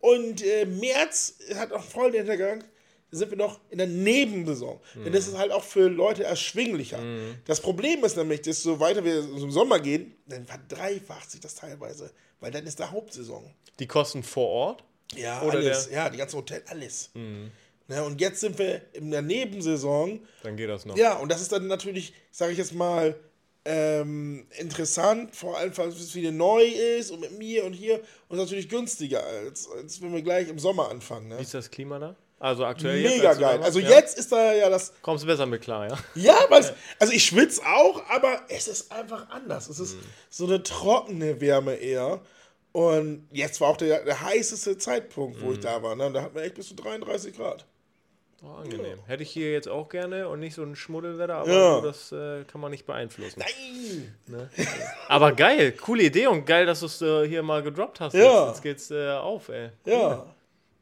und 0.00 0.42
äh, 0.44 0.64
März 0.66 1.34
hat 1.54 1.72
auch 1.72 1.82
voll 1.84 2.10
den 2.12 2.26
Hintergang, 2.26 2.64
sind 3.10 3.30
wir 3.30 3.38
noch 3.38 3.60
in 3.70 3.78
der 3.78 3.86
Nebensaison. 3.86 4.78
Denn 4.94 5.12
das 5.12 5.26
ist 5.28 5.38
halt 5.38 5.50
auch 5.50 5.64
für 5.64 5.88
Leute 5.88 6.24
erschwinglicher. 6.24 6.98
Das 7.46 7.60
Problem 7.60 8.04
ist 8.04 8.16
nämlich, 8.16 8.42
desto 8.42 8.78
weiter 8.80 9.02
wir 9.04 9.20
im 9.20 9.50
Sommer 9.50 9.80
gehen, 9.80 10.14
dann 10.26 10.46
verdreifacht 10.46 11.30
sich 11.30 11.40
das 11.40 11.54
teilweise, 11.54 12.10
weil 12.40 12.50
dann 12.50 12.66
ist 12.66 12.78
da 12.80 12.90
Hauptsaison. 12.90 13.50
Die 13.78 13.86
kosten 13.86 14.22
vor 14.22 14.48
Ort. 14.48 14.84
Ja, 15.16 15.40
Oder 15.42 15.54
alles. 15.58 15.86
der- 15.88 15.96
Ja, 15.96 16.10
die 16.10 16.18
ganze 16.18 16.36
Hotel, 16.36 16.62
alles. 16.66 17.10
Ne, 17.90 18.04
und 18.04 18.20
jetzt 18.20 18.40
sind 18.40 18.58
wir 18.58 18.82
in 18.92 19.10
der 19.10 19.22
Nebensaison 19.22 20.20
Dann 20.42 20.56
geht 20.56 20.68
das 20.68 20.84
noch. 20.84 20.96
ja, 20.96 21.14
und 21.16 21.32
das 21.32 21.40
ist 21.40 21.50
dann 21.52 21.66
natürlich, 21.68 22.12
sage 22.30 22.52
ich 22.52 22.58
jetzt 22.58 22.74
mal, 22.74 23.14
ähm, 23.64 24.46
interessant, 24.58 25.34
vor 25.34 25.56
allem, 25.58 25.76
weil 25.76 25.88
es 25.88 26.14
wieder 26.14 26.30
neu 26.30 26.62
ist 26.64 27.10
und 27.10 27.20
mit 27.20 27.36
mir 27.38 27.64
und 27.64 27.72
hier 27.72 28.00
und 28.28 28.36
ist 28.38 28.44
natürlich 28.44 28.68
günstiger, 28.68 29.24
als, 29.24 29.68
als 29.70 30.00
wenn 30.00 30.12
wir 30.12 30.22
gleich 30.22 30.48
im 30.48 30.58
Sommer 30.58 30.90
anfangen. 30.90 31.30
Wie 31.30 31.34
Ne? 31.34 31.40
ist 31.40 31.54
das 31.54 31.70
Klima 31.70 31.98
da? 31.98 32.14
Also 32.38 32.64
aktuell 32.64 32.98
jetzt, 33.00 33.16
Mega 33.16 33.34
da 33.34 33.40
geil. 33.40 33.62
Also 33.62 33.80
ja? 33.80 33.88
jetzt 33.90 34.16
ist 34.16 34.30
da 34.30 34.52
ja 34.52 34.70
das. 34.70 34.92
Kommst 35.02 35.24
du 35.24 35.26
besser 35.26 35.44
mit 35.46 35.60
klar, 35.60 35.88
ja? 35.88 35.98
Ja, 36.14 36.36
weil 36.50 36.64
also 36.98 37.12
ich 37.12 37.24
schwitze 37.24 37.62
auch, 37.66 38.02
aber 38.08 38.42
es 38.48 38.68
ist 38.68 38.92
einfach 38.92 39.28
anders. 39.30 39.68
Es 39.68 39.80
ist 39.80 39.96
Mhm. 39.96 40.00
so 40.30 40.44
eine 40.46 40.62
trockene 40.62 41.40
Wärme 41.40 41.74
eher. 41.74 42.20
Und 42.72 43.26
jetzt 43.32 43.60
war 43.60 43.68
auch 43.70 43.76
der, 43.76 44.04
der 44.04 44.20
heißeste 44.20 44.78
Zeitpunkt, 44.78 45.40
wo 45.42 45.46
Mhm. 45.46 45.52
ich 45.54 45.60
da 45.60 45.82
war. 45.82 45.96
Ne? 45.96 46.06
Und 46.06 46.12
da 46.14 46.22
hatten 46.22 46.36
wir 46.36 46.42
echt 46.42 46.54
bis 46.54 46.68
zu 46.68 46.74
33 46.76 47.34
Grad. 47.36 47.66
Oh, 48.40 48.50
angenehm. 48.62 48.98
Hätte 49.06 49.24
ich 49.24 49.30
hier 49.30 49.50
jetzt 49.52 49.68
auch 49.68 49.88
gerne 49.88 50.28
und 50.28 50.38
nicht 50.38 50.54
so 50.54 50.62
ein 50.62 50.76
Schmuddelwetter, 50.76 51.34
aber 51.38 51.52
Ja. 51.52 51.80
das 51.80 52.12
äh, 52.12 52.44
kann 52.44 52.60
man 52.60 52.70
nicht 52.70 52.86
beeinflussen. 52.86 53.42
Nein! 54.26 54.48
Aber 55.08 55.32
geil, 55.32 55.72
coole 55.72 56.04
Idee 56.04 56.28
und 56.28 56.44
geil, 56.46 56.64
dass 56.64 56.80
du 56.80 56.86
es 56.86 57.02
äh, 57.02 57.26
hier 57.26 57.42
mal 57.42 57.62
gedroppt 57.64 57.98
hast. 58.00 58.14
Ja. 58.14 58.46
Jetzt, 58.46 58.48
jetzt 58.48 58.62
geht's 58.62 58.90
äh, 58.92 59.10
auf, 59.10 59.48
ey. 59.48 59.70
Ja. 59.86 60.24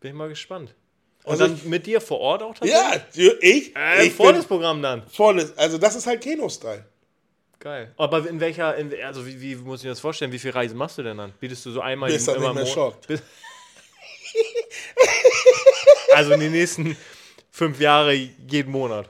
Bin 0.01 0.11
ich 0.11 0.17
mal 0.17 0.29
gespannt. 0.29 0.75
Und 1.25 1.31
Also 1.33 1.47
dann 1.47 1.55
ich- 1.57 1.65
mit 1.65 1.87
dir 1.87 2.03
vor 2.03 2.21
Ort 2.21 2.43
auch 2.43 2.55
tatsächlich? 2.55 3.15
Ja, 3.15 3.33
ich, 3.41 3.75
Äh, 3.75 4.07
ich 4.07 4.13
volles 4.13 4.45
Programm 4.45 4.83
dann. 4.83 5.07
volles. 5.09 5.57
Also 5.57 5.79
das 5.79 5.97
ist 5.97 6.07
halt 6.07 6.21
Keno-Style. 6.21 6.85
Geil. 7.59 7.95
Aber 7.97 8.29
in 8.29 8.39
welcher, 8.39 8.77
in, 8.77 8.93
also 9.03 9.27
wie, 9.27 9.41
wie 9.41 9.57
muss 9.57 9.81
ich 9.81 9.85
mir 9.85 9.91
das 9.91 10.01
vorstellen? 10.01 10.31
Wie 10.31 10.39
viele 10.39 10.55
Reisen 10.55 10.77
machst 10.77 10.99
du 10.99 11.03
denn 11.03 11.17
dann? 11.17 11.33
Bietest 11.41 11.65
du 11.65 11.71
so 11.71 11.81
einmal 11.81 12.11
Bist 12.13 12.29
im, 12.29 12.35
dann 12.35 12.43
immer 12.43 12.53
nicht 12.53 12.65
mehr 12.65 12.73
schockt. 12.75 13.09
Also 16.15 16.33
in 16.33 16.41
den 16.41 16.53
nächsten 16.53 16.97
fünf 17.57 17.81
Jahre 17.81 18.13
jeden 18.13 18.71
Monat. 18.71 19.09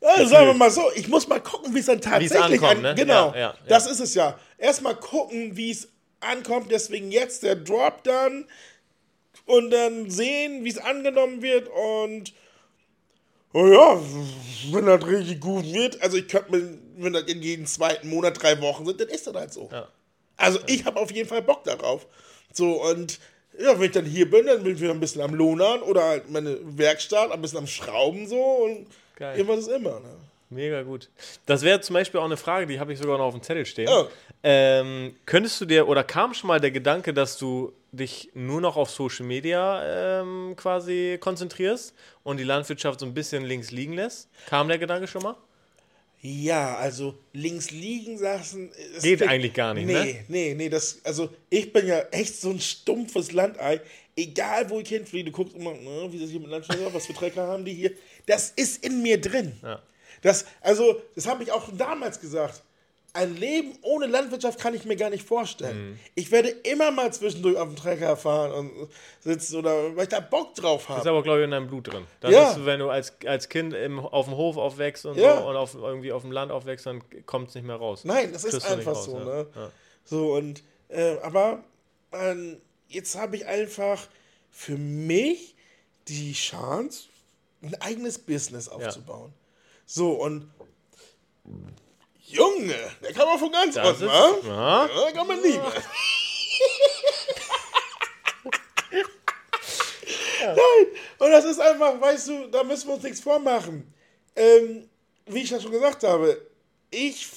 Also 0.00 0.26
sagen 0.26 0.48
wir 0.48 0.54
mal 0.54 0.70
so, 0.70 0.82
ich 0.96 1.06
muss 1.08 1.28
mal 1.28 1.40
gucken, 1.40 1.72
wie 1.72 1.78
es 1.78 1.86
dann 1.86 2.00
tatsächlich 2.00 2.60
ankommt, 2.60 2.64
an, 2.64 2.82
ne? 2.82 2.94
Genau, 2.96 3.28
Ja, 3.30 3.34
ja, 3.34 3.40
ja. 3.40 3.54
das 3.68 3.86
ist 3.86 4.00
es 4.00 4.14
ja. 4.14 4.38
Erstmal 4.58 4.96
gucken, 4.96 5.56
wie 5.56 5.70
es 5.70 5.88
ankommt, 6.20 6.70
deswegen 6.70 7.12
jetzt 7.12 7.44
der 7.44 7.54
Drop 7.54 8.02
dann 8.02 8.46
und 9.46 9.70
dann 9.70 10.10
sehen, 10.10 10.64
wie 10.64 10.68
es 10.68 10.78
angenommen 10.78 11.42
wird 11.42 11.68
und 11.68 12.34
oh 13.52 13.66
ja, 13.66 14.00
wenn 14.72 14.86
das 14.86 15.06
richtig 15.06 15.40
gut 15.40 15.64
wird, 15.72 16.02
also 16.02 16.16
ich 16.16 16.26
könnte 16.26 16.50
mir, 16.56 16.78
wenn 16.96 17.12
das 17.12 17.24
in 17.24 17.40
jeden 17.40 17.66
zweiten 17.66 18.08
Monat 18.08 18.42
drei 18.42 18.60
Wochen 18.60 18.84
sind, 18.84 19.00
dann 19.00 19.08
ist 19.08 19.26
das 19.28 19.34
halt 19.34 19.52
so. 19.52 19.70
Also 20.36 20.58
ich 20.66 20.84
habe 20.84 20.98
auf 20.98 21.12
jeden 21.12 21.28
Fall 21.28 21.42
Bock 21.42 21.62
darauf. 21.64 22.06
So 22.52 22.82
und 22.82 23.20
ja, 23.58 23.78
wenn 23.78 23.86
ich 23.86 23.92
dann 23.92 24.04
hier 24.04 24.30
bin, 24.30 24.46
dann 24.46 24.62
bin 24.62 24.74
ich 24.74 24.80
wieder 24.80 24.92
ein 24.92 25.00
bisschen 25.00 25.22
am 25.22 25.34
Lohnern 25.34 25.82
oder 25.82 26.02
halt 26.02 26.30
meine 26.30 26.58
Werkstatt, 26.62 27.30
ein 27.30 27.40
bisschen 27.40 27.58
am 27.58 27.66
Schrauben 27.66 28.26
so 28.28 28.40
und 28.40 28.86
Geil. 29.16 29.38
irgendwas 29.38 29.66
ist 29.66 29.68
immer. 29.68 30.00
Ne? 30.00 30.10
Mega 30.48 30.82
gut. 30.82 31.08
Das 31.46 31.62
wäre 31.62 31.80
zum 31.80 31.94
Beispiel 31.94 32.20
auch 32.20 32.24
eine 32.24 32.36
Frage, 32.36 32.66
die 32.66 32.78
habe 32.78 32.92
ich 32.92 32.98
sogar 32.98 33.18
noch 33.18 33.24
auf 33.24 33.34
dem 33.34 33.42
Zettel 33.42 33.66
stehen. 33.66 33.88
Ja. 33.88 34.06
Ähm, 34.44 35.16
könntest 35.26 35.60
du 35.60 35.64
dir, 35.64 35.88
oder 35.88 36.04
kam 36.04 36.34
schon 36.34 36.48
mal 36.48 36.60
der 36.60 36.70
Gedanke, 36.70 37.12
dass 37.12 37.36
du 37.36 37.72
dich 37.90 38.30
nur 38.34 38.60
noch 38.60 38.76
auf 38.76 38.90
Social 38.90 39.26
Media 39.26 40.20
ähm, 40.20 40.54
quasi 40.56 41.18
konzentrierst 41.20 41.94
und 42.22 42.36
die 42.36 42.44
Landwirtschaft 42.44 43.00
so 43.00 43.06
ein 43.06 43.14
bisschen 43.14 43.44
links 43.44 43.72
liegen 43.72 43.94
lässt? 43.94 44.28
Kam 44.46 44.68
der 44.68 44.78
Gedanke 44.78 45.08
schon 45.08 45.22
mal? 45.22 45.36
Ja, 46.26 46.76
also 46.76 47.14
links 47.32 47.70
liegen 47.70 48.18
lassen. 48.18 48.70
es 48.96 49.02
Geht 49.04 49.20
wird- 49.20 49.30
eigentlich 49.30 49.54
gar 49.54 49.74
nicht, 49.74 49.86
nee, 49.86 49.92
ne? 49.92 50.24
Nee, 50.26 50.54
nee, 50.54 50.68
das, 50.68 50.98
also 51.04 51.30
ich 51.48 51.72
bin 51.72 51.86
ja 51.86 52.00
echt 52.10 52.40
so 52.40 52.50
ein 52.50 52.58
stumpfes 52.60 53.30
Landei. 53.32 53.80
Egal 54.16 54.68
wo 54.70 54.80
ich 54.80 54.88
hinfliege, 54.88 55.30
du 55.30 55.36
guckst 55.36 55.54
immer, 55.54 55.72
ne, 55.74 56.08
wie 56.10 56.18
das 56.18 56.30
hier 56.30 56.40
mit 56.40 56.48
Landschaften, 56.50 56.82
was 56.92 57.06
für 57.06 57.12
Trecker 57.14 57.46
haben 57.46 57.64
die 57.64 57.74
hier. 57.74 57.92
Das 58.26 58.50
ist 58.56 58.84
in 58.84 59.02
mir 59.02 59.20
drin. 59.20 59.52
Ja. 59.62 59.80
Das, 60.22 60.46
also, 60.62 61.00
das 61.14 61.26
habe 61.26 61.44
ich 61.44 61.52
auch 61.52 61.64
schon 61.66 61.78
damals 61.78 62.18
gesagt. 62.20 62.62
Ein 63.16 63.34
Leben 63.36 63.78
ohne 63.82 64.06
Landwirtschaft 64.06 64.60
kann 64.60 64.74
ich 64.74 64.84
mir 64.84 64.94
gar 64.96 65.08
nicht 65.10 65.26
vorstellen. 65.26 65.90
Mhm. 65.92 65.98
Ich 66.14 66.30
werde 66.30 66.48
immer 66.50 66.90
mal 66.90 67.10
zwischendurch 67.12 67.56
auf 67.56 67.68
dem 67.68 67.76
Trecker 67.76 68.16
fahren 68.16 68.52
und 68.52 68.88
sitzen 69.20 69.56
oder 69.56 69.96
weil 69.96 70.02
ich 70.04 70.08
da 70.10 70.20
Bock 70.20 70.54
drauf 70.54 70.82
Ist 70.82 70.88
habe. 70.90 71.10
aber, 71.10 71.22
glaube 71.22 71.38
ich, 71.40 71.44
in 71.44 71.50
deinem 71.50 71.66
Blut 71.66 71.92
drin. 71.92 72.06
Das 72.20 72.30
Ja. 72.30 72.50
ist, 72.52 72.66
wenn 72.66 72.78
du 72.80 72.90
als, 72.90 73.14
als 73.24 73.48
Kind 73.48 73.72
im, 73.72 73.98
auf 74.00 74.26
dem 74.26 74.36
Hof 74.36 74.58
aufwächst 74.58 75.06
und, 75.06 75.16
Ja. 75.16 75.38
so, 75.40 75.48
und 75.48 75.56
auf, 75.56 75.74
irgendwie 75.74 76.12
auf 76.12 76.22
dem 76.22 76.32
Land 76.32 76.52
aufwächst, 76.52 76.84
dann 76.84 77.02
kommt 77.24 77.48
es 77.48 77.54
nicht 77.54 77.66
mehr 77.66 77.76
raus. 77.76 78.04
Nein, 78.04 78.32
das 78.34 78.44
ist 78.44 78.50
Kriegst 78.52 78.68
nicht 78.68 78.78
einfach 78.78 78.94
raus, 78.96 79.04
so, 79.06 79.18
ja. 79.18 79.24
ne? 79.24 79.46
So, 80.04 80.34
und, 80.34 80.62
äh, 80.88 81.16
aber 81.22 81.64
ähm, 82.12 82.60
jetzt 82.88 83.16
habe 83.16 83.36
ich 83.36 83.46
einfach 83.46 84.06
für 84.50 84.76
mich 84.76 85.54
die 86.08 86.34
Chance, 86.34 87.08
ein 87.62 87.74
eigenes 87.80 88.18
Business 88.18 88.68
aufzubauen. 88.68 89.32
So, 89.86 90.12
und 90.12 90.48
Junge, 92.28 92.74
der 93.02 93.12
kann 93.12 93.26
man 93.26 93.38
von 93.38 93.52
ganz 93.52 93.74
Das 93.74 93.88
unten, 94.02 94.06
wa? 94.06 94.38
ja. 94.46 94.86
Ja, 94.86 95.04
da 95.04 95.12
kann 95.12 95.26
man 95.26 95.42
lieben. 95.42 95.62
Nein, 100.40 100.86
und 101.18 101.30
das 101.30 101.44
ist 101.44 101.60
einfach, 101.60 102.00
weißt 102.00 102.28
du, 102.28 102.46
da 102.48 102.62
müssen 102.62 102.88
wir 102.88 102.94
uns 102.94 103.02
nichts 103.04 103.20
vormachen. 103.20 103.92
Ähm, 104.34 104.88
wie 105.26 105.42
ich 105.42 105.50
ja 105.50 105.60
schon 105.60 105.72
gesagt 105.72 106.02
habe, 106.04 106.40
ich 106.90 107.28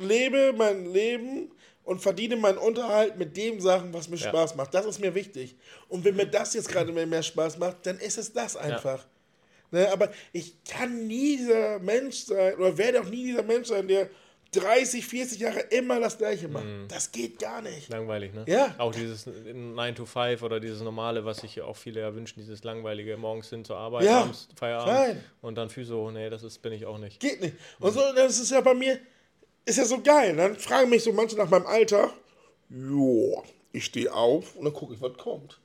lebe 0.00 0.52
mein 0.56 0.86
Leben 0.92 1.50
und 1.84 2.00
verdiene 2.00 2.36
meinen 2.36 2.58
Unterhalt 2.58 3.16
mit 3.16 3.36
den 3.36 3.60
Sachen, 3.60 3.92
was 3.92 4.08
mir 4.08 4.16
Ja. 4.16 4.28
Spaß 4.28 4.54
macht. 4.56 4.72
Das 4.74 4.86
ist 4.86 4.98
mir 5.00 5.14
wichtig. 5.14 5.54
Und 5.88 6.04
wenn 6.04 6.16
mir 6.16 6.26
das 6.26 6.54
jetzt 6.54 6.68
gerade 6.68 6.90
mehr, 6.92 7.06
mehr 7.06 7.22
Spaß 7.22 7.58
macht, 7.58 7.84
dann 7.86 7.98
ist 7.98 8.18
es 8.18 8.32
das 8.32 8.56
einfach. 8.56 9.06
Ne, 9.74 9.90
aber 9.92 10.10
ich 10.32 10.54
kann 10.64 11.06
nie 11.08 11.36
dieser 11.36 11.80
Mensch 11.80 12.24
sein, 12.26 12.54
oder 12.54 12.78
werde 12.78 13.00
auch 13.00 13.08
nie 13.08 13.24
dieser 13.24 13.42
Mensch 13.42 13.68
sein, 13.68 13.88
der 13.88 14.08
30, 14.52 15.04
40 15.04 15.40
Jahre 15.40 15.58
immer 15.60 15.98
das 15.98 16.16
Gleiche 16.16 16.46
macht. 16.46 16.64
Das 16.86 17.10
geht 17.10 17.40
gar 17.40 17.60
nicht. 17.60 17.88
Langweilig, 17.88 18.32
ne? 18.32 18.44
Ja. 18.46 18.72
Auch 18.78 18.92
dieses 18.94 19.26
9 19.26 19.94
to 19.96 20.06
5 20.06 20.42
oder 20.42 20.60
dieses 20.60 20.80
normale, 20.80 21.24
was 21.24 21.38
sich 21.38 21.60
auch 21.60 21.76
viele 21.76 22.00
ja 22.02 22.14
wünschen, 22.14 22.38
dieses 22.38 22.62
langweilige, 22.62 23.16
morgens 23.16 23.50
hin 23.50 23.64
zur 23.64 23.76
Arbeit, 23.78 24.04
Ja. 24.04 24.20
abends 24.20 24.48
Feierabend 24.54 24.94
Nein. 24.94 25.24
und 25.42 25.56
dann 25.56 25.70
Physio, 25.70 26.08
nee, 26.12 26.30
das 26.30 26.44
ist, 26.44 26.62
bin 26.62 26.72
ich 26.72 26.86
auch 26.86 26.98
nicht. 26.98 27.18
Geht 27.18 27.40
nicht. 27.40 27.56
Und 27.80 27.92
so, 27.94 28.00
das 28.14 28.38
ist 28.38 28.52
ja 28.52 28.60
bei 28.60 28.74
mir, 28.74 29.00
ist 29.64 29.78
ja 29.78 29.84
so 29.86 30.00
geil. 30.00 30.36
Dann 30.36 30.54
fragen 30.54 30.88
mich 30.88 31.02
so 31.02 31.12
manche 31.12 31.36
nach 31.36 31.50
meinem 31.50 31.66
Alter, 31.66 32.12
joa, 32.70 33.42
ich 33.72 33.86
stehe 33.86 34.14
auf 34.14 34.54
und 34.54 34.66
dann 34.66 34.72
gucke 34.74 34.94
ich, 34.94 35.00
was 35.00 35.16
kommt. 35.16 35.58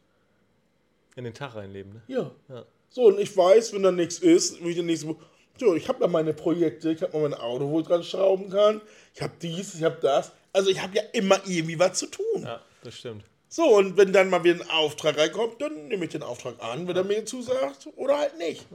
In 1.16 1.26
den 1.26 1.34
Tag 1.36 1.54
reinleben, 1.54 1.94
ne? 1.94 2.02
Ja. 2.08 2.32
Ja. 2.48 2.66
So, 2.90 3.06
und 3.08 3.20
ich 3.20 3.36
weiß, 3.36 3.74
wenn 3.74 3.84
da 3.84 3.92
nichts 3.92 4.20
ist, 4.20 4.64
wie 4.64 4.70
ich 4.72 5.08
Woche, 5.08 5.18
so, 5.60 5.76
ich 5.76 5.88
habe 5.88 6.00
da 6.00 6.08
meine 6.08 6.34
Projekte, 6.34 6.92
ich 6.92 7.02
habe 7.02 7.18
mal 7.20 7.30
mein 7.30 7.40
Auto, 7.40 7.70
wo 7.70 7.82
ich 7.82 7.88
dran 7.88 8.04
schrauben 8.04 8.50
kann, 8.50 8.82
ich 9.14 9.22
habe 9.22 9.34
dies, 9.42 9.76
ich 9.76 9.84
habe 9.84 9.98
das. 10.02 10.32
Also 10.54 10.70
ich 10.70 10.82
habe 10.82 10.96
ja 10.96 11.04
immer 11.14 11.40
irgendwie 11.46 11.78
was 11.78 12.00
zu 12.00 12.08
tun. 12.08 12.44
Ja, 12.44 12.62
das 12.84 12.96
stimmt. 12.96 13.24
So, 13.50 13.64
und 13.64 13.98
wenn 13.98 14.14
dann 14.14 14.30
mal 14.30 14.44
wieder 14.44 14.64
ein 14.64 14.70
Auftrag 14.70 15.18
reinkommt, 15.18 15.62
dann 15.62 15.88
nehme 15.88 16.06
ich 16.06 16.12
den 16.12 16.24
Auftrag 16.24 16.56
an, 16.64 16.88
wenn 16.88 16.96
er 16.96 17.04
mir 17.04 17.26
zusagt 17.26 17.90
oder 17.96 18.18
halt 18.18 18.38
nicht. 18.38 18.66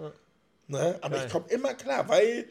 Ne? 0.66 0.98
Aber 1.00 1.16
Geil. 1.16 1.26
ich 1.26 1.32
komme 1.32 1.46
immer 1.48 1.74
klar, 1.74 2.08
weil 2.08 2.48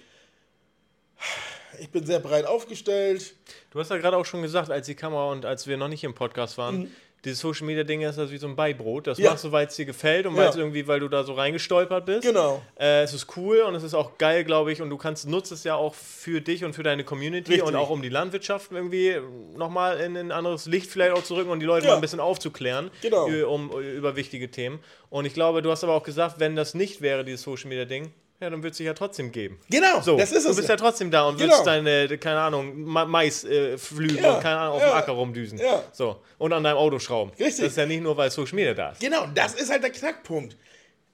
ich 1.79 1.89
bin 1.89 2.05
sehr 2.05 2.19
breit 2.19 2.45
aufgestellt. 2.45 3.35
Du 3.71 3.79
hast 3.79 3.89
ja 3.89 3.97
gerade 3.97 4.17
auch 4.17 4.25
schon 4.25 4.41
gesagt, 4.41 4.69
als 4.69 4.85
die 4.85 4.95
Kamera 4.95 5.31
und 5.31 5.45
als 5.45 5.67
wir 5.67 5.77
noch 5.77 5.87
nicht 5.87 6.03
im 6.03 6.13
Podcast 6.13 6.57
waren, 6.57 6.91
dieses 7.25 7.39
Social 7.39 7.65
Media 7.65 7.83
Ding 7.83 8.01
ist 8.01 8.17
das 8.17 8.31
wie 8.31 8.37
so 8.37 8.47
ein 8.47 8.55
Beibrot. 8.55 9.07
Das. 9.07 9.17
Ja. 9.17 9.29
machst 9.31 9.43
du, 9.45 9.51
weil 9.51 9.67
es 9.67 9.75
dir 9.75 9.85
gefällt 9.85 10.25
und 10.25 10.35
Ja. 10.35 10.41
weil 10.43 10.49
es 10.49 10.55
irgendwie, 10.55 10.85
weil 10.87 10.99
du 10.99 11.07
da 11.07 11.23
so 11.23 11.33
reingestolpert 11.33 12.05
bist. 12.05 12.23
Genau. 12.23 12.61
Äh, 12.77 13.03
es 13.03 13.13
ist 13.13 13.27
cool 13.37 13.61
und 13.61 13.75
es 13.75 13.83
ist 13.83 13.93
auch 13.93 14.17
geil, 14.17 14.43
glaube 14.43 14.71
ich, 14.71 14.81
und 14.81 14.89
du 14.89 14.97
kannst 14.97 15.27
nutzt 15.27 15.51
es 15.51 15.63
ja 15.63 15.75
auch 15.75 15.93
für 15.95 16.41
dich 16.41 16.63
und 16.65 16.73
für 16.73 16.83
deine 16.83 17.03
Community 17.03 17.51
Richtig. 17.53 17.67
und 17.67 17.75
auch 17.75 17.89
um 17.89 18.01
die 18.01 18.09
Landwirtschaft 18.09 18.71
irgendwie 18.71 19.15
nochmal 19.55 19.99
in 20.01 20.17
ein 20.17 20.31
anderes 20.31 20.65
Licht 20.65 20.89
vielleicht 20.91 21.13
auch 21.13 21.23
zu 21.23 21.35
rücken 21.35 21.49
und 21.49 21.59
die 21.59 21.65
Leute 21.65 21.85
Ja. 21.85 21.91
mal 21.91 21.95
ein 21.95 22.01
bisschen 22.01 22.19
aufzuklären 22.19 22.91
Genau. 23.01 23.25
um, 23.47 23.71
über 23.71 24.15
wichtige 24.15 24.51
Themen. 24.51 24.79
Und 25.09 25.25
ich 25.25 25.33
glaube, 25.33 25.61
du 25.61 25.71
hast 25.71 25.83
aber 25.83 25.93
auch 25.93 26.03
gesagt, 26.03 26.39
wenn 26.39 26.55
das 26.55 26.73
nicht 26.73 27.01
wäre, 27.01 27.23
dieses 27.23 27.43
Social 27.43 27.69
Media 27.69 27.85
Ding, 27.85 28.11
ja, 28.43 28.49
dann 28.49 28.61
wird 28.61 28.71
es 28.73 28.77
sich 28.77 28.85
ja 28.85 28.93
trotzdem 28.93 29.31
geben. 29.31 29.59
Genau, 29.69 30.01
So, 30.01 30.17
das 30.17 30.31
ist 30.31 30.45
du 30.45 30.51
es. 30.51 30.57
bist 30.57 30.69
ja 30.69 30.75
trotzdem 30.75 31.09
da 31.09 31.27
und 31.27 31.37
Genau. 31.37 31.51
willst 31.53 31.65
deine, 31.65 32.17
keine 32.17 32.39
Ahnung, 32.41 32.81
Ma 32.83 33.05
Mais 33.05 33.43
äh, 33.43 33.77
flügen 33.77 34.17
Ja, 34.23 34.35
und 34.35 34.41
keine 34.43 34.57
Ahnung, 34.59 34.75
auf 34.75 34.81
ja, 34.81 34.89
dem 34.91 34.97
Acker 34.97 35.11
rumdüsen. 35.13 35.57
ja. 35.57 35.83
So. 35.91 36.21
Und 36.37 36.53
an 36.53 36.63
deinem 36.63 36.77
Auto 36.77 36.99
schrauben. 36.99 37.31
Richtig. 37.31 37.57
Das 37.63 37.67
ist 37.71 37.77
ja 37.77 37.85
nicht 37.85 38.03
nur, 38.03 38.15
weil 38.17 38.29
Social 38.31 38.55
Media 38.55 38.73
da 38.73 38.91
ist. 38.91 39.01
Genau, 39.01 39.25
das 39.33 39.55
ist 39.55 39.71
halt 39.71 39.81
der 39.83 39.91
Knackpunkt. 39.91 40.55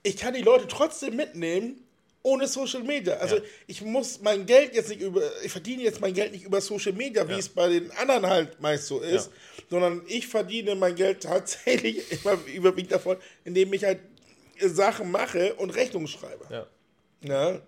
Ich 0.02 0.16
kann 0.16 0.34
die 0.34 0.42
Leute 0.42 0.66
trotzdem 0.68 1.16
mitnehmen 1.16 1.82
ohne 2.22 2.46
Social 2.48 2.82
Media. 2.82 3.14
Also 3.14 3.36
Ja. 3.36 3.42
ich 3.66 3.80
muss 3.80 4.20
mein 4.20 4.44
Geld 4.44 4.74
jetzt 4.74 4.90
nicht 4.90 5.00
über, 5.00 5.22
ich 5.42 5.50
verdiene 5.50 5.82
jetzt 5.82 6.00
mein 6.02 6.12
Geld 6.12 6.32
nicht 6.32 6.44
über 6.44 6.60
Social 6.60 6.92
Media, 6.92 7.26
wie 7.26 7.32
Ja. 7.32 7.38
es 7.38 7.48
bei 7.48 7.68
den 7.68 7.90
anderen 7.92 8.26
halt 8.26 8.60
meist 8.60 8.86
so 8.88 9.00
ist, 9.00 9.30
sondern 9.70 10.02
ich 10.06 10.26
verdiene 10.26 10.74
mein 10.74 10.94
Geld 10.96 11.22
tatsächlich 11.22 12.02
immer 12.24 12.36
überwiegend 12.54 12.92
davon, 12.92 13.16
indem 13.44 13.72
ich 13.72 13.84
halt 13.84 14.00
Sachen 14.62 15.10
mache 15.10 15.54
und 15.54 15.70
Rechnungen 15.70 16.08
schreibe. 16.08 16.44
Ja. 17.22 17.50
Ja? 17.50 17.58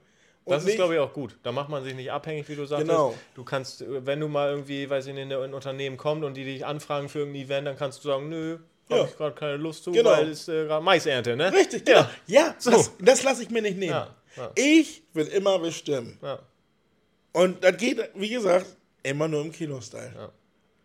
Und 0.44 0.54
Das 0.54 0.64
ist, 0.64 0.74
glaube 0.74 0.94
ich, 0.94 1.00
auch 1.00 1.12
gut. 1.12 1.36
Da 1.44 1.52
macht 1.52 1.68
man 1.68 1.84
sich 1.84 1.94
nicht 1.94 2.10
abhängig, 2.10 2.48
wie 2.48 2.56
du 2.56 2.66
sagst. 2.66 2.84
Genau. 2.86 3.14
Du 3.36 3.44
kannst, 3.44 3.84
wenn 3.86 4.18
du 4.18 4.26
mal 4.26 4.50
irgendwie, 4.50 4.90
weiß 4.90 5.06
ich 5.06 5.14
nicht, 5.14 5.22
in 5.22 5.32
ein 5.32 5.54
Unternehmen 5.54 5.96
kommt 5.96 6.24
und 6.24 6.34
die 6.34 6.42
dich 6.44 6.66
anfragen 6.66 7.08
für 7.08 7.20
irgendein 7.20 7.44
Event, 7.44 7.66
dann 7.68 7.76
kannst 7.76 8.02
du 8.02 8.08
sagen, 8.08 8.28
nö, 8.28 8.58
habe 8.90 9.00
Ja. 9.02 9.04
ich 9.06 9.16
gerade 9.16 9.36
keine 9.36 9.56
Lust 9.56 9.84
zu, 9.84 9.92
Genau. 9.92 10.10
weil 10.10 10.28
es 10.30 10.48
äh, 10.48 10.64
gerade 10.66 10.84
Maisernte, 10.84 11.36
ne? 11.36 11.52
Richtig, 11.52 11.84
genau. 11.84 12.06
Ja, 12.26 12.56
So. 12.58 12.72
das, 12.72 12.90
das 12.98 13.22
lasse 13.22 13.44
ich 13.44 13.50
mir 13.50 13.62
nicht 13.62 13.78
nehmen. 13.78 13.92
Ja, 13.92 14.08
ja. 14.36 14.50
Ich 14.56 15.04
will 15.12 15.28
immer 15.28 15.60
bestimmen. 15.60 16.18
Ja. 16.20 16.40
Und 17.32 17.62
das 17.62 17.76
geht, 17.76 18.00
wie 18.14 18.28
gesagt, 18.30 18.66
immer 19.04 19.28
nur 19.28 19.42
im 19.42 19.52
Kino-Style. 19.52 20.30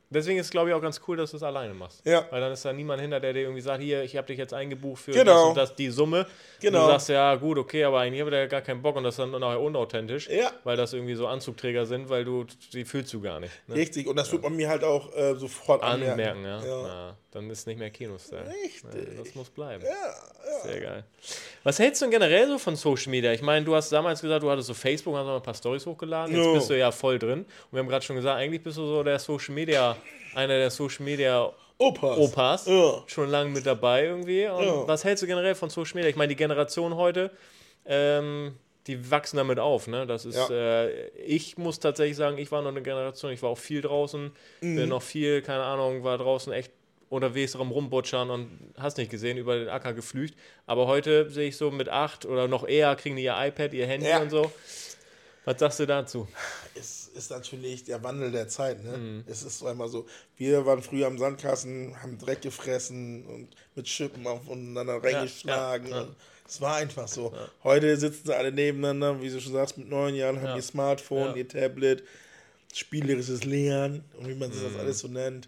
Ja. 0.10 0.13
Deswegen 0.20 0.39
ist 0.39 0.46
es, 0.48 0.52
glaube 0.52 0.70
ich, 0.70 0.76
auch 0.76 0.82
ganz 0.82 1.02
cool, 1.08 1.17
dass 1.17 1.32
du 1.32 1.38
es 1.38 1.43
alleine 1.43 1.74
machst. 1.74 2.02
Ja. 2.06 2.26
Weil 2.30 2.39
dann 2.41 2.52
ist 2.52 2.63
da 2.63 2.72
niemand 2.74 3.02
hinter, 3.02 3.20
der 3.20 3.34
dir 3.34 3.41
irgendwie 3.41 3.62
sagt, 3.62 3.82
hier, 3.82 4.04
ich 4.04 4.15
habe 4.15 4.28
dich 4.28 4.38
jetzt 4.38 4.54
eingebucht 4.54 5.02
für 5.04 5.12
Genau. 5.12 5.34
das 5.34 5.43
und 5.50 5.58
das, 5.58 5.76
die 5.76 5.89
Summe. 5.89 6.26
Genau. 6.62 6.80
Und 6.80 6.86
du 6.86 6.91
sagst, 6.93 7.10
ja, 7.10 7.36
gut, 7.36 7.58
okay, 7.58 7.84
aber 7.84 8.00
eigentlich 8.00 8.22
habe 8.22 8.30
ich 8.32 8.36
da 8.36 8.46
gar 8.48 8.62
keinen 8.62 8.82
Bock 8.82 8.96
und 8.96 9.04
das 9.04 9.15
ist 9.15 9.20
dann 9.20 9.32
nachher 9.32 9.60
unauthentisch. 9.60 10.30
Ja. 10.30 10.52
Weil 10.63 10.78
das 10.78 10.93
irgendwie 10.93 11.15
so 11.15 11.28
Anzugträger 11.28 11.86
sind, 11.86 12.10
weil 12.10 12.24
du, 12.26 12.46
die 12.74 12.86
fühlst 12.86 13.13
du 13.13 13.22
gar 13.22 13.39
nicht. 13.39 13.52
Ne? 13.67 13.76
Richtig, 13.76 14.08
und 14.08 14.15
das 14.15 14.32
wird 14.32 14.43
man 14.43 14.56
mir 14.56 14.70
halt 14.70 14.84
auch 14.84 15.13
äh, 15.15 15.36
sofort 15.36 15.84
anmerken. 15.84 16.22
Anmerken, 16.22 16.43
ja. 16.46 16.65
Ja. 16.65 17.17
Dann 17.38 17.50
ist 17.52 17.67
nicht 17.67 17.78
mehr 17.78 17.91
Kinostyle. 17.91 18.45
Richtig. 18.63 18.84
Ja, 18.84 19.23
das 19.23 19.36
muss 19.36 19.50
bleiben. 19.52 19.84
Ja, 19.84 19.89
ja. 19.89 20.60
Sehr 20.63 20.80
geil. 20.82 21.04
Was 21.63 21.78
hältst 21.78 22.02
du 22.02 22.06
denn 22.06 22.12
generell 22.12 22.47
so 22.47 22.58
von 22.58 22.76
Social 22.76 23.12
Media? 23.12 23.32
Ich 23.32 23.43
meine, 23.43 23.63
du 23.63 23.76
hast 23.76 23.91
damals 23.91 24.21
gesagt, 24.21 24.41
du 24.41 24.50
hattest 24.50 24.67
so 24.67 24.73
Facebook, 24.73 25.15
hast 25.15 25.26
noch 25.26 25.36
ein 25.36 25.43
paar 25.43 25.54
Stories 25.54 25.86
hochgeladen. 25.86 26.36
Jetzt 26.36 26.54
bist 26.54 26.69
du 26.71 26.78
ja 26.78 26.91
voll 26.91 27.19
drin. 27.19 27.41
Und 27.41 27.47
wir 27.71 27.80
haben 27.80 27.88
gerade 27.88 28.04
schon 28.04 28.15
gesagt, 28.15 28.39
eigentlich 28.39 28.63
bist 28.63 28.78
du 28.78 28.86
so 28.88 29.04
der 29.04 29.19
Social 29.19 29.54
Media, 29.54 29.95
einer 30.34 30.58
der 30.58 30.71
Social 30.71 31.06
Media 31.06 31.52
Opas. 31.78 32.17
Opas. 32.17 32.65
Ja. 32.65 33.04
Schon 33.06 33.30
lange 33.30 33.52
mit 33.52 33.67
dabei 33.67 34.06
irgendwie. 34.06 34.47
Und 34.47 34.63
Ja. 34.65 34.88
was 34.88 35.04
hältst 35.04 35.21
du 35.21 35.28
generell 35.28 35.54
von 35.54 35.69
Social 35.69 35.93
Media? 35.95 36.10
Ich 36.10 36.15
meine, 36.15 36.30
die 36.30 36.36
Generation 36.36 36.95
heute, 36.95 37.30
ähm, 37.86 38.56
die 38.88 39.12
wachsen 39.12 39.38
damit 39.38 39.60
auf. 39.60 39.88
Ne? 39.88 40.08
Das 40.08 40.26
ist, 40.26 40.38
Ja. 40.50 40.50
äh, 40.86 41.10
ich 41.17 41.58
muss 41.58 41.80
tatsächlich 41.80 42.15
sagen, 42.17 42.38
ich 42.38 42.52
war 42.52 42.62
noch 42.62 42.69
eine 42.71 42.82
Generation, 42.82 43.32
ich 43.32 43.41
war 43.43 43.50
auch 43.50 43.58
viel 43.58 43.82
draußen, 43.82 44.32
Mhm. 44.62 44.76
bin 44.76 44.89
noch 44.89 45.02
viel, 45.02 45.41
keine 45.41 45.63
Ahnung, 45.63 46.04
war 46.04 46.17
draußen 46.17 46.52
echt 46.54 46.71
unterwegs 47.10 47.58
rum 47.58 47.72
rumbutschern 47.72 48.30
und 48.30 48.50
hast 48.78 48.98
nicht 48.98 49.10
gesehen, 49.12 49.38
über 49.38 49.58
den 49.58 49.70
Acker 49.70 49.93
geflücht. 49.93 50.36
Aber 50.65 50.88
heute 50.88 51.30
sehe 51.30 51.48
ich 51.50 51.58
so 51.58 51.72
mit 51.72 51.89
acht 51.89 52.26
oder 52.26 52.48
noch 52.48 52.67
eher 52.67 52.96
kriegen 52.96 53.15
die 53.15 53.24
ihr 53.24 53.36
iPad, 53.38 53.74
ihr 53.74 53.88
Handy 53.88 54.08
Ja. 54.08 54.20
und 54.22 54.30
so. 54.30 54.52
Was 55.46 55.60
sagst 55.60 55.80
du 55.80 55.86
dazu? 55.86 56.28
Es 56.76 57.08
ist 57.08 57.32
natürlich 57.32 57.86
der 57.86 58.04
Wandel 58.04 58.32
der 58.32 58.50
Zeit. 58.50 58.84
Ne? 58.84 58.98
Mhm. 58.98 59.24
Es 59.28 59.43
ist 59.43 59.60
so 59.60 59.67
einmal 59.67 59.88
so, 59.88 60.06
wir 60.36 60.65
waren 60.65 60.82
früher 60.84 61.08
am 61.08 61.17
Sandkasten, 61.17 61.96
haben 62.04 62.17
Dreck 62.17 62.41
gefressen 62.41 63.26
und 63.26 63.48
mit 63.76 63.88
Schippen 63.88 64.28
aufeinander 64.28 65.02
reingeschlagen. 65.02 65.88
ja, 65.88 66.02
ja. 66.02 66.08
Es 66.46 66.60
war 66.62 66.76
einfach 66.76 67.08
so. 67.08 67.34
Heute 67.63 67.96
sitzen 67.98 68.24
sie 68.28 68.36
alle 68.36 68.52
nebeneinander, 68.52 69.22
wie 69.22 69.30
du 69.30 69.39
schon 69.39 69.54
sagst, 69.54 69.78
mit 69.78 69.89
neun 69.89 70.15
Jahren, 70.15 70.41
haben 70.41 70.56
ihr 70.58 70.62
Smartphone, 70.62 71.36
ihr 71.38 71.48
Tablet, 71.48 72.04
spielerisches 72.73 73.44
Lernen 73.44 74.04
und 74.17 74.27
wie 74.27 74.36
man 74.36 74.50
Mhm. 74.50 74.63
das 74.63 74.75
alles 74.79 75.00
so 75.00 75.08
nennt. 75.08 75.48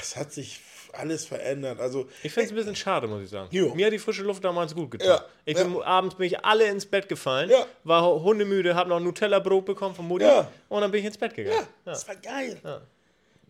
Es 0.00 0.16
hat 0.16 0.32
sich 0.32 0.60
alles 0.92 1.26
verändert. 1.26 1.78
Also 1.80 2.08
Ich 2.22 2.32
finde 2.32 2.46
es 2.46 2.52
ein 2.52 2.56
bisschen 2.56 2.76
schade, 2.76 3.06
muss 3.06 3.22
ich 3.22 3.28
sagen. 3.30 3.48
Jo. 3.50 3.74
Mir 3.74 3.86
hat 3.86 3.92
die 3.92 3.98
frische 3.98 4.22
Luft 4.22 4.42
damals 4.44 4.74
gut 4.74 4.90
getan. 4.92 5.08
Ja, 5.08 5.24
Ich 5.44 5.54
bin, 5.56 5.82
Abends 5.82 6.14
bin 6.14 6.26
ich 6.26 6.42
alle 6.44 6.66
ins 6.68 6.86
Bett 6.86 7.08
gefallen, 7.08 7.50
Ja. 7.50 7.66
war 7.84 8.02
hundemüde, 8.22 8.74
habe 8.74 8.88
noch 8.88 9.00
Nutella-Brot 9.00 9.64
bekommen 9.66 9.94
von 9.94 10.06
Mutti 10.08 10.24
Ja. 10.24 10.50
und 10.68 10.80
dann 10.80 10.90
bin 10.90 11.00
ich 11.00 11.06
ins 11.06 11.18
Bett 11.18 11.34
gegangen. 11.34 11.58
Ja, 11.58 11.68
das 11.92 12.06
war 12.08 12.16
geil. 12.16 12.58
Ja. 12.64 12.80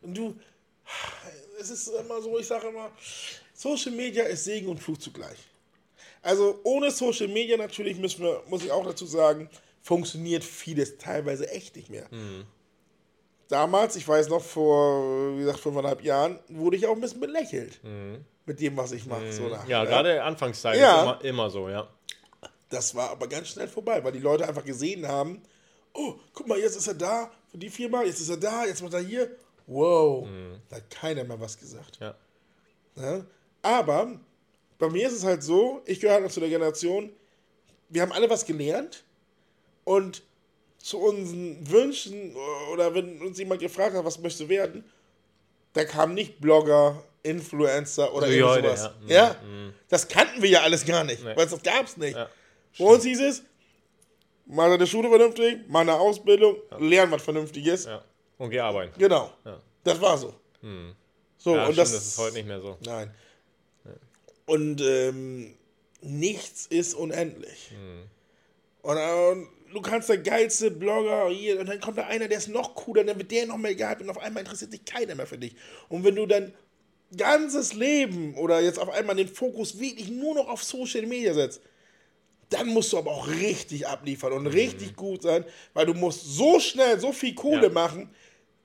Und 0.03 0.14
du, 0.16 0.34
es 1.61 1.70
ist 1.70 1.89
immer 1.89 2.20
so, 2.20 2.37
ich 2.39 2.47
sage 2.47 2.68
immer, 2.68 2.91
Social 3.55 3.93
Media 3.93 4.24
ist 4.24 4.45
Segen 4.45 4.68
und 4.68 4.78
Fluch 4.78 4.99
zugleich. 4.99 5.39
Also 6.22 6.59
ohne 6.64 6.91
Social 6.91 7.28
Media 7.28 7.57
natürlich 7.57 7.97
müssen 7.97 8.22
wir, 8.24 8.43
muss 8.49 8.64
ich 8.64 8.70
auch 8.72 8.84
dazu 8.84 9.07
sagen, 9.07 9.49
funktioniert 9.82 10.43
vieles 10.43 10.99
teilweise 10.99 11.49
echt 11.51 11.76
nicht 11.76 11.91
mehr. 11.91 12.07
Mhm. 12.11 12.45
Damals, 13.49 13.94
ich 13.97 14.07
weiß 14.07 14.28
noch, 14.28 14.42
vor, 14.42 15.34
wie 15.36 15.40
gesagt, 15.40 15.61
fünfeinhalb 15.61 16.03
Jahren, 16.03 16.38
wurde 16.49 16.76
ich 16.76 16.86
auch 16.86 16.94
ein 16.94 17.01
bisschen 17.01 17.20
belächelt 17.20 17.80
mit 18.44 18.61
dem, 18.61 18.76
was 18.76 18.92
ich 18.92 19.07
mache. 19.07 19.32
So 19.32 19.49
nach, 19.49 19.64
Mhm. 19.64 19.70
Ja, 19.70 19.82
ne? 19.84 19.88
gerade 19.88 20.22
Anfangszeit 20.22 20.78
Ja. 20.78 20.97
ist 20.97 21.03
immer, 21.03 21.24
immer 21.24 21.51
so, 21.51 21.68
ja. 21.68 21.88
Das 22.68 22.94
war 22.97 23.11
aber 23.11 23.28
ganz 23.28 23.49
schnell 23.49 23.68
vorbei, 23.68 24.03
weil 24.03 24.12
die 24.12 24.18
Leute 24.18 24.49
einfach 24.49 24.64
gesehen 24.64 25.07
haben, 25.07 25.42
oh, 25.94 26.14
guck 26.34 26.49
mal, 26.49 26.59
jetzt 26.59 26.76
ist 26.76 26.88
er 26.88 26.94
da 26.94 27.30
für 27.49 27.59
die 27.59 27.70
Firma, 27.70 28.03
jetzt 28.03 28.20
ist 28.20 28.28
er 28.28 28.36
da, 28.36 28.64
jetzt 28.66 28.82
macht 28.82 28.94
er 28.94 29.01
hier. 29.01 29.30
Wow, 29.68 30.26
da 30.68 30.76
hat 30.76 30.90
keiner 30.90 31.22
mehr 31.24 31.40
was 31.40 31.59
gesagt. 31.59 31.99
ja. 32.01 32.14
Ne? 32.97 33.26
Aber 33.62 34.18
bei 34.78 34.88
mir 34.88 35.07
ist 35.07 35.14
es 35.14 35.24
halt 35.24 35.42
so, 35.42 35.82
ich 35.86 36.01
gehöre 36.01 36.14
halt 36.14 36.24
noch 36.24 36.30
zu 36.30 36.40
der 36.40 36.49
Generation, 36.49 37.11
wir 37.88 38.03
haben 38.03 38.12
alle 38.12 38.28
was 38.30 38.44
gelernt 38.47 39.05
und 39.84 40.22
zu 40.87 40.99
unseren 41.01 41.68
Wünschen 41.68 42.37
oder 42.72 42.95
wenn 42.95 43.20
uns 43.20 43.39
jemand 43.39 43.61
gefragt 43.61 43.97
hat, 43.97 44.05
was 44.05 44.18
möchtest 44.20 44.43
du 44.43 44.49
werden, 44.49 44.84
da 45.72 45.84
kam 45.84 46.14
nicht 46.14 46.41
Blogger, 46.41 47.03
Influencer 47.24 48.14
oder 48.14 48.26
So 48.28 48.32
wie 48.32 48.37
irgend 48.37 48.53
heute, 48.53 48.76
sowas. 48.76 48.91
ja. 49.09 49.16
Ja, 49.30 49.37
das 49.89 50.07
kannten 50.07 50.41
wir 50.43 50.49
ja 50.49 50.61
alles 50.62 50.84
gar 50.87 51.03
nicht, 51.03 51.24
Nee. 51.24 51.34
weil 51.37 51.47
das 51.47 51.61
gab 51.62 51.87
es 51.87 51.97
nicht. 51.97 52.14
Ja, 52.16 52.28
Bei 52.78 52.84
uns 52.84 53.03
hieß 53.03 53.20
es, 53.20 53.43
mach 54.47 54.66
deine 54.68 54.87
Schule 54.87 55.09
vernünftig, 55.09 55.59
mach 55.66 55.80
eine 55.80 55.95
Ausbildung, 55.95 56.57
lern 56.78 57.11
was 57.11 57.22
Vernünftiges. 57.22 57.87
ja. 57.87 58.05
Und 58.39 58.51
geh 58.51 58.61
arbeiten. 58.61 58.93
Genau. 58.99 59.32
Ja. 59.45 59.61
Das 59.82 60.01
war 60.01 60.16
so. 60.18 60.34
So, 61.39 61.55
Ja, 61.57 61.66
und 61.66 61.72
stimmt, 61.72 61.78
das, 61.78 61.93
das 61.93 62.07
ist 62.07 62.18
heute 62.18 62.34
nicht 62.34 62.47
mehr 62.47 62.61
so. 62.61 62.76
Nein. 62.84 63.12
Und 64.47 64.80
ähm, 64.82 65.55
nichts 66.01 66.66
ist 66.66 66.95
unendlich. 66.95 67.70
Hm. 67.70 68.03
Und 68.82 68.97
äh, 68.99 69.47
du 69.77 69.83
kannst 69.83 70.09
der 70.09 70.18
geilste 70.18 70.70
Blogger 70.70 71.29
hier, 71.29 71.61
und 71.61 71.68
dann 71.68 71.81
kommt 71.81 71.99
da 71.99 72.07
einer, 72.07 72.27
der 72.29 72.39
ist 72.39 72.49
noch 72.49 72.74
cooler, 72.74 73.05
dann 73.05 73.18
wird 73.18 73.31
der 73.31 73.47
noch 73.47 73.59
mehr 73.59 73.74
gehypt 73.74 74.01
und 74.03 74.11
auf 74.11 74.18
einmal 74.18 74.43
interessiert 74.43 74.72
sich 74.72 74.85
keiner 74.85 75.14
mehr 75.14 75.27
für 75.27 75.39
dich. 75.39 75.55
Und 75.89 76.03
wenn 76.05 76.16
du 76.16 76.27
dein 76.27 76.53
ganzes 77.16 77.74
Leben 77.74 78.35
oder 78.37 78.61
jetzt 78.61 78.79
auf 78.81 78.91
einmal 78.91 79.14
den 79.16 79.29
Fokus 79.29 79.79
wirklich 79.79 80.11
nur 80.11 80.35
noch 80.35 80.49
auf 80.49 80.64
Social 80.64 81.07
Media 81.07 81.33
setzt, 81.35 81.61
dann 82.51 82.68
musst 82.68 82.93
du 82.93 82.99
aber 82.99 83.11
auch 83.11 83.29
richtig 83.29 83.87
abliefern 83.87 84.33
und 84.33 84.47
richtig 84.49 84.97
gut 84.97 85.22
sein, 85.22 85.45
weil 85.74 85.87
du 85.87 85.95
musst 85.95 86.24
so 86.24 86.59
schnell 86.61 86.99
so 87.01 87.12
viel 87.12 87.35
Kohle 87.35 87.57
Mhm. 87.59 87.62
Ja. 87.62 87.68
machen, 87.70 88.11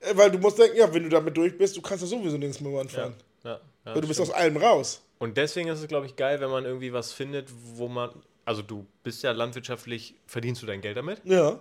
äh, 0.00 0.16
weil 0.16 0.30
du 0.30 0.38
musst 0.38 0.58
denken, 0.58 0.76
ja, 0.76 0.92
wenn 0.92 1.02
du 1.04 1.08
damit 1.08 1.36
durch 1.36 1.56
bist, 1.56 1.76
du 1.76 1.82
kannst 1.82 2.02
ja 2.02 2.08
sowieso 2.08 2.36
nirgends 2.36 2.60
mehr 2.60 2.80
anfangen. 2.80 3.14
Ja, 3.44 3.60
ja, 3.84 3.94
du 3.94 4.00
bist 4.02 4.14
stimmt. 4.14 4.28
aus 4.28 4.34
allem 4.34 4.56
raus. 4.56 5.02
Und 5.18 5.36
deswegen 5.36 5.68
ist 5.68 5.80
es, 5.80 5.86
glaube 5.88 6.06
ich, 6.06 6.16
geil, 6.16 6.40
wenn 6.40 6.50
man 6.50 6.64
irgendwie 6.64 6.92
was 6.92 7.12
findet, 7.12 7.48
wo 7.74 7.88
man. 7.88 8.10
Also, 8.44 8.62
du 8.62 8.86
bist 9.02 9.22
ja 9.22 9.32
landwirtschaftlich, 9.32 10.14
verdienst 10.26 10.62
du 10.62 10.66
dein 10.66 10.80
Geld 10.80 10.96
damit 10.96 11.20
Ja, 11.24 11.58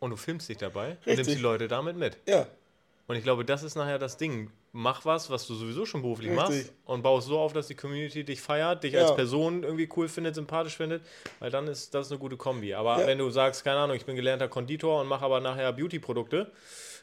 und 0.00 0.10
du 0.10 0.16
filmst 0.16 0.48
dich 0.48 0.58
dabei 0.58 0.90
und 0.90 0.96
Richtig. 1.06 1.16
nimmst 1.16 1.34
die 1.38 1.42
Leute 1.42 1.68
damit 1.68 1.96
mit. 1.96 2.18
ja. 2.26 2.46
Und 3.06 3.16
ich 3.16 3.24
glaube, 3.24 3.44
das 3.44 3.64
ist 3.64 3.74
nachher 3.74 3.98
das 3.98 4.18
Ding. 4.18 4.52
Mach 4.70 5.04
was, 5.04 5.30
was 5.30 5.44
du 5.48 5.54
sowieso 5.54 5.84
schon 5.84 6.00
beruflich 6.00 6.30
Richtig. 6.30 6.48
machst 6.66 6.72
und 6.84 7.02
baust 7.02 7.26
so 7.26 7.40
auf, 7.40 7.52
dass 7.52 7.66
die 7.66 7.74
Community 7.74 8.22
dich 8.22 8.40
feiert, 8.40 8.84
dich 8.84 8.92
Ja. 8.92 9.00
als 9.00 9.16
Person 9.16 9.64
irgendwie 9.64 9.88
cool 9.96 10.06
findet, 10.06 10.36
sympathisch 10.36 10.76
findet, 10.76 11.02
weil 11.40 11.50
dann 11.50 11.66
ist 11.66 11.92
das 11.92 12.08
eine 12.12 12.20
gute 12.20 12.36
Kombi. 12.36 12.72
Aber 12.72 13.00
Ja. 13.00 13.06
wenn 13.08 13.18
du 13.18 13.28
sagst, 13.30 13.64
keine 13.64 13.78
Ahnung, 13.80 13.96
ich 13.96 14.04
bin 14.04 14.14
gelernter 14.14 14.46
Konditor 14.46 15.00
und 15.00 15.08
mache 15.08 15.24
aber 15.24 15.40
nachher 15.40 15.72
Beauty-Produkte 15.72 16.52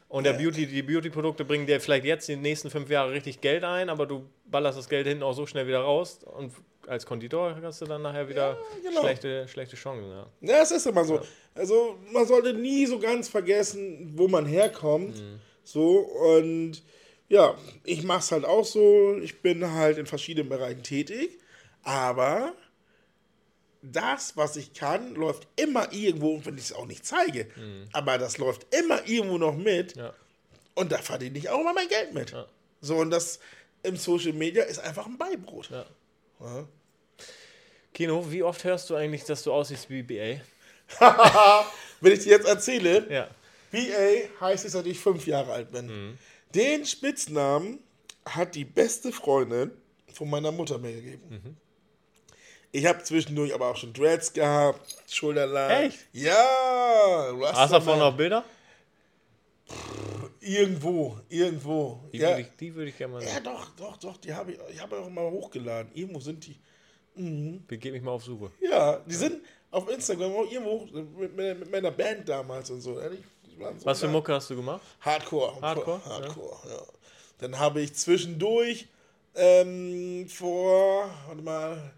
und 0.08 0.24
der 0.24 0.32
Beauty, 0.32 0.66
die 0.66 0.82
Beauty-Produkte 0.82 1.44
bringen 1.44 1.68
dir 1.68 1.82
vielleicht 1.82 2.06
jetzt 2.06 2.30
die 2.30 2.38
nächsten 2.38 2.70
fünf 2.70 2.90
Jahre 2.90 3.12
richtig 3.12 3.42
Geld 3.42 3.66
ein, 3.66 3.90
aber 3.90 4.06
du 4.06 4.30
ballerst 4.46 4.78
das 4.78 4.88
Geld 4.88 5.08
hinten 5.08 5.24
auch 5.24 5.34
so 5.34 5.46
schnell 5.46 5.68
wieder 5.68 5.82
raus 5.82 6.22
und 6.24 6.54
als 6.88 7.06
Konditor 7.06 7.58
hast 7.62 7.82
du 7.82 7.86
dann 7.86 8.02
nachher 8.02 8.28
wieder 8.30 8.58
genau. 8.84 9.02
schlechte, 9.02 9.48
schlechte 9.48 9.76
Chancen. 9.76 10.10
Ja. 10.10 10.28
Ja, 10.42 10.62
es 10.62 10.72
ist 10.72 10.88
immer 10.88 11.04
so. 11.04 11.22
Also 11.54 11.98
man 12.12 12.26
sollte 12.26 12.54
nie 12.54 12.86
so 12.86 13.00
ganz 13.00 13.30
vergessen, 13.30 14.14
wo 14.16 14.28
man 14.28 14.46
herkommt. 14.46 15.22
So, 15.64 15.98
und 16.00 16.82
ja, 17.30 17.56
ich 17.84 18.04
mache 18.04 18.20
es 18.20 18.32
halt 18.32 18.46
auch 18.46 18.66
so. 18.66 19.18
Ich 19.18 19.42
bin 19.42 19.70
halt 19.74 19.98
in 19.98 20.06
verschiedenen 20.06 20.50
Bereichen 20.50 20.84
tätig. 20.84 21.40
Aber 21.84 22.54
das, 23.82 24.36
was 24.36 24.56
ich 24.56 24.74
kann, 24.74 25.16
läuft 25.16 25.48
immer 25.56 25.92
irgendwo, 25.94 26.36
und 26.36 26.46
wenn 26.46 26.56
ich 26.56 26.66
es 26.66 26.74
auch 26.74 26.86
nicht 26.86 27.06
zeige, 27.06 27.48
aber 27.94 28.18
das 28.18 28.38
läuft 28.38 28.74
immer 28.76 29.08
irgendwo 29.08 29.38
noch 29.38 29.56
mit. 29.56 29.96
Ja. 29.96 30.14
Und 30.76 30.92
da 30.92 31.00
verdiene 31.00 31.38
ich 31.38 31.50
auch 31.50 31.60
immer 31.60 31.74
mein 31.74 31.88
Geld 31.88 32.14
mit. 32.14 32.36
So, 32.82 32.98
und 32.98 33.10
das 33.10 33.40
im 33.84 33.96
Social 33.96 34.34
Media 34.34 34.64
ist 34.64 34.80
einfach 34.80 35.06
ein 35.06 35.18
Beibrot. 35.18 35.70
Ja. 35.70 35.86
Ja. 37.98 38.06
Kino, 38.06 38.26
wie 38.32 38.44
oft 38.44 38.64
hörst 38.64 38.90
du 38.90 38.96
eigentlich, 38.96 39.24
dass 39.24 39.44
du 39.44 39.52
aussiehst 39.52 39.90
wie 39.90 40.04
BA? 40.04 40.42
Wenn 42.02 42.14
ich 42.14 42.20
dir 42.20 42.30
jetzt 42.32 42.48
erzähle, 42.48 43.08
Ja. 43.10 43.28
BA 43.72 44.30
heißt 44.40 44.66
es, 44.66 44.74
dass 44.74 44.86
ich 44.86 45.00
fünf 45.00 45.28
Jahre 45.28 45.52
alt 45.52 45.72
bin. 45.72 46.18
Den 46.56 46.86
Spitznamen 46.86 47.80
hat 48.26 48.56
die 48.56 48.66
beste 48.66 49.12
Freundin 49.12 49.72
von 50.14 50.30
meiner 50.30 50.52
Mutter 50.52 50.78
mir 50.78 50.94
gegeben. 50.94 51.58
Ich 52.72 52.86
habe 52.86 53.04
zwischendurch 53.04 53.54
aber 53.54 53.68
auch 53.68 53.76
schon 53.78 53.94
Dreads 53.94 54.32
gehabt, 54.32 54.96
Schulterlang. 55.10 55.70
Echt? 55.88 56.00
Ja. 56.14 56.34
Hast 56.38 57.34
du 57.34 57.34
davon 57.34 57.46
Rasterman. 57.46 58.00
noch 58.00 58.16
Bilder? 58.18 58.44
Irgendwo, 60.40 61.18
irgendwo. 61.28 62.00
Die 62.14 62.20
ja, 62.20 62.30
würde 62.30 62.42
ich, 62.42 62.48
die 62.58 62.74
würd 62.76 62.90
ich 62.90 62.98
gerne 62.98 63.14
mal 63.16 63.24
ja, 63.24 63.34
sehen. 63.34 63.44
doch, 63.44 63.70
doch, 63.76 63.98
doch. 63.98 64.18
Die 64.18 64.34
habe 64.34 64.54
ich, 64.54 64.60
ich 64.72 64.82
habe 64.82 64.98
auch 64.98 65.10
mal 65.10 65.30
hochgeladen. 65.30 65.92
Irgendwo 65.94 66.20
sind 66.20 66.46
die. 66.46 66.58
Begebe 67.68 67.96
mich 67.96 68.04
mal 68.04 68.12
auf 68.12 68.24
Suche. 68.24 68.52
Ja, 68.62 68.98
die 69.06 69.16
sind 69.16 69.42
auf 69.72 69.90
Instagram 69.90 70.32
auch 70.34 70.52
irgendwo 70.52 70.86
mit, 71.20 71.36
mit, 71.36 71.60
mit 71.60 71.72
meiner 71.72 71.92
Band 71.92 72.28
damals 72.30 72.70
und 72.70 72.82
so. 72.82 72.96
So 72.96 73.02
Was 73.84 74.00
für. 74.00 74.08
Mucke 74.08 74.34
hast 74.34 74.50
du 74.50 74.56
gemacht? 74.56 74.82
Hardcore. 75.02 75.60
Hardcore, 75.62 76.06
Hardcore, 76.06 76.58
ja. 76.70 76.82
Dann 77.40 77.58
habe 77.60 77.82
ich 77.82 77.94
zwischendurch 77.94 78.88
ähm, 79.36 80.28
vor, 80.28 81.10
warte 81.28 81.42
mal, 81.42 81.94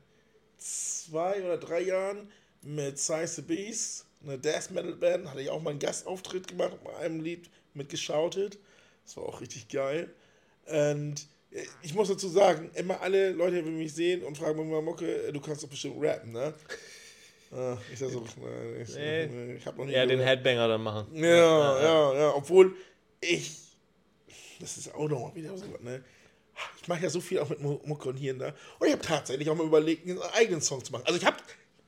zwei 0.57 1.41
oder 1.43 1.57
drei 1.57 1.81
Jahren 1.81 2.29
mit 2.61 2.99
Size 2.99 3.27
the 3.27 3.41
Beast, 3.41 4.05
eine 4.23 4.37
Death 4.37 4.71
Metal 4.71 4.93
Band, 4.93 5.29
hatte 5.29 5.41
ich 5.41 5.49
auch 5.49 5.61
mal 5.61 5.71
einen 5.71 5.79
Gastauftritt 5.79 6.47
gemacht, 6.47 6.77
bei 6.83 6.95
einem 6.97 7.21
Lied 7.21 7.49
mitgeschautet. 7.73 8.59
Das 9.05 9.15
war 9.17 9.23
auch 9.23 9.41
richtig 9.41 9.69
geil. 9.69 10.13
Und 10.65 11.27
ich 11.81 11.93
muss 11.93 12.07
dazu 12.09 12.27
sagen, 12.29 12.69
immer 12.75 13.01
alle 13.01 13.31
Leute, 13.31 13.63
die 13.63 13.69
mich 13.71 13.93
sehen 13.93 14.23
und 14.23 14.37
fragen 14.37 14.59
mich 14.59 14.67
mal, 14.71 14.81
Mucke, 14.81 15.27
äh, 15.27 15.31
du 15.31 15.39
kannst 15.41 15.63
doch 15.63 15.69
bestimmt 15.69 15.95
rappen, 16.03 16.31
ne? 16.31 16.53
Ah, 17.51 17.77
ich 17.91 17.97
sag 17.97 18.09
so, 18.11 18.19
nein, 18.21 18.81
ich, 18.81 18.93
Nee. 18.95 19.25
nee, 19.25 19.53
ich 19.55 19.65
hab 19.65 19.75
noch 19.77 19.85
nie 19.85 19.93
Ja, 19.93 20.05
den. 20.05 20.19
Headbanger 20.19 20.67
dann 20.67 20.83
machen. 20.83 21.07
Ja, 21.15 21.81
ja, 21.81 22.13
ja, 22.13 22.35
Obwohl 22.35 22.75
ich, 23.21 23.51
das 24.59 24.77
ist 24.77 24.93
auch 24.93 25.09
noch 25.09 25.19
mal 25.19 25.35
wieder 25.35 25.57
so, 25.57 25.65
ne? 25.81 26.03
Ich 26.81 26.87
mache 26.87 27.01
ja 27.03 27.09
so 27.09 27.21
viel 27.21 27.39
auch 27.39 27.49
mit 27.49 27.59
Mu- 27.61 27.79
Mucke 27.85 28.09
und 28.09 28.17
hier 28.17 28.33
und 28.33 28.39
da. 28.39 28.53
Und 28.77 28.85
ich 28.87 28.93
habe 28.93 29.01
tatsächlich 29.01 29.49
auch 29.49 29.55
mal 29.55 29.65
überlegt, 29.65 30.07
einen 30.07 30.19
eigenen 30.33 30.61
Song 30.61 30.83
zu 30.83 30.91
machen. 30.91 31.03
Also 31.07 31.17
ich 31.17 31.25
habe, 31.25 31.37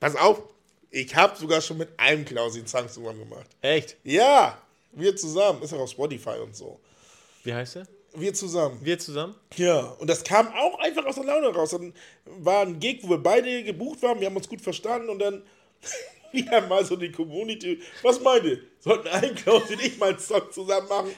pass 0.00 0.16
auf, 0.16 0.42
ich 0.90 1.14
habe 1.14 1.36
sogar 1.38 1.60
schon 1.60 1.76
mit 1.78 1.90
einem 1.98 2.24
Klausi 2.24 2.58
einen 2.60 2.66
Song 2.68 2.88
zusammen 2.88 3.18
gemacht. 3.20 3.46
Echt? 3.60 3.96
Ja, 4.02 4.60
wir 4.92 5.14
zusammen. 5.14 5.62
Ist 5.62 5.72
auch 5.74 5.80
auf 5.80 5.90
Spotify 5.90 6.38
und 6.42 6.56
so. 6.56 6.80
Wie 7.44 7.52
heißt 7.54 7.76
der? 7.76 7.86
Wir 8.14 8.34
zusammen. 8.34 8.78
Wir 8.82 8.98
zusammen? 8.98 9.34
Ja, 9.56 9.80
und 9.98 10.08
das 10.10 10.22
kam 10.22 10.48
auch 10.54 10.78
einfach 10.80 11.04
aus 11.06 11.14
der 11.14 11.24
Laune 11.24 11.48
raus. 11.48 11.70
Dann 11.70 11.94
war 12.26 12.60
ein 12.62 12.78
Gig, 12.78 13.00
wo 13.02 13.10
wir 13.10 13.18
beide 13.18 13.62
gebucht 13.64 14.02
waren, 14.02 14.20
wir 14.20 14.26
haben 14.26 14.36
uns 14.36 14.48
gut 14.48 14.60
verstanden 14.60 15.08
und 15.08 15.18
dann 15.18 15.42
wieder 16.32 16.60
mal 16.66 16.84
so 16.84 16.96
die 16.96 17.10
Community. 17.10 17.80
Was 18.02 18.20
meint 18.20 18.44
ihr? 18.44 18.58
Sollten 18.80 19.08
ein 19.08 19.34
Klaus 19.34 19.62
und 19.70 19.82
ich 19.82 19.96
mal 19.98 20.10
einen 20.10 20.18
Song 20.18 20.42
zusammen 20.50 20.88
machen? 20.88 21.14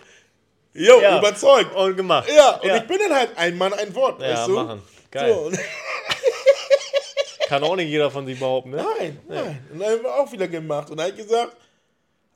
Jo, 0.73 1.01
Ja. 1.01 1.19
überzeugt. 1.19 1.75
Und 1.75 1.97
gemacht. 1.97 2.29
Ja, 2.35 2.57
und 2.61 2.67
Ja. 2.69 2.77
ich 2.77 2.83
bin 2.87 2.99
dann 2.99 3.15
halt 3.17 3.31
ein 3.37 3.57
Mann, 3.59 3.73
ein 3.73 3.95
Wort, 3.95 4.21
Ja, 4.21 4.29
weißt 4.31 4.49
du? 4.49 4.53
machen. 4.55 4.83
Geil. 5.11 5.33
So, 5.35 5.51
Kann 7.49 7.63
auch 7.63 7.77
nicht 7.77 7.89
jeder 7.91 8.11
von 8.11 8.25
sich 8.27 8.39
behaupten, 8.39 8.71
ne? 8.71 8.85
nein, 8.99 9.21
nein. 9.29 9.67
Und 9.73 9.79
dann 9.81 9.91
haben 9.93 10.03
wir 10.03 10.15
auch 10.15 10.33
wieder 10.33 10.49
gemacht. 10.49 10.91
Und 10.91 10.97
dann 10.97 11.11
ich 11.11 11.17
gesagt, 11.17 11.55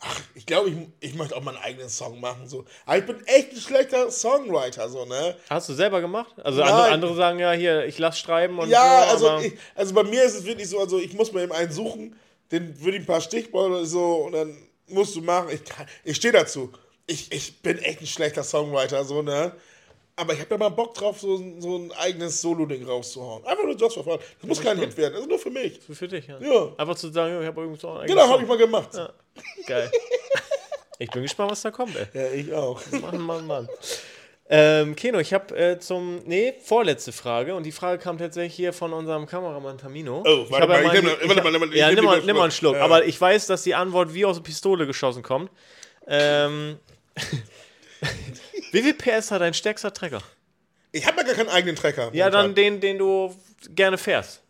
ach, 0.01 0.21
ich 0.35 0.47
glaube, 0.47 0.71
ich, 0.71 0.77
ich 1.11 1.15
möchte 1.15 1.37
auch 1.37 1.43
mal 1.43 1.55
einen 1.55 1.65
eigenen 1.65 1.89
Song 1.89 2.21
machen. 2.21 2.47
So. 2.49 2.65
Aber 2.87 2.99
ich 2.99 3.07
bin 3.07 3.17
echt 3.27 3.53
ein 3.53 3.59
schlechter 3.61 4.11
Songwriter, 4.11 4.89
so, 4.89 5.05
ne? 5.05 5.37
Hast 5.51 5.69
du 5.69 5.75
selber 5.75 6.01
gemacht? 6.01 6.35
Also 6.43 6.63
andere, 6.63 6.89
andere 6.89 7.15
sagen 7.15 7.39
ja 7.39 7.53
hier, 7.53 7.85
ich 7.87 7.99
lass 7.99 8.19
schreiben 8.19 8.59
und 8.59 8.69
Ja, 8.69 9.17
so, 9.17 9.29
also, 9.31 9.47
ich, 9.47 9.55
also 9.75 9.95
bei 9.95 10.05
mir 10.05 10.23
ist 10.25 10.35
es 10.35 10.45
wirklich 10.45 10.69
so, 10.69 10.79
also 10.81 10.99
ich 10.99 11.15
muss 11.15 11.33
mir 11.33 11.43
eben 11.43 11.53
einen 11.53 11.73
suchen, 11.73 12.17
den 12.51 12.81
würde 12.81 12.97
ich 12.99 13.03
ein 13.03 13.07
paar 13.07 13.21
Stichworte 13.21 13.71
oder 13.75 13.85
so 13.85 14.15
und 14.27 14.33
dann 14.33 14.57
musst 14.87 15.15
du 15.17 15.21
machen. 15.21 15.49
Ich, 15.53 15.65
kann- 15.65 15.87
ich 16.05 16.17
stehe 16.17 16.33
dazu. 16.33 16.73
Ich, 17.07 17.33
ich 17.33 17.61
bin 17.63 17.79
echt 17.79 18.01
ein 18.01 18.07
schlechter 18.07 18.43
Songwriter, 18.43 19.05
so, 19.05 19.23
ne? 19.23 19.53
Aber 20.17 20.33
ich 20.33 20.41
habe 20.41 20.51
ja 20.51 20.59
mal 20.59 20.69
Bock 20.71 20.95
drauf, 20.95 21.21
so, 21.21 21.37
ein- 21.37 21.61
so 21.63 21.77
ein 21.77 21.93
eigenes 21.93 22.41
Solo-Ding 22.41 22.85
rauszuhauen. 22.85 23.45
Einfach 23.47 23.65
nur 23.65 23.79
for 23.79 24.03
fun. 24.05 24.19
Das 24.41 24.49
muss 24.49 24.61
kein 24.61 24.77
Hit 24.79 24.97
werden, 24.97 25.13
das 25.15 25.23
ist 25.23 25.29
nur 25.29 25.39
für 25.39 25.51
mich. 25.51 25.79
für, 25.79 25.95
für 25.95 26.09
dich, 26.09 26.27
ja. 26.27 26.39
Ja. 26.41 26.73
Einfach 26.77 26.97
zu 26.97 27.09
sagen, 27.13 27.41
ich 27.41 27.47
habe 27.47 27.61
irgendwie 27.61 27.81
so 27.81 28.01
Genau, 28.05 28.29
habe 28.29 28.43
ich 28.43 28.49
mal 28.49 28.59
gemacht. 28.59 28.89
Ja, 28.95 29.11
Geil. 29.67 29.91
Ich 30.99 31.11
bin 31.11 31.23
gespannt, 31.23 31.51
was 31.53 31.63
da 31.63 31.71
kommt, 31.71 31.95
ey. 32.13 32.41
ich 32.41 32.53
auch. 32.53 32.81
Mann, 32.91 33.21
Mann, 33.21 33.47
Mann. 33.47 33.69
Ähm, 34.51 34.97
Keno, 34.97 35.19
ich 35.19 35.35
habe 35.35 35.55
äh, 35.57 35.79
zum, 35.79 36.23
nee, 36.25 36.55
vorletzte 36.65 37.13
Frage 37.13 37.55
und 37.55 37.65
die 37.65 37.73
Frage 37.73 38.03
kam 38.03 38.17
tatsächlich 38.17 38.55
hier 38.55 38.73
von 38.73 38.93
unserem 38.95 39.27
Kameramann 39.27 39.77
Tamino. 39.77 40.25
Oh, 40.27 40.47
warte 40.51 40.67
mal, 40.67 40.83
ja 40.83 40.87
ich 40.87 41.03
nehm 41.03 41.19
die- 41.21 41.35
mal- 41.59 41.75
Ja, 41.77 41.91
nimm 41.93 42.05
mal, 42.05 42.23
nimm 42.23 42.35
mal 42.37 42.43
einen 42.45 42.51
Schluck. 42.53 42.75
Ja. 42.77 42.83
Aber 42.83 43.05
ich 43.05 43.21
weiß, 43.21 43.47
dass 43.47 43.63
die 43.63 43.75
Antwort 43.75 44.15
wie 44.15 44.25
aus 44.25 44.37
der 44.37 44.43
Pistole 44.43 44.87
geschossen 44.87 45.23
kommt. 45.23 45.51
Ähm, 46.07 46.79
wie 48.73 48.83
viel 48.83 48.95
PS 48.95 49.31
hat 49.31 49.43
dein 49.43 49.55
stärkster 49.55 49.93
Trecker? 49.93 50.23
Ich 50.93 51.07
habe 51.07 51.19
ja 51.19 51.25
gar 51.25 51.35
keinen 51.35 51.51
eigenen 51.51 51.77
Trecker. 51.77 52.11
Ja, 52.15 52.31
dann 52.31 52.55
den, 52.55 52.81
den 52.81 52.97
du 52.99 53.37
gerne 53.75 53.99
fährst. 53.99 54.41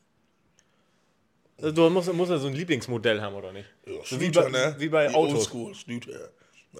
Also 1.61 1.73
Du 1.73 1.91
musst, 1.91 2.13
musst 2.13 2.31
ja 2.31 2.39
so 2.39 2.47
ein 2.47 2.55
Lieblingsmodell 2.55 3.21
haben, 3.21 3.35
oder 3.35 3.53
nicht? 3.53 3.69
Ja, 3.87 3.93
So 4.05 4.19
wie 4.21 4.25
Schlüter, 4.27 4.43
bei- 4.45 4.51
ne? 4.51 4.75
wie 4.79 4.89
bei 4.89 5.13
Autos. 5.15 5.35
Oldschool, 5.53 5.75
Schlüter. 5.75 6.31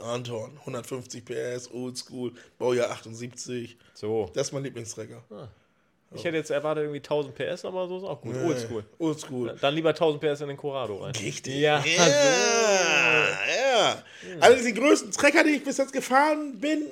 Anton, 0.03 0.53
150 0.61 1.25
PS, 1.25 1.71
Oldschool, 1.73 2.33
Baujahr 2.59 2.91
78. 2.91 3.77
So. 3.95 4.31
Das 4.35 4.49
ist 4.49 4.53
mein 4.53 4.63
Lieblingstrecker. 4.63 5.23
Ich 6.15 6.25
hätte 6.25 6.37
jetzt 6.37 6.51
erwartet 6.51 6.85
irgendwie 6.85 7.01
1000 7.01 7.35
PS, 7.35 7.65
aber 7.65 7.89
so 7.89 7.99
ist 7.99 8.05
auch 8.05 8.21
gut. 8.21 8.37
Oldschool. 8.37 8.85
Oldschool. 8.99 9.57
Dann 9.61 9.75
lieber 9.75 9.91
1000 9.91 10.21
PS 10.23 10.41
in 10.43 10.49
den 10.49 10.57
Corrado 10.57 10.97
rein. 10.99 11.13
Richtig. 11.17 11.55
Ja. 11.57 11.83
Ja, 11.85 12.07
ja. 13.71 14.03
Also 14.41 14.65
die 14.65 14.75
größten 14.75 15.11
Trecker, 15.11 15.43
die 15.43 15.51
ich 15.57 15.65
bis 15.65 15.79
jetzt 15.79 15.93
gefahren 15.93 16.59
bin, 16.61 16.87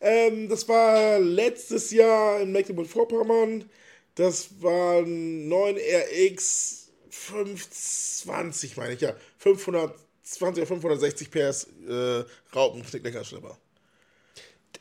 ähm, 0.00 0.48
das 0.48 0.66
war 0.68 1.18
letztes 1.18 1.90
Jahr 1.90 2.40
in 2.40 2.52
Mecklenburg-Vorpommern. 2.52 3.68
Das 4.14 4.48
war 4.62 4.98
ein 5.00 5.48
9RX 5.48 6.85
520, 7.16 8.76
meine 8.76 8.94
ich, 8.94 9.00
ja. 9.00 9.14
520 9.38 10.44
oder 10.62 10.66
560 10.66 11.30
PS 11.30 11.68
äh, 11.88 12.24
Raupenknickleckerschlepper. 12.54 13.56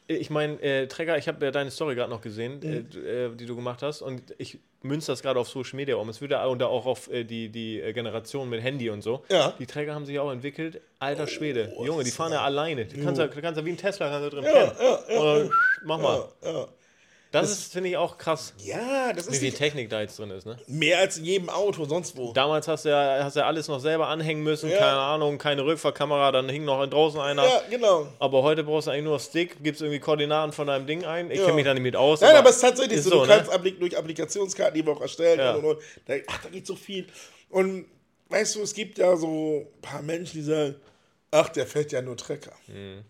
Ich 0.08 0.30
meine, 0.30 0.62
äh, 0.62 0.88
Trecker, 0.88 1.18
ich 1.18 1.28
habe 1.28 1.44
ja 1.44 1.52
deine 1.52 1.72
Story 1.72 1.96
gerade 1.96 2.12
noch 2.12 2.22
gesehen, 2.22 2.60
Mhm. 2.60 2.88
äh, 3.04 3.26
äh, 3.26 3.36
die 3.36 3.46
du 3.48 3.56
gemacht 3.56 3.82
hast. 3.82 4.02
Und 4.02 4.36
ich 4.38 4.60
münze 4.84 5.12
das 5.12 5.24
gerade 5.24 5.40
auf 5.40 5.48
Social 5.50 5.78
Media 5.78 5.96
um. 5.96 6.08
Es 6.10 6.22
wird 6.22 6.32
ja 6.32 6.46
und 6.46 6.60
da 6.60 6.68
auch 6.68 6.86
auf 6.86 7.10
äh, 7.10 7.24
die, 7.24 7.50
die 7.50 7.80
äh, 7.82 7.92
Generation 7.94 8.48
mit 8.50 8.62
Handy 8.62 8.90
und 8.92 9.02
so. 9.02 9.24
Ja. 9.30 9.56
Die 9.58 9.66
Trecker 9.66 9.96
haben 9.96 10.06
sich 10.06 10.20
auch 10.20 10.32
entwickelt. 10.32 10.82
Alter 11.00 11.26
Schwede. 11.28 11.74
Junge, 11.84 12.04
die 12.04 12.12
fahren 12.12 12.34
ja 12.34 12.44
alleine. 12.44 12.86
Du 12.86 13.04
kannst 13.04 13.20
ja, 13.20 13.28
kannst 13.28 13.58
ja 13.60 13.66
wie 13.66 13.72
ein 13.72 13.78
Tesla 13.78 14.10
kannst 14.10 14.32
du 14.32 14.36
drin 14.36 14.46
Ja, 14.46 14.52
pennen. 14.52 14.72
ja, 14.80 15.00
ja, 15.16 15.20
Oder 15.20 15.50
mach 15.86 15.98
mal. 16.00 16.30
Ja, 16.44 16.68
Das, 17.42 17.52
ist, 17.52 17.74
finde 17.74 17.90
ich, 17.90 17.98
auch 17.98 18.18
krass, 18.18 18.54
ja 18.58 19.14
das 19.14 19.28
wie 19.28 19.32
ist 19.32 19.40
viel 19.40 19.50
nicht 19.50 19.58
Technik 19.58 19.90
da 19.90 20.02
jetzt 20.02 20.18
drin 20.18 20.32
ist. 20.32 20.46
Ne? 20.46 20.58
mehr 20.68 21.00
als 21.00 21.18
in 21.18 21.26
jedem 21.26 21.50
Auto, 21.50 21.86
sonst 21.86 22.16
wo. 22.18 22.34
Damals 22.34 22.68
hast 22.68 22.86
du 22.86 22.90
ja, 22.90 23.24
hast 23.24 23.36
ja 23.36 23.46
alles 23.46 23.68
noch 23.68 23.80
selber 23.80 24.08
anhängen 24.08 24.44
müssen. 24.44 24.70
Ja. 24.70 24.78
Keine 24.78 24.98
Ahnung, 25.00 25.38
keine 25.38 25.66
Rückfahrkamera. 25.66 26.32
Dann 26.32 26.50
hing 26.50 26.66
noch 26.66 26.86
draußen 26.88 27.20
einer. 27.20 27.44
Ja, 27.44 27.62
genau. 27.70 28.08
Aber 28.20 28.44
heute 28.44 28.64
brauchst 28.64 28.88
du 28.88 28.92
eigentlich 28.92 29.06
nur 29.06 29.20
Stick, 29.20 29.64
gibst 29.64 29.82
irgendwie 29.82 30.00
Koordinaten 30.00 30.52
von 30.54 30.68
deinem 30.68 30.88
Ding 30.88 31.06
ein. 31.06 31.30
Ich 31.32 31.40
Ja. 31.40 31.46
kenne 31.46 31.56
mich 31.56 31.66
da 31.66 31.74
nicht 31.74 31.84
mit 31.84 31.96
aus. 31.96 32.22
Nein, 32.22 32.36
aber 32.36 32.50
es 32.50 32.56
ist 32.58 32.62
tatsächlich 32.62 33.02
so, 33.02 33.10
so, 33.10 33.16
du 33.22 33.26
ne? 33.26 33.36
kannst 33.36 33.52
Applik 33.52 33.80
durch 33.80 33.98
Applikationskarten, 33.98 34.74
die 34.80 34.86
wir 34.86 34.94
auch 34.94 35.02
erstellen 35.02 35.40
Ja. 35.40 35.56
und, 35.56 35.66
und, 35.66 35.76
und. 35.76 36.24
Ach, 36.28 36.44
da 36.44 36.50
geht 36.50 36.66
so 36.66 36.76
viel. 36.76 37.08
Und 37.50 37.86
weißt 38.30 38.56
du, 38.56 38.62
es 38.62 38.74
gibt 38.74 38.98
ja 38.98 39.16
so 39.16 39.68
ein 39.76 39.82
paar 39.82 40.02
Menschen, 40.02 40.38
die 40.38 40.44
sagen, 40.44 40.76
ach, 41.32 41.50
der 41.50 41.66
fährt 41.68 41.92
ja 41.92 42.02
nur 42.02 42.18
Trecker. 42.18 42.54
Hier 42.66 43.04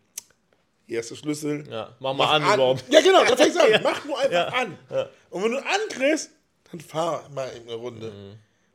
ist 0.88 1.10
der 1.12 1.16
Schlüssel. 1.16 1.64
Ja, 1.70 1.96
mach 2.00 2.14
mal 2.14 2.36
an, 2.36 2.44
überhaupt. 2.54 2.84
Ja, 2.90 3.02
genau, 3.02 3.24
da 3.26 3.36
fängst 3.36 3.56
du 3.58 3.62
an. 3.62 3.82
Mach 3.84 4.06
nur 4.06 4.18
einfach 4.20 4.32
Ja. 4.32 4.48
an. 4.48 4.78
Und 5.30 5.44
wenn 5.44 5.52
du 5.52 5.58
ankriegst, 5.58 6.30
dann 6.72 6.80
fahr 6.80 7.28
mal 7.34 7.50
in 7.56 7.64
eine 7.64 7.74
Runde. 7.76 8.12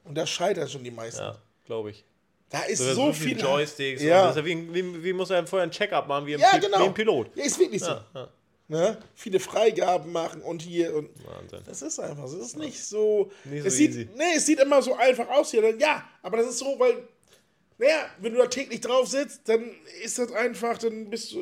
Und 0.04 0.14
da 0.16 0.26
scheitern 0.26 0.68
schon 0.68 0.82
die 0.84 0.90
meisten. 0.90 1.20
Ja, 1.22 1.36
glaube 1.66 1.90
ich. 1.90 2.04
Da 2.48 2.62
ist 2.62 2.78
So, 2.80 2.94
so, 2.94 3.12
viel. 3.12 3.38
Joysticks. 3.38 4.02
Ja. 4.02 4.22
Und 4.22 4.28
das 4.28 4.36
ist 4.38 4.42
ja 4.42 4.46
wie, 4.46 4.74
wie, 4.74 5.04
wie 5.04 5.12
muss 5.12 5.30
er 5.30 5.46
vorher 5.46 5.68
ein 5.68 5.70
Check-up 5.70 6.08
machen, 6.08 6.26
wie 6.26 6.34
ein, 6.34 6.40
ja, 6.40 6.48
Pi- 6.50 6.60
genau. 6.60 6.80
wie 6.80 6.84
ein 6.84 6.94
Pilot. 6.94 7.30
Ja, 7.36 7.44
ist 7.44 7.58
wirklich 7.60 7.80
so. 7.80 7.90
Ja, 7.90 8.04
ja. 8.14 8.28
Ne? 8.66 8.98
Viele 9.14 9.38
Freigaben 9.40 10.10
machen 10.12 10.42
und 10.42 10.62
hier 10.62 10.94
und. 10.94 11.10
Wahnsinn. 11.26 11.60
Das 11.66 11.82
ist 11.82 11.98
einfach 12.00 12.26
so. 12.28 12.38
Es 12.38 12.46
ist 12.46 12.56
nicht 12.56 12.84
so. 12.84 13.30
Nicht 13.44 13.62
so 13.62 13.68
es 13.68 13.76
sieht, 13.76 13.90
easy. 13.90 14.08
Nee, 14.16 14.24
es 14.36 14.46
sieht 14.46 14.60
immer 14.60 14.80
so 14.82 14.94
einfach 14.96 15.28
aus 15.28 15.50
hier. 15.50 15.76
Ja, 15.78 16.04
aber 16.22 16.36
das 16.38 16.46
ist 16.48 16.58
so, 16.58 16.76
weil. 16.78 17.02
Naja, 17.78 18.06
wenn 18.18 18.32
du 18.34 18.38
da 18.38 18.46
täglich 18.46 18.80
drauf 18.80 19.08
sitzt, 19.08 19.48
dann 19.48 19.70
ist 20.02 20.18
das 20.18 20.30
einfach, 20.32 20.76
dann 20.78 21.08
bist 21.08 21.32
du. 21.32 21.38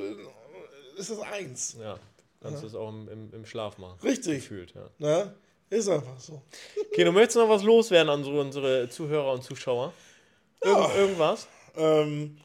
Ist 0.99 1.11
das 1.11 1.21
eins. 1.21 1.77
Ja, 1.81 1.99
kannst 2.43 2.63
du 2.63 2.67
es 2.67 2.75
auch 2.75 2.89
im, 2.89 3.09
im, 3.09 3.33
im 3.33 3.47
Schlaf 3.47 3.79
machen. 3.79 3.99
Richtig. 4.03 4.43
Gefühlt, 4.43 4.75
ja. 4.75 4.89
Ne? 4.99 5.35
Ist 5.71 5.89
einfach 5.89 6.19
so. 6.19 6.43
Okay, 6.91 7.05
du 7.05 7.13
möchtest 7.13 7.37
noch 7.37 7.49
was 7.49 7.63
loswerden 7.63 8.09
an 8.11 8.25
so 8.25 8.33
unsere 8.41 8.89
Zuhörer 8.89 9.33
und 9.33 9.45
Zuschauer? 9.45 9.93
Irgend, 10.63 10.97
Irgendwas? 10.97 11.47
Ähm. 11.77 12.39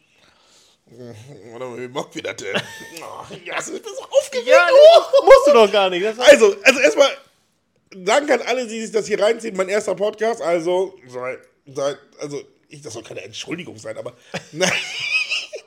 Warte 0.85 1.65
mal, 1.65 1.81
wie 1.81 1.87
Bock 1.87 2.13
wieder 2.13 2.33
denn? 2.33 2.55
Oh, 3.01 3.33
ja, 3.45 3.55
ich 3.59 3.65
bin 3.65 3.81
so 3.95 4.03
aufgeregt. 4.03 4.47
Ja, 4.47 4.67
Oh. 4.69 5.25
musst 5.25 5.47
du 5.47 5.53
doch 5.53 5.71
gar 5.71 5.89
nicht. 5.89 6.05
Also, 6.05 6.55
also 6.63 6.79
erstmal, 6.79 7.09
danke 7.95 8.33
an 8.33 8.41
alle, 8.41 8.67
die 8.67 8.81
sich 8.81 8.91
das 8.91 9.07
hier 9.07 9.19
reinziehen. 9.19 9.55
Mein 9.55 9.69
erster 9.69 9.95
Podcast, 9.95 10.41
also, 10.41 10.93
seit, 11.07 11.39
seit, 11.65 11.97
also, 12.19 12.41
ich, 12.69 12.81
das 12.81 12.93
soll 12.93 13.03
keine 13.03 13.21
Entschuldigung 13.21 13.77
sein, 13.77 13.97
aber, 13.97 14.13
nein. 14.51 14.71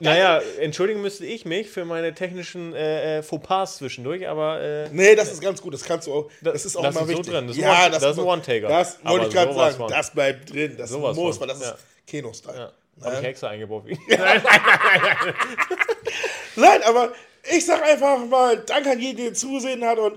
Naja, 0.00 0.40
entschuldigen 0.60 1.00
müsste 1.02 1.24
ich 1.26 1.44
mich 1.44 1.68
für 1.68 1.84
meine 1.84 2.14
technischen 2.14 2.74
äh, 2.74 3.18
äh, 3.18 3.22
Fauxpas 3.22 3.76
zwischendurch, 3.76 4.28
aber 4.28 4.60
äh, 4.60 4.88
Nee, 4.92 5.14
das 5.14 5.32
ist 5.32 5.40
ganz 5.40 5.62
gut, 5.62 5.74
das 5.74 5.84
kannst 5.84 6.06
du 6.06 6.12
auch, 6.12 6.30
das, 6.42 6.64
ist 6.64 6.76
auch 6.76 6.82
das 6.82 6.94
mal 6.94 7.00
ist 7.02 7.06
so 7.06 7.12
wichtig. 7.18 7.32
drin, 7.32 7.46
das 7.46 7.56
ist 7.56 7.62
ja, 7.62 7.72
ein 7.72 7.82
One- 7.84 7.90
das 7.92 8.02
ist 8.12 8.18
ein 8.18 8.24
One-Taker. 8.24 8.68
Das 8.68 8.98
wollte 9.04 9.26
ich 9.26 9.32
gerade 9.32 9.54
sagen, 9.54 9.76
von. 9.76 9.88
das 9.88 10.10
bleibt 10.12 10.52
drin, 10.52 10.74
das 10.76 10.90
Sowas 10.90 11.16
muss, 11.16 11.38
von, 11.38 11.48
weil 11.48 11.54
das 11.54 11.62
ja. 11.64 11.70
ist 11.72 11.84
Keno-Style. 12.06 12.56
ja, 12.56 12.72
habe 13.04 13.16
ich 13.20 13.24
extra 13.24 13.48
eingebaut. 13.48 13.84
Nein, 16.56 16.82
aber 16.84 17.12
ich 17.54 17.64
sag 17.64 17.82
einfach 17.82 18.24
mal, 18.26 18.58
danke 18.66 18.90
an 18.90 19.00
jeden, 19.00 19.18
der 19.24 19.34
zusehen 19.34 19.84
hat 19.84 19.98
und 19.98 20.16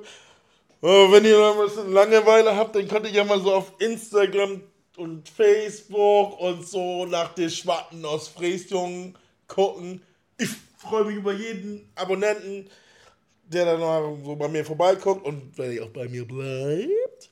oh, 0.81 1.11
wenn 1.11 1.25
ihr 1.25 1.37
noch 1.37 1.59
ein 1.59 1.65
bisschen 1.65 1.93
Langeweile 1.93 2.55
habt, 2.55 2.75
dann 2.75 2.87
könnt 2.87 3.05
ihr 3.05 3.11
ja 3.11 3.23
mal 3.23 3.39
so 3.39 3.53
auf 3.53 3.73
Instagram 3.79 4.61
und 4.97 5.29
Facebook 5.29 6.39
und 6.39 6.67
so 6.67 7.05
nach 7.05 7.33
den 7.33 7.49
Schwatten 7.49 8.03
aus 8.05 8.27
Friesjungen 8.29 9.17
gucken. 9.49 10.01
Ich 10.37 10.49
freue 10.77 11.03
mich 11.03 11.17
über 11.17 11.33
jeden 11.33 11.91
Abonnenten, 11.95 12.69
der 13.43 13.65
dann 13.65 13.81
mal 13.81 14.17
so 14.23 14.35
bei 14.37 14.47
mir 14.47 14.63
vorbeiguckt 14.63 15.25
und 15.25 15.57
wenn 15.57 15.73
ihr 15.73 15.83
auch 15.83 15.89
bei 15.89 16.07
mir 16.07 16.25
bleibt 16.25 17.29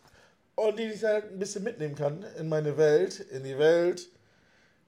und 0.56 0.78
die 0.78 0.92
sich 0.92 1.04
halt 1.04 1.32
ein 1.32 1.40
bisschen 1.40 1.64
mitnehmen 1.64 1.96
kann 1.96 2.26
in 2.38 2.50
meine 2.50 2.76
Welt, 2.76 3.20
in 3.32 3.44
die 3.44 3.58
Welt 3.58 4.10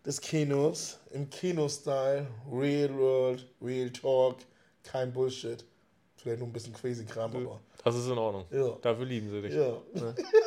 des 0.05 0.19
Kinos, 0.19 0.99
im 1.11 1.30
Kino-Style, 1.30 2.27
Real 2.51 2.97
World, 2.97 3.45
Real 3.61 3.89
Talk, 3.91 4.38
kein 4.84 5.13
Bullshit. 5.13 5.63
Vielleicht 6.17 6.39
nur 6.39 6.49
ein 6.49 6.53
bisschen 6.53 6.73
crazy 6.73 7.05
Kram, 7.05 7.34
aber. 7.34 7.61
Das 7.84 7.95
ist 7.95 8.07
in 8.07 8.17
Ordnung. 8.17 8.45
Ja. 8.51 8.77
Dafür 8.82 9.05
lieben 9.05 9.30
sie 9.30 9.41
dich. 9.41 9.53
Ja. 9.53 9.77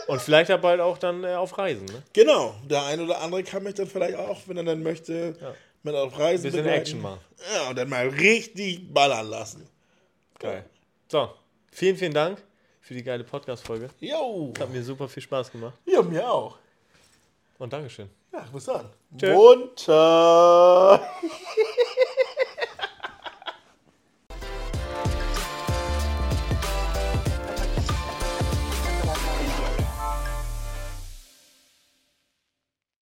Und 0.06 0.20
vielleicht 0.20 0.50
ja 0.50 0.58
bald 0.58 0.80
auch 0.80 0.98
dann 0.98 1.24
äh, 1.24 1.34
auf 1.34 1.56
Reisen. 1.56 1.86
Ne? 1.86 2.02
Genau, 2.12 2.54
der 2.68 2.84
ein 2.84 3.00
oder 3.00 3.22
andere 3.22 3.42
kann 3.42 3.62
mich 3.62 3.74
dann 3.74 3.86
vielleicht 3.86 4.16
auch, 4.16 4.40
wenn 4.46 4.58
er 4.58 4.64
dann 4.64 4.82
möchte, 4.82 5.34
mit 5.82 5.94
auf 5.94 6.18
Reisen 6.18 6.44
Bisschen 6.44 6.58
begleiten. 6.64 6.80
Action 6.82 7.00
machen. 7.02 7.20
Ja, 7.54 7.68
und 7.70 7.76
dann 7.78 7.88
mal 7.88 8.08
richtig 8.08 8.92
ballern 8.92 9.28
lassen. 9.28 9.68
Geil. 10.38 10.64
So, 11.08 11.30
vielen, 11.70 11.96
vielen 11.96 12.14
Dank 12.14 12.42
für 12.80 12.94
die 12.94 13.02
geile 13.02 13.24
Podcast-Folge. 13.24 13.90
Jo, 14.00 14.52
Hat 14.58 14.70
mir 14.70 14.82
super 14.82 15.08
viel 15.08 15.22
Spaß 15.22 15.50
gemacht. 15.52 15.74
ja, 15.86 16.02
mir 16.02 16.28
auch. 16.30 16.56
Und 17.58 17.72
Dankeschön. 17.72 18.08
Ja, 18.32 18.46
bis 18.52 18.64
dann. 18.64 18.88
Tschö. 19.18 19.32
Munter. 19.34 21.00